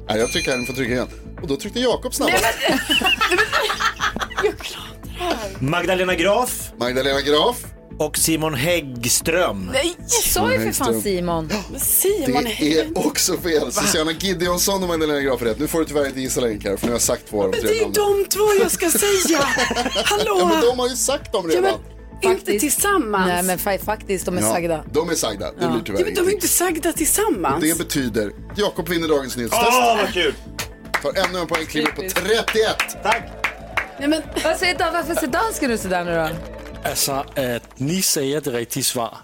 Nej, 0.09 0.19
jag 0.19 0.29
trycker 0.33 0.51
här, 0.51 0.59
ni 0.59 0.67
får 0.67 0.75
trycka 0.75 0.93
igen. 0.93 1.09
Och 1.43 1.49
då 1.49 1.57
tryckte 1.57 1.81
Jakob 1.81 2.15
snabbast. 2.15 2.45
Magdalena 5.61 6.15
Graf. 6.15 6.73
Magdalena 6.79 7.21
Graf. 7.21 7.67
Och 7.99 8.19
Simon 8.19 8.55
Häggström. 8.55 9.71
Nej, 9.73 9.95
jag 9.99 10.11
sa 10.11 10.53
ju 10.53 10.59
för 10.61 10.73
fan 10.73 11.03
Simon. 11.03 11.51
Simon 11.79 12.45
Det 12.61 12.79
är 12.81 13.07
också 13.07 13.37
fel. 13.39 13.73
Susanna 13.73 14.13
Gideonsson 14.13 14.83
och 14.83 14.89
Magdalena 14.89 15.21
Graf 15.21 15.43
är 15.43 15.47
rätt. 15.47 15.59
Nu 15.59 15.67
får 15.67 15.79
du 15.79 15.85
tyvärr 15.85 16.07
inte 16.07 16.21
gissa 16.21 16.41
längre 16.41 16.59
Carro, 16.59 16.77
för 16.77 16.87
nu 16.87 16.93
har 16.93 16.95
jag 16.95 17.03
sagt 17.03 17.29
två 17.31 17.43
av 17.45 17.51
de 17.51 17.57
Men 17.59 17.61
tre 17.67 17.69
det 17.71 17.79
är 17.79 17.83
namnen. 17.83 18.25
de 18.25 18.29
två 18.29 18.45
jag 18.63 18.71
ska 18.71 18.91
säga. 18.91 19.39
Hallå? 20.05 20.37
Ja, 20.39 20.47
men 20.47 20.61
de 20.61 20.79
har 20.79 20.89
ju 20.89 20.97
sagt 20.97 21.33
dem 21.33 21.45
Ja, 21.51 21.57
redan. 21.59 21.81
men 22.23 22.33
inte 22.33 22.59
tillsammans. 22.59 23.27
Nej, 23.29 23.43
men 23.43 23.59
fa- 23.59 23.85
faktiskt, 23.85 24.27
de 24.27 24.39
är 24.39 24.43
Ja, 24.43 24.53
sagda. 24.53 24.85
De 24.93 25.11
är 25.11 25.15
sagda. 25.15 25.51
Det 25.53 25.57
blir 25.57 25.67
Ja, 25.69 25.81
tyvärr 25.87 26.05
men 26.05 26.15
de 26.15 26.21
är 26.21 26.23
ingenting. 26.23 26.35
inte 26.35 26.49
sagda 26.49 26.93
tillsammans. 26.93 27.61
Det 27.65 27.79
betyder 27.79 28.33
Jakob 28.57 28.89
vinner 28.89 29.09
dagens 29.09 29.37
nyhetstest. 29.37 29.67
Åh, 29.67 29.97
vad 30.03 30.13
kul! 30.13 30.35
Tar 31.03 31.25
ännu 31.29 31.39
en 31.39 31.47
poäng, 31.47 31.67
kliver 31.67 31.91
på 31.93 32.03
31. 32.03 32.77
Tack! 33.03 33.23
Nej, 33.99 34.09
men... 34.09 34.23
Vad 34.45 34.57
säger 34.57 34.79
Dan? 34.79 34.93
Varför 34.93 35.15
ser 35.15 35.27
dansken 35.27 35.71
ut 35.71 35.81
sådär 35.81 36.05
nu 36.05 36.15
då? 36.15 36.56
Altså, 36.91 37.25
at 37.37 37.63
ni 37.81 38.03
säger 38.03 38.41
det 38.41 38.51
rigtige 38.53 38.85
svar, 38.85 39.19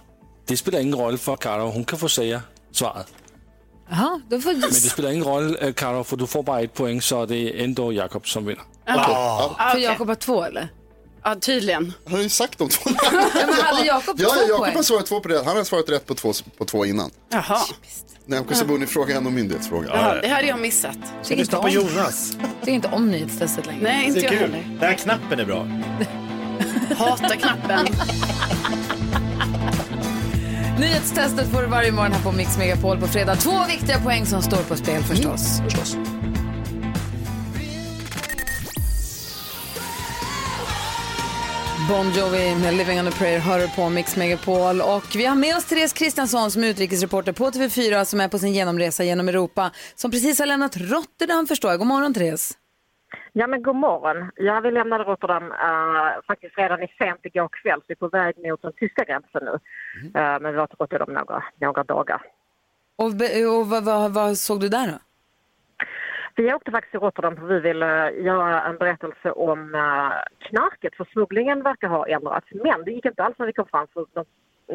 det 0.48 0.56
spelar 0.56 0.80
ingen 0.80 0.94
roll 0.94 1.18
för 1.18 1.36
Karo. 1.36 1.70
Hon 1.70 1.84
kan 1.84 1.98
få 1.98 2.08
säga 2.08 2.42
svaret. 2.72 3.06
Jaha, 3.90 4.20
då 4.30 4.40
får... 4.40 4.50
Men 4.52 4.60
det 4.60 4.72
spelar 4.74 5.10
ingen 5.10 5.24
roll, 5.24 5.56
øh, 5.60 5.74
Karo, 5.74 6.04
för 6.04 6.16
du 6.16 6.26
får 6.26 6.42
bara 6.42 6.60
ett 6.60 6.74
poäng, 6.74 7.02
så 7.02 7.26
det 7.26 7.36
är 7.36 7.64
ändå 7.64 7.92
Jakob 7.92 8.28
som 8.28 8.44
vinner. 8.46 8.62
För 9.72 9.78
Jakob 9.78 10.08
har 10.08 10.14
två 10.14 10.42
eller? 10.44 10.68
Ja, 11.24 11.34
tydligen. 11.40 11.92
Han 12.04 12.14
har 12.14 12.22
ju 12.22 12.28
sagt 12.28 12.58
de 12.58 12.68
två. 12.68 12.90
Ja, 13.02 13.10
men 13.46 13.54
hade 13.64 13.86
Jakob 13.86 14.20
Ja, 14.20 14.28
två 14.28 14.34
ja, 14.40 14.48
Jakob 14.48 14.74
har 14.74 14.82
svarat 14.82 15.06
två 15.06 15.20
på 15.20 15.28
det. 15.28 15.44
Han 15.44 15.56
har 15.56 15.64
svarat 15.64 15.88
rätt 15.90 16.06
på 16.06 16.14
två, 16.14 16.32
på 16.58 16.64
två 16.64 16.84
innan. 16.86 17.10
Jaha. 17.32 17.58
Nyamko 18.26 18.54
Sabuni-fråga 18.54 19.14
är 19.14 19.18
en 19.18 19.34
myndighetsfråga. 19.34 19.88
Jaha, 19.94 20.14
det 20.22 20.28
hade 20.28 20.46
jag 20.46 20.60
missat. 20.60 20.96
Tycker 21.24 21.42
inte 21.42 21.56
om- 21.56 21.70
Tycker 22.60 22.72
inte 22.72 22.88
om 22.88 23.10
nyhetstestet 23.10 23.66
längre. 23.66 23.82
Nej, 23.82 24.06
inte 24.06 24.20
jag 24.20 24.32
heller. 24.32 24.62
Den 24.68 24.78
här 24.80 24.94
knappen 24.94 25.40
är 25.40 25.44
bra. 25.44 25.66
Hatar 26.96 27.36
knappen. 27.36 27.86
Nyhetstestet 30.78 31.50
får 31.50 31.62
du 31.62 31.68
varje 31.68 31.92
morgon 31.92 32.12
här 32.12 32.22
på 32.22 32.32
Mix 32.32 32.58
Megapol 32.58 33.00
på 33.00 33.06
fredag. 33.06 33.36
Två 33.36 33.64
viktiga 33.68 34.00
poäng 34.00 34.26
som 34.26 34.42
står 34.42 34.62
på 34.62 34.76
spel 34.76 35.02
förstås. 35.02 35.60
Förstås. 35.64 35.96
Bon 41.88 42.12
Jovi 42.12 42.54
med 42.54 42.74
Living 42.74 43.00
on 43.00 43.08
a 43.08 43.10
prayer 43.18 43.38
hör 43.38 43.60
du 43.60 43.68
på 43.68 43.88
Mix 43.88 44.16
Megapol. 44.16 44.80
Och 44.80 45.16
vi 45.16 45.24
har 45.24 45.34
med 45.34 45.56
oss 45.56 45.64
Therese 45.64 45.92
Kristiansson 45.92 46.50
som 46.50 46.64
är 46.64 46.68
utrikesreporter 46.68 47.32
på 47.32 47.50
TV4 47.50 48.04
som 48.04 48.20
är 48.20 48.28
på 48.28 48.38
sin 48.38 48.52
genomresa 48.52 49.04
genom 49.04 49.28
Europa. 49.28 49.70
Som 49.94 50.10
precis 50.10 50.38
har 50.38 50.46
lämnat 50.46 50.76
Rotterdam 50.76 51.46
förstår 51.46 51.70
jag. 51.70 51.78
God 51.78 51.88
morgon 51.88 52.14
Therese. 52.14 52.52
Ja 53.32 53.46
men 53.46 53.62
god 53.62 53.76
morgon. 53.76 54.30
Ja, 54.36 54.60
vi 54.60 54.70
lämnade 54.70 55.04
Rotterdam 55.04 55.44
uh, 55.44 56.22
faktiskt 56.26 56.58
redan 56.58 56.82
i 56.82 56.94
sent 56.98 57.20
igår 57.22 57.48
kväll 57.48 57.80
så 57.80 57.84
vi 57.88 57.92
är 57.92 57.96
på 57.96 58.08
väg 58.08 58.34
mot 58.38 58.62
den 58.62 58.72
tyska 58.72 59.04
gränsen 59.04 59.44
nu. 59.44 59.50
Uh, 59.50 60.40
men 60.40 60.44
vi 60.44 60.52
var 60.52 60.66
till 60.66 60.76
Rotterdam 60.78 61.12
några, 61.12 61.44
några 61.60 61.84
dagar. 61.84 62.22
Och, 62.96 63.06
och 63.06 63.66
vad, 63.66 63.84
vad, 63.84 64.14
vad 64.14 64.36
såg 64.36 64.60
du 64.60 64.68
där 64.68 64.86
då? 64.86 64.98
Vi 66.34 66.54
åkte 66.54 66.70
faktiskt 66.70 66.90
till 66.90 67.00
Rotterdam 67.00 67.36
för 67.36 67.46
vi 67.46 67.60
ville 67.60 68.10
göra 68.10 68.62
en 68.62 68.78
berättelse 68.78 69.30
om 69.30 69.74
uh, 69.74 70.12
knarket 70.38 70.96
för 70.96 71.04
smugglingen 71.04 71.62
verkar 71.62 71.88
ha 71.88 72.06
ändrats. 72.06 72.46
Men 72.50 72.84
det 72.84 72.90
gick 72.90 73.04
inte 73.04 73.24
alls 73.24 73.38
när 73.38 73.46
vi 73.46 73.52
kom 73.52 73.66
fram 73.66 73.86
för 73.94 74.06
de, 74.12 74.24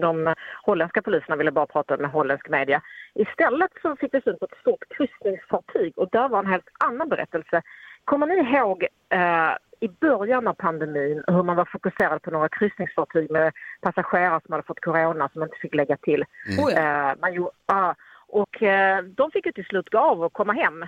de 0.01 0.35
holländska 0.63 1.01
poliserna 1.01 1.35
ville 1.35 1.51
bara 1.51 1.65
prata 1.65 1.97
med 1.97 2.11
holländsk 2.11 2.49
media. 2.49 2.81
Istället 3.13 3.71
så 3.81 3.95
fick 3.95 4.13
vi 4.13 4.21
syn 4.21 4.37
på 4.39 4.45
ett 4.45 4.59
stort 4.61 4.83
kryssningsfartyg 4.97 5.97
och 5.97 6.09
där 6.11 6.29
var 6.29 6.39
en 6.39 6.51
helt 6.51 6.69
annan 6.79 7.09
berättelse. 7.09 7.61
Kommer 8.07 8.27
ni 8.27 8.35
ihåg 8.35 8.83
eh, 9.09 9.53
i 9.79 9.87
början 9.87 10.47
av 10.47 10.53
pandemin 10.53 11.23
hur 11.27 11.43
man 11.43 11.55
var 11.55 11.65
fokuserad 11.65 12.21
på 12.21 12.31
några 12.31 12.49
kryssningsfartyg 12.49 13.31
med 13.31 13.53
passagerare 13.81 14.41
som 14.45 14.51
hade 14.51 14.63
fått 14.63 14.79
corona 14.79 15.29
som 15.33 15.43
inte 15.43 15.57
fick 15.61 15.75
lägga 15.75 15.97
till? 15.97 16.25
Mm. 16.49 16.63
Oh. 16.63 16.73
Eh, 16.73 17.13
man 17.21 17.33
gjorde, 17.33 17.51
ja, 17.65 17.95
och 18.27 18.63
eh, 18.63 19.03
de 19.03 19.31
fick 19.31 19.45
ju 19.45 19.51
till 19.51 19.65
slut 19.65 19.89
gå 19.89 19.97
av 19.99 20.23
och 20.23 20.33
komma 20.33 20.53
hem. 20.53 20.85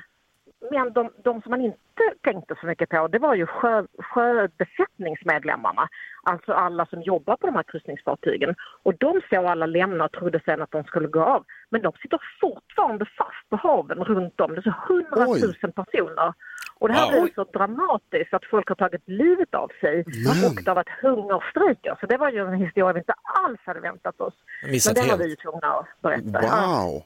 Men 0.71 0.93
de, 0.93 1.09
de 1.23 1.41
som 1.41 1.49
man 1.49 1.61
inte 1.61 2.03
tänkte 2.21 2.55
så 2.61 2.67
mycket 2.67 2.89
på 2.89 3.07
det 3.07 3.19
var 3.19 3.35
ju 3.35 3.45
sjö, 3.45 3.85
sjöbesättningsmedlemmarna. 3.99 5.89
Alltså 6.23 6.53
alla 6.53 6.85
som 6.85 7.01
jobbar 7.01 7.35
på 7.35 7.47
de 7.47 7.55
här 7.55 7.63
kryssningsfartygen. 7.63 8.55
Och 8.83 8.93
de 8.97 9.21
såg 9.29 9.45
alla 9.45 9.65
lämna 9.65 10.05
och 10.05 10.11
trodde 10.11 10.41
sen 10.45 10.61
att 10.61 10.71
de 10.71 10.83
skulle 10.83 11.07
gå 11.07 11.23
av. 11.23 11.45
Men 11.69 11.81
de 11.81 11.93
sitter 12.01 12.19
fortfarande 12.41 13.05
fast 13.05 13.49
på 13.49 13.55
haven 13.55 14.03
runt 14.03 14.39
om. 14.41 14.51
Det 14.51 14.59
är 14.59 14.61
så 14.61 14.75
hundratusen 14.87 15.71
personer. 15.71 16.33
Och 16.79 16.87
det 16.87 16.93
här 16.93 17.11
Wow. 17.11 17.21
blev 17.21 17.33
så 17.33 17.43
dramatiskt 17.43 18.33
att 18.33 18.45
folk 18.51 18.67
har 18.69 18.75
tagit 18.75 19.01
livet 19.05 19.53
av 19.55 19.67
sig 19.81 20.03
Men. 20.07 20.45
och 20.45 20.63
det 20.63 20.69
har 20.71 20.75
varit 20.75 20.89
hungerstrejker. 21.01 21.97
Så 21.99 22.05
det 22.05 22.17
var 22.17 22.31
ju 22.31 22.39
en 22.47 22.53
historia 22.65 22.93
vi 22.93 22.99
inte 22.99 23.13
alls 23.45 23.59
hade 23.65 23.79
väntat 23.79 24.21
oss. 24.21 24.33
Missat 24.71 24.95
Men 24.95 25.01
den 25.03 25.09
var 25.09 25.17
helt. 25.17 25.25
vi 25.25 25.29
ju 25.29 25.35
tvungna 25.35 25.67
att 25.67 26.01
berätta. 26.01 26.41
Wow. 26.41 27.03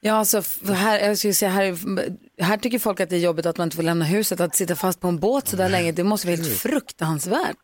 Ja, 0.00 0.12
alltså, 0.14 0.42
här, 0.72 0.98
jag 1.08 1.18
skulle 1.18 1.32
säga, 1.34 1.50
här, 1.50 1.74
här 2.42 2.56
tycker 2.56 2.78
folk 2.78 3.00
att 3.00 3.10
det 3.10 3.16
är 3.16 3.20
jobbigt 3.20 3.46
att 3.46 3.58
man 3.58 3.66
inte 3.66 3.76
får 3.76 3.82
lämna 3.82 4.04
huset. 4.04 4.40
Att 4.40 4.54
sitta 4.54 4.74
fast 4.74 5.00
på 5.00 5.08
en 5.08 5.18
båt 5.20 5.48
så 5.48 5.56
där 5.56 5.68
länge, 5.68 5.92
det 5.92 6.04
måste 6.04 6.26
vara 6.26 6.36
helt 6.36 6.48
fruktansvärt. 6.58 7.56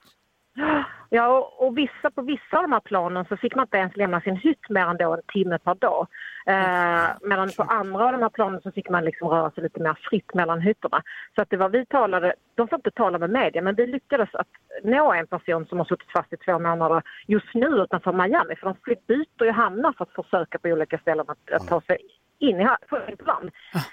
Ja, 1.13 1.29
och, 1.39 1.67
och 1.67 1.79
vissa, 1.79 2.11
på 2.15 2.23
vissa 2.23 2.57
av 2.57 2.63
de 2.63 2.73
här 2.73 2.81
planen 2.81 3.25
så 3.29 3.37
fick 3.37 3.55
man 3.55 3.65
inte 3.65 3.77
ens 3.77 3.97
lämna 3.97 4.21
sin 4.21 4.37
hytt 4.37 4.69
mer 4.69 4.87
än 4.87 4.97
då 4.97 5.13
en 5.15 5.23
timme 5.33 5.59
per 5.59 5.75
dag. 5.75 6.07
Eh, 6.47 7.09
medan 7.23 7.49
på 7.57 7.63
andra 7.63 8.07
av 8.07 8.13
de 8.13 8.23
här 8.23 8.29
planen 8.29 8.61
så 8.63 8.73
fick 8.73 8.89
man 8.91 9.05
liksom 9.05 9.29
röra 9.29 9.51
sig 9.51 9.63
lite 9.63 9.81
mer 9.81 9.99
fritt 10.11 10.35
mellan 10.35 10.61
hytterna. 10.61 11.03
Så 11.35 11.43
att 11.43 11.51
det 11.51 11.57
var 11.57 11.69
vi 11.69 11.87
talade, 11.87 12.35
de 12.55 12.69
får 12.69 12.77
inte 12.77 12.91
tala 12.91 13.19
med 13.19 13.31
media, 13.31 13.63
men 13.63 13.75
vi 13.75 13.87
lyckades 13.87 14.35
att 14.35 14.49
nå 14.85 15.13
en 15.13 15.27
person 15.27 15.67
som 15.67 15.79
har 15.79 15.85
suttit 15.85 16.11
fast 16.13 16.33
i 16.33 16.37
två 16.37 16.59
månader 16.59 17.03
just 17.27 17.55
nu 17.55 17.67
utanför 17.67 18.13
Miami. 18.13 18.57
För 18.57 18.67
de 18.67 18.97
byter 19.07 19.45
ju 19.45 19.51
hamnar 19.51 19.93
för 19.93 20.05
att 20.05 20.25
försöka 20.25 20.59
på 20.59 20.69
olika 20.69 20.99
ställen 20.99 21.25
att, 21.29 21.53
att 21.53 21.69
ta 21.69 21.81
sig 21.81 21.99
in 22.39 22.61
i 22.61 22.65
ha- 22.65 22.79
få 22.89 22.99
in 23.09 23.17
på 23.17 23.25
land. 23.25 23.51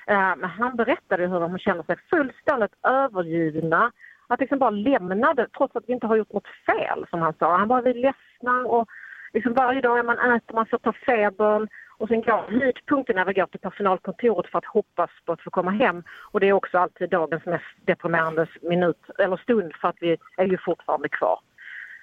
Eh, 0.07 0.47
han 0.47 0.75
berättade 0.75 1.27
hur 1.27 1.39
de 1.39 1.59
känner 1.59 1.83
sig 1.83 1.95
fullständigt 2.09 2.73
övergivna. 2.87 3.91
Att 4.27 4.39
liksom 4.39 4.59
bara 4.59 4.69
lämnade, 4.69 5.47
trots 5.57 5.75
att 5.75 5.83
vi 5.87 5.93
inte 5.93 6.07
har 6.07 6.15
gjort 6.15 6.33
något 6.33 6.47
fel 6.65 7.05
som 7.09 7.21
han 7.21 7.33
sa. 7.39 7.57
Han 7.57 7.67
bara, 7.67 7.81
vi 7.81 7.89
är 7.89 7.93
ledsna 7.93 8.65
och 8.65 8.87
liksom 9.33 9.53
varje 9.53 9.81
dag 9.81 10.05
man 10.05 10.35
äter, 10.35 10.55
man 10.55 10.65
får 10.65 10.77
ta 10.77 10.93
febern 10.93 11.67
och 11.97 12.07
sen 12.07 12.21
går 12.21 12.59
höjdpunkten 12.59 13.15
när 13.15 13.25
vi 13.25 13.33
går 13.33 13.45
till 13.45 13.59
personalkontoret 13.59 14.51
för 14.51 14.57
att 14.57 14.65
hoppas 14.65 15.09
på 15.25 15.31
att 15.31 15.41
få 15.41 15.49
komma 15.49 15.71
hem. 15.71 16.03
Och 16.31 16.39
det 16.39 16.47
är 16.47 16.53
också 16.53 16.77
alltid 16.77 17.09
dagens 17.09 17.45
mest 17.45 17.65
deprimerande 17.85 18.47
minut, 18.61 19.09
eller 19.17 19.37
stund 19.37 19.75
för 19.75 19.87
att 19.87 19.97
vi 19.99 20.17
är 20.37 20.45
ju 20.45 20.57
fortfarande 20.57 21.09
kvar. 21.09 21.39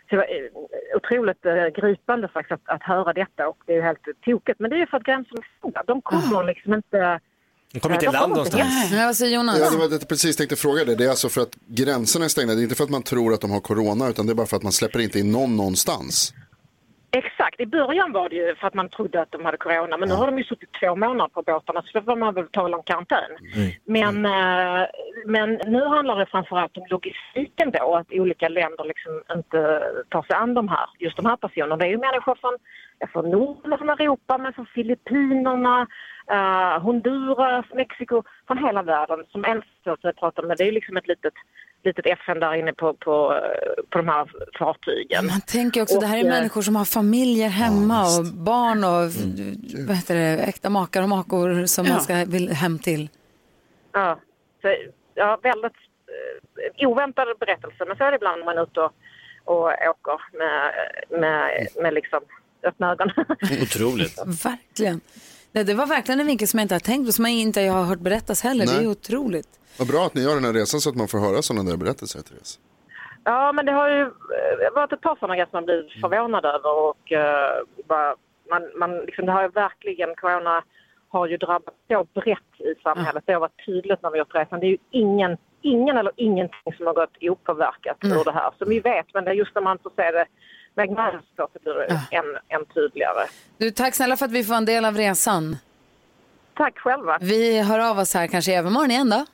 Så 0.09 0.11
det 0.11 0.17
var 0.17 0.25
eh, 0.25 0.97
otroligt 0.97 1.47
eh, 1.47 1.67
gripande 1.67 2.29
faktiskt 2.29 2.53
att, 2.53 2.75
att 2.75 2.83
höra 2.83 3.13
detta 3.13 3.49
och 3.49 3.63
det 3.67 3.73
är 3.73 3.77
ju 3.77 3.83
helt 3.83 4.09
tokigt. 4.25 4.61
Men 4.61 4.71
det 4.71 4.77
är 4.77 4.81
ju 4.81 4.87
för 4.87 4.97
att 4.97 5.03
gränserna 5.03 5.43
är. 5.63 5.87
De 5.87 6.03
kommer 6.03 6.45
liksom 6.45 6.75
inte... 6.75 7.21
De 7.75 7.81
kommer 7.81 7.95
inte 7.97 8.07
i 8.07 8.13
land 8.13 8.33
någonstans. 8.33 8.93
Ja, 8.93 9.07
vad 9.07 9.17
säger 9.17 9.37
Jonas? 9.37 9.59
Ja, 9.61 9.71
det 9.71 9.77
var 9.77 9.89
det 9.89 9.95
jag 9.95 10.09
precis 10.09 10.37
tänkte 10.37 10.57
fråga 10.57 10.85
det. 10.85 10.95
Det 10.95 11.05
är 11.05 11.11
alltså 11.11 11.29
för 11.29 11.41
att 11.41 11.55
gränserna 11.67 12.25
är 12.25 12.29
stängda. 12.29 12.55
Det 12.55 12.61
är 12.61 12.63
inte 12.63 12.75
för 12.75 12.85
att 12.85 12.91
man 12.91 13.03
tror 13.03 13.35
att 13.35 13.41
de 13.41 13.51
har 13.51 13.61
corona 13.61 14.09
utan 14.09 14.27
det 14.27 14.33
är 14.33 14.35
bara 14.35 14.47
för 14.47 14.57
att 14.57 14.63
man 14.63 14.73
släpper 14.73 15.01
inte 15.01 15.19
in 15.19 15.33
någon 15.33 15.57
någonstans. 15.57 16.35
Exakt, 17.11 17.61
i 17.61 17.67
början 17.67 18.13
var 18.13 18.29
det 18.29 18.37
ju 18.37 18.55
för 18.55 18.67
att 18.67 18.75
man 18.75 18.89
trodde 18.89 19.23
att 19.23 19.33
de 19.33 19.45
hade 19.45 19.57
corona 19.57 19.97
men 19.97 20.09
nu 20.09 20.15
har 20.15 20.27
de 20.27 20.39
ju 20.39 20.45
suttit 20.45 20.69
två 20.81 20.97
månader 20.97 21.29
på 21.35 21.43
båtarna 21.43 21.83
så 21.83 21.99
då 21.99 22.05
får 22.05 22.17
man 22.17 22.35
väl 22.35 22.49
tala 22.49 22.77
om 22.77 22.83
karantän. 22.83 23.31
Men, 23.85 24.27
eh, 24.27 24.87
men 25.27 25.49
nu 25.67 25.85
handlar 25.85 26.19
det 26.19 26.27
framförallt 26.27 26.77
om 26.77 26.87
logistiken 26.91 27.71
då, 27.71 27.97
att 27.97 28.13
olika 28.13 28.49
länder 28.49 28.85
liksom 28.85 29.23
inte 29.37 29.83
tar 30.09 30.23
sig 30.23 30.37
an 30.37 30.55
de 30.55 30.69
här, 30.69 30.87
just 30.99 31.17
de 31.17 31.27
här 31.27 31.37
personerna. 31.37 31.77
Det 31.77 31.85
är 31.85 31.89
ju 31.89 31.99
människor 31.99 32.35
från, 32.41 32.57
från 33.13 33.31
Norden 33.31 33.73
och 33.73 33.79
från 33.79 33.89
Europa, 33.91 34.39
men 34.39 34.53
från 34.53 34.67
Filippinerna, 34.67 35.87
eh, 36.31 36.83
Honduras, 36.83 37.67
Mexiko, 37.75 38.23
från 38.47 38.59
hela 38.59 38.83
världen 38.83 39.25
som 39.33 39.63
sak 39.85 39.99
jag 40.03 40.17
pratar 40.17 40.43
med. 40.43 40.57
Det 40.57 40.63
är 40.65 40.67
ju 40.67 40.73
liksom 40.73 40.97
ett 40.97 41.09
litet, 41.09 41.35
litet 41.85 42.07
FN 42.07 42.41
där 42.41 42.55
inne 42.55 42.73
på, 42.73 42.95
på, 42.95 43.41
på 43.91 43.99
de 43.99 44.09
här 44.09 44.31
fartygen. 44.59 45.27
Man 45.27 45.41
tänker 45.41 45.83
också, 45.83 46.01
det 46.01 46.07
här 46.07 46.19
är 46.19 46.23
Och, 46.25 46.29
eh, 46.31 46.35
människor 46.39 46.63
som 46.63 46.77
har 46.77 46.85
familjer 46.85 47.49
hemma 47.49 48.01
och 48.03 48.25
barn 48.25 48.85
och 48.85 49.05
vad 49.89 49.97
heter 49.97 50.15
det, 50.15 50.43
äkta 50.43 50.71
makar 50.71 51.03
och 51.03 51.09
makor 51.09 51.67
som 51.67 51.85
Ja. 51.87 51.93
man 51.93 52.01
ska 52.01 52.15
vill 52.29 52.49
hem 52.53 52.79
till. 52.79 53.09
Ja, 53.93 54.19
så, 54.63 54.75
ja 55.15 55.39
väldigt 55.43 55.77
eh, 56.79 56.89
oväntad 56.89 57.29
berättelse. 57.41 57.85
Men 57.89 57.97
så 57.97 58.05
är 58.05 58.11
det 58.11 58.17
ibland 58.17 58.39
när 58.39 58.45
man 58.47 58.59
är 58.59 58.63
ute 58.63 58.81
och, 58.81 58.93
och 59.45 59.65
åker 59.67 60.39
med, 60.39 60.73
med, 61.21 61.67
med 61.83 61.95
liksom 61.95 62.21
öppna 62.65 62.93
ögonen. 62.93 63.15
Otroligt. 63.63 64.19
Verkligen. 64.45 65.01
Nej, 65.53 65.65
det 65.65 65.75
var 65.75 65.87
verkligen 65.87 66.21
en 66.21 66.27
vinkel 66.27 66.49
som 66.49 66.59
jag 66.59 66.65
inte 66.65 66.75
har 66.75 66.81
tänkt 66.81 67.07
på, 67.07 67.13
som 67.13 67.25
jag 67.25 67.35
inte 67.35 67.61
har 67.61 67.85
hört 67.85 67.99
berättas 67.99 68.43
heller. 68.43 68.67
Det 68.67 68.73
Nej. 68.73 68.85
är 68.85 68.91
otroligt. 68.91 69.49
Vad 69.79 69.89
bra 69.89 70.07
att 70.07 70.15
ni 70.15 70.23
gör 70.23 70.35
den 70.35 70.45
här 70.45 70.53
resan 70.53 70.81
så 70.81 70.91
att 70.91 70.97
man 70.97 71.09
får 71.09 71.19
höra 71.19 71.43
sådana 71.43 71.71
där 71.71 71.77
berättelser, 71.77 72.21
Therese. 72.21 72.59
Ja, 73.25 73.53
men 73.53 73.67
det 73.67 73.73
har 73.73 73.89
ju 73.89 74.01
eh, 74.03 74.75
varit 74.75 74.93
ett 74.93 75.01
par 75.01 75.17
sådana 75.17 75.35
grejer 75.35 75.47
som 75.47 75.57
man 75.57 75.65
blivit 75.65 75.93
förvånad 76.01 76.45
över 76.45 76.73
och 76.89 77.13
eh, 77.13 77.63
bara, 77.89 78.15
man, 78.51 78.63
man, 78.77 78.99
liksom, 78.99 79.27
det 79.27 79.33
har 79.33 79.43
ju 79.43 79.49
verkligen, 79.49 80.15
corona 80.15 80.63
har 81.09 81.27
ju 81.27 81.37
drabbat 81.37 81.75
så 81.89 82.07
brett 82.15 82.53
i 82.59 82.75
samhället. 82.83 83.25
Det 83.27 83.33
har 83.33 83.41
varit 83.41 83.67
tydligt 83.67 84.03
när 84.03 84.11
vi 84.11 84.19
gjort 84.19 84.35
resan. 84.35 84.61
Det 84.61 84.67
är 84.67 84.71
ju 84.71 84.79
ingen, 84.91 85.37
ingen 85.63 85.97
eller 85.97 86.13
ingenting 86.17 86.73
som 86.77 86.87
har 86.87 86.95
gått 86.95 87.17
opåverkat 87.21 87.97
ur 88.03 88.25
det 88.25 88.33
här. 88.33 88.51
Som 88.59 88.69
vi 88.69 88.81
vet, 88.81 89.07
men 89.15 89.25
det 89.25 89.31
är 89.31 89.35
just 89.35 89.55
när 89.55 89.63
man 89.63 89.79
får 89.79 89.93
se 89.97 90.11
det 90.11 90.27
så 91.37 91.49
blir 91.63 91.75
det 91.75 92.17
än, 92.17 92.25
än 92.49 92.67
tydligare. 92.75 93.27
Du, 93.59 93.71
tack 93.71 93.95
snälla 93.95 94.17
för 94.17 94.25
att 94.27 94.33
vi 94.33 94.45
får 94.45 94.55
en 94.55 94.65
del 94.65 94.85
av 94.85 94.97
resan. 94.97 95.57
Tack 96.57 96.79
själva. 96.79 97.19
Vi 97.21 97.63
hör 97.63 97.79
av 97.79 97.99
oss 97.99 98.15
här 98.15 98.27
kanske 98.27 98.53
i 98.53 98.55
övermorgon 98.55 98.91
igen 98.91 99.11
då. 99.11 99.27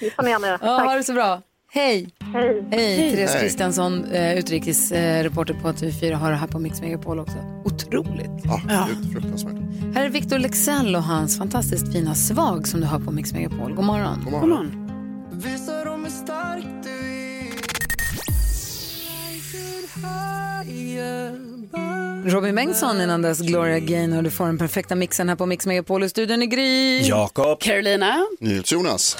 Vi 0.00 0.10
får 0.10 0.22
ner 0.22 0.38
med. 0.38 0.58
Ja, 0.62 0.78
ha 0.78 0.94
det 0.94 1.04
så 1.04 1.12
bra. 1.12 1.42
Hej! 1.72 2.08
Hej! 2.34 2.64
Hej! 2.70 3.10
Therese 3.10 3.32
Hej. 3.32 3.40
Kristiansson, 3.42 4.04
eh, 4.04 4.38
utrikesreporter 4.38 5.54
på 5.54 5.68
TV4, 5.68 6.12
har 6.12 6.30
det 6.30 6.36
här 6.36 6.46
på 6.46 6.58
Mix 6.58 6.80
Megapol 6.80 7.18
också. 7.18 7.36
Otroligt. 7.64 8.44
Ja, 8.44 8.88
gud, 8.88 9.12
fruktansvärt. 9.12 9.54
Här 9.94 10.04
är 10.04 10.08
Victor 10.08 10.38
Lexell 10.38 10.96
och 10.96 11.02
hans 11.02 11.38
fantastiskt 11.38 11.92
fina 11.92 12.14
svag 12.14 12.68
som 12.68 12.80
du 12.80 12.86
har 12.86 12.98
på 12.98 13.10
Mix 13.10 13.32
Megapol. 13.32 13.74
God 13.74 13.84
morgon. 13.84 14.20
God 14.24 14.32
morgon. 14.32 14.80
Visa 15.32 15.84
dem 15.84 15.93
Robin 22.26 22.54
Bengtsson 22.54 23.00
innan 23.00 23.22
dess 23.22 23.40
Gloria 23.40 23.78
Gaynor. 23.78 24.22
Du 24.22 24.30
får 24.30 24.46
den 24.46 24.58
perfekta 24.58 24.94
mixen 24.94 25.28
här 25.28 25.36
på 25.36 25.46
Mix 25.46 25.66
Megapol 25.66 26.02
i 26.04 26.08
studion 26.08 26.42
i 26.42 26.46
Gry. 26.46 27.00
Jakob. 27.08 27.60
Carolina. 27.60 28.26
Jonas. 28.64 29.16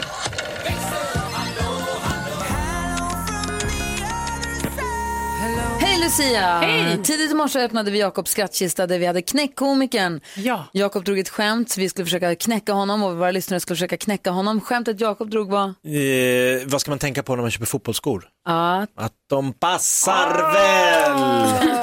Lucia! 6.05 6.59
Hej! 6.59 7.03
Tidigt 7.03 7.31
i 7.31 7.35
morse 7.35 7.59
öppnade 7.59 7.91
vi 7.91 7.99
Jakobs 7.99 8.31
skrattkista 8.31 8.87
där 8.87 8.99
vi 8.99 9.07
hade 9.07 9.23
knäckkomikern. 9.23 10.21
Ja. 10.37 10.65
Jakob 10.73 11.05
drog 11.05 11.19
ett 11.19 11.29
skämt, 11.29 11.77
vi 11.79 11.89
skulle 11.89 12.05
försöka 12.05 12.35
knäcka 12.35 12.73
honom 12.73 13.03
och 13.03 13.17
våra 13.17 13.31
lyssnare 13.31 13.61
skulle 13.61 13.77
försöka 13.77 13.97
knäcka 13.97 14.31
honom. 14.31 14.61
Skämtet 14.61 15.01
Jakob 15.01 15.31
drog 15.31 15.51
var 15.51 15.65
Eh, 15.65 16.67
vad 16.67 16.81
ska 16.81 16.91
man 16.91 16.99
tänka 16.99 17.23
på 17.23 17.37
när 17.37 17.43
man 17.43 17.51
köper 17.51 17.67
fotbollsskor? 17.67 18.25
att 18.45 18.91
Att 18.97 19.13
de 19.31 19.53
passar 19.53 20.53
väl! 20.53 21.74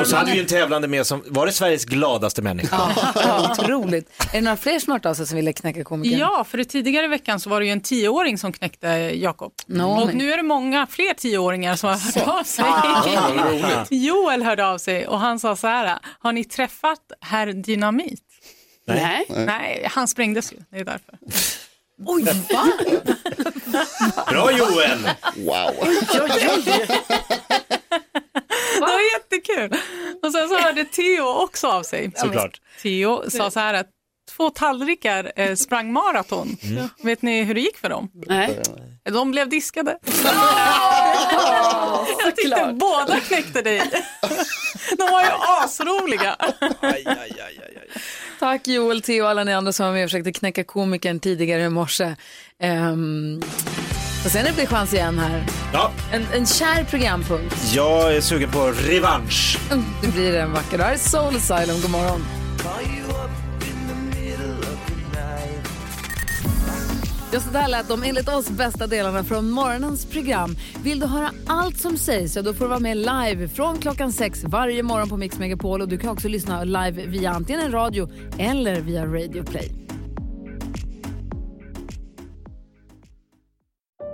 Och 0.00 0.06
så 0.06 0.16
hade 0.16 0.32
vi 0.32 0.40
en 0.40 0.46
tävlande 0.46 0.88
med 0.88 1.06
som, 1.06 1.22
var 1.26 1.46
det 1.46 1.52
Sveriges 1.52 1.84
gladaste 1.84 2.42
människa? 2.42 2.76
Ja, 3.14 3.50
otroligt. 3.52 4.10
Är 4.32 4.32
det 4.32 4.40
några 4.40 4.56
fler 4.56 4.78
som 4.80 4.92
hört 4.92 5.06
av 5.06 5.14
sig 5.14 5.26
som 5.26 5.36
ville 5.36 5.52
knäcka 5.52 5.84
komikern? 5.84 6.18
Ja, 6.18 6.44
för 6.48 6.64
tidigare 6.64 7.06
i 7.06 7.08
veckan 7.08 7.40
så 7.40 7.50
var 7.50 7.60
det 7.60 7.66
ju 7.66 7.72
en 7.72 7.80
tioåring 7.80 8.38
som 8.38 8.52
knäckte 8.52 8.88
Jakob. 9.14 9.52
No, 9.66 9.82
och 10.00 10.06
men- 10.06 10.16
nu 10.16 10.32
är 10.32 10.36
det 10.36 10.42
många 10.42 10.86
fler 10.86 11.14
tioåringar 11.14 11.76
som 11.76 11.88
har 11.88 11.96
hört 11.96 12.28
av 12.40 12.44
sig. 12.44 12.64
Ah. 12.68 13.84
Joel 13.90 14.42
hörde 14.42 14.66
av 14.66 14.78
sig 14.78 15.06
och 15.06 15.18
han 15.20 15.38
sa 15.40 15.56
så 15.56 15.66
här, 15.66 15.98
har 16.18 16.32
ni 16.32 16.44
träffat 16.44 17.00
herr 17.20 17.46
Dynamit? 17.46 18.20
Nej. 18.86 19.26
Nej, 19.28 19.86
han 19.90 20.08
sprängdes 20.08 20.52
ju, 20.52 20.56
det 20.70 20.78
är 20.78 20.84
därför. 20.84 21.18
Oj, 22.06 22.22
va? 22.22 22.32
Bra 24.30 24.50
Joel! 24.52 24.98
Wow. 25.36 25.74
Det 28.86 28.92
var 28.92 29.12
jättekul. 29.14 29.78
Och 30.22 30.32
sen 30.32 30.48
så 30.48 30.58
hörde 30.58 30.84
Theo 30.84 31.24
också 31.24 31.66
av 31.68 31.82
sig. 31.82 32.12
Såklart. 32.16 32.60
Theo 32.82 33.30
sa 33.30 33.50
så 33.50 33.60
här 33.60 33.74
att 33.74 33.86
två 34.36 34.50
tallrikar 34.50 35.32
eh, 35.36 35.54
sprang 35.54 35.92
maraton. 35.92 36.56
Vet 37.02 37.22
ni 37.22 37.42
hur 37.42 37.54
det 37.54 37.60
gick 37.60 37.78
för 37.78 37.88
dem? 37.88 38.10
Nej. 38.26 38.62
De 39.04 39.30
blev 39.30 39.48
diskade. 39.48 39.98
Jag 42.24 42.36
tyckte 42.36 42.76
båda 42.80 43.20
knäckte 43.20 43.62
dig. 43.62 43.82
De 44.98 45.10
var 45.10 45.22
ju 45.22 45.28
asroliga. 45.46 46.36
Tack 48.38 48.68
Joel, 48.68 49.02
Theo 49.02 49.22
och 49.24 49.30
alla 49.30 49.44
ni 49.44 49.54
andra 49.54 49.72
som 49.72 49.86
var 49.86 49.92
med 49.92 50.04
och 50.04 50.10
försökte 50.10 50.32
knäcka 50.32 50.64
komikern 50.64 51.20
tidigare 51.20 51.62
i 51.62 51.68
morse. 51.68 52.14
Um, 52.62 53.42
och 54.24 54.30
sen 54.30 54.44
är 54.46 54.48
det 54.48 54.54
blir 54.54 54.66
chans 54.66 54.94
igen 54.94 55.18
här. 55.18 55.46
Ja, 55.72 55.90
En, 56.12 56.26
en 56.34 56.46
kär 56.46 56.84
programpunkt. 56.84 57.72
jag 57.74 58.16
är 58.16 58.20
sugen 58.20 58.50
på 58.50 58.66
revansch. 58.88 59.58
Mm, 59.70 59.84
Det 60.02 60.08
blir 60.08 60.34
en 60.36 60.52
vacker 60.52 60.78
dag. 60.78 60.84
Här 60.84 60.92
är 60.92 60.98
Soul 60.98 61.36
Asylum, 61.36 61.80
god 61.82 61.90
morgon. 61.90 62.24
Ja, 67.32 67.40
så 67.40 67.50
där 67.50 67.68
lät 67.68 67.88
de 67.88 68.02
enligt 68.02 68.28
oss 68.28 68.50
bästa 68.50 68.86
delarna 68.86 69.24
från 69.24 69.50
morgonens 69.50 70.06
program. 70.06 70.56
Vill 70.82 71.00
du 71.00 71.06
höra 71.06 71.30
allt 71.46 71.78
som 71.78 71.96
sägs 71.96 72.32
så 72.32 72.42
då 72.42 72.54
får 72.54 72.64
du 72.64 72.68
vara 72.68 72.78
med 72.80 72.96
live 72.96 73.48
från 73.48 73.78
klockan 73.78 74.12
sex 74.12 74.44
varje 74.44 74.82
morgon 74.82 75.08
på 75.08 75.16
Mix 75.16 75.38
Megapol 75.38 75.80
och 75.82 75.88
du 75.88 75.98
kan 75.98 76.10
också 76.10 76.28
lyssna 76.28 76.64
live 76.64 77.06
via 77.06 77.30
antingen 77.30 77.60
en 77.60 77.72
radio 77.72 78.08
eller 78.38 78.80
via 78.80 79.04
Radio 79.06 79.44
Play. 79.44 79.72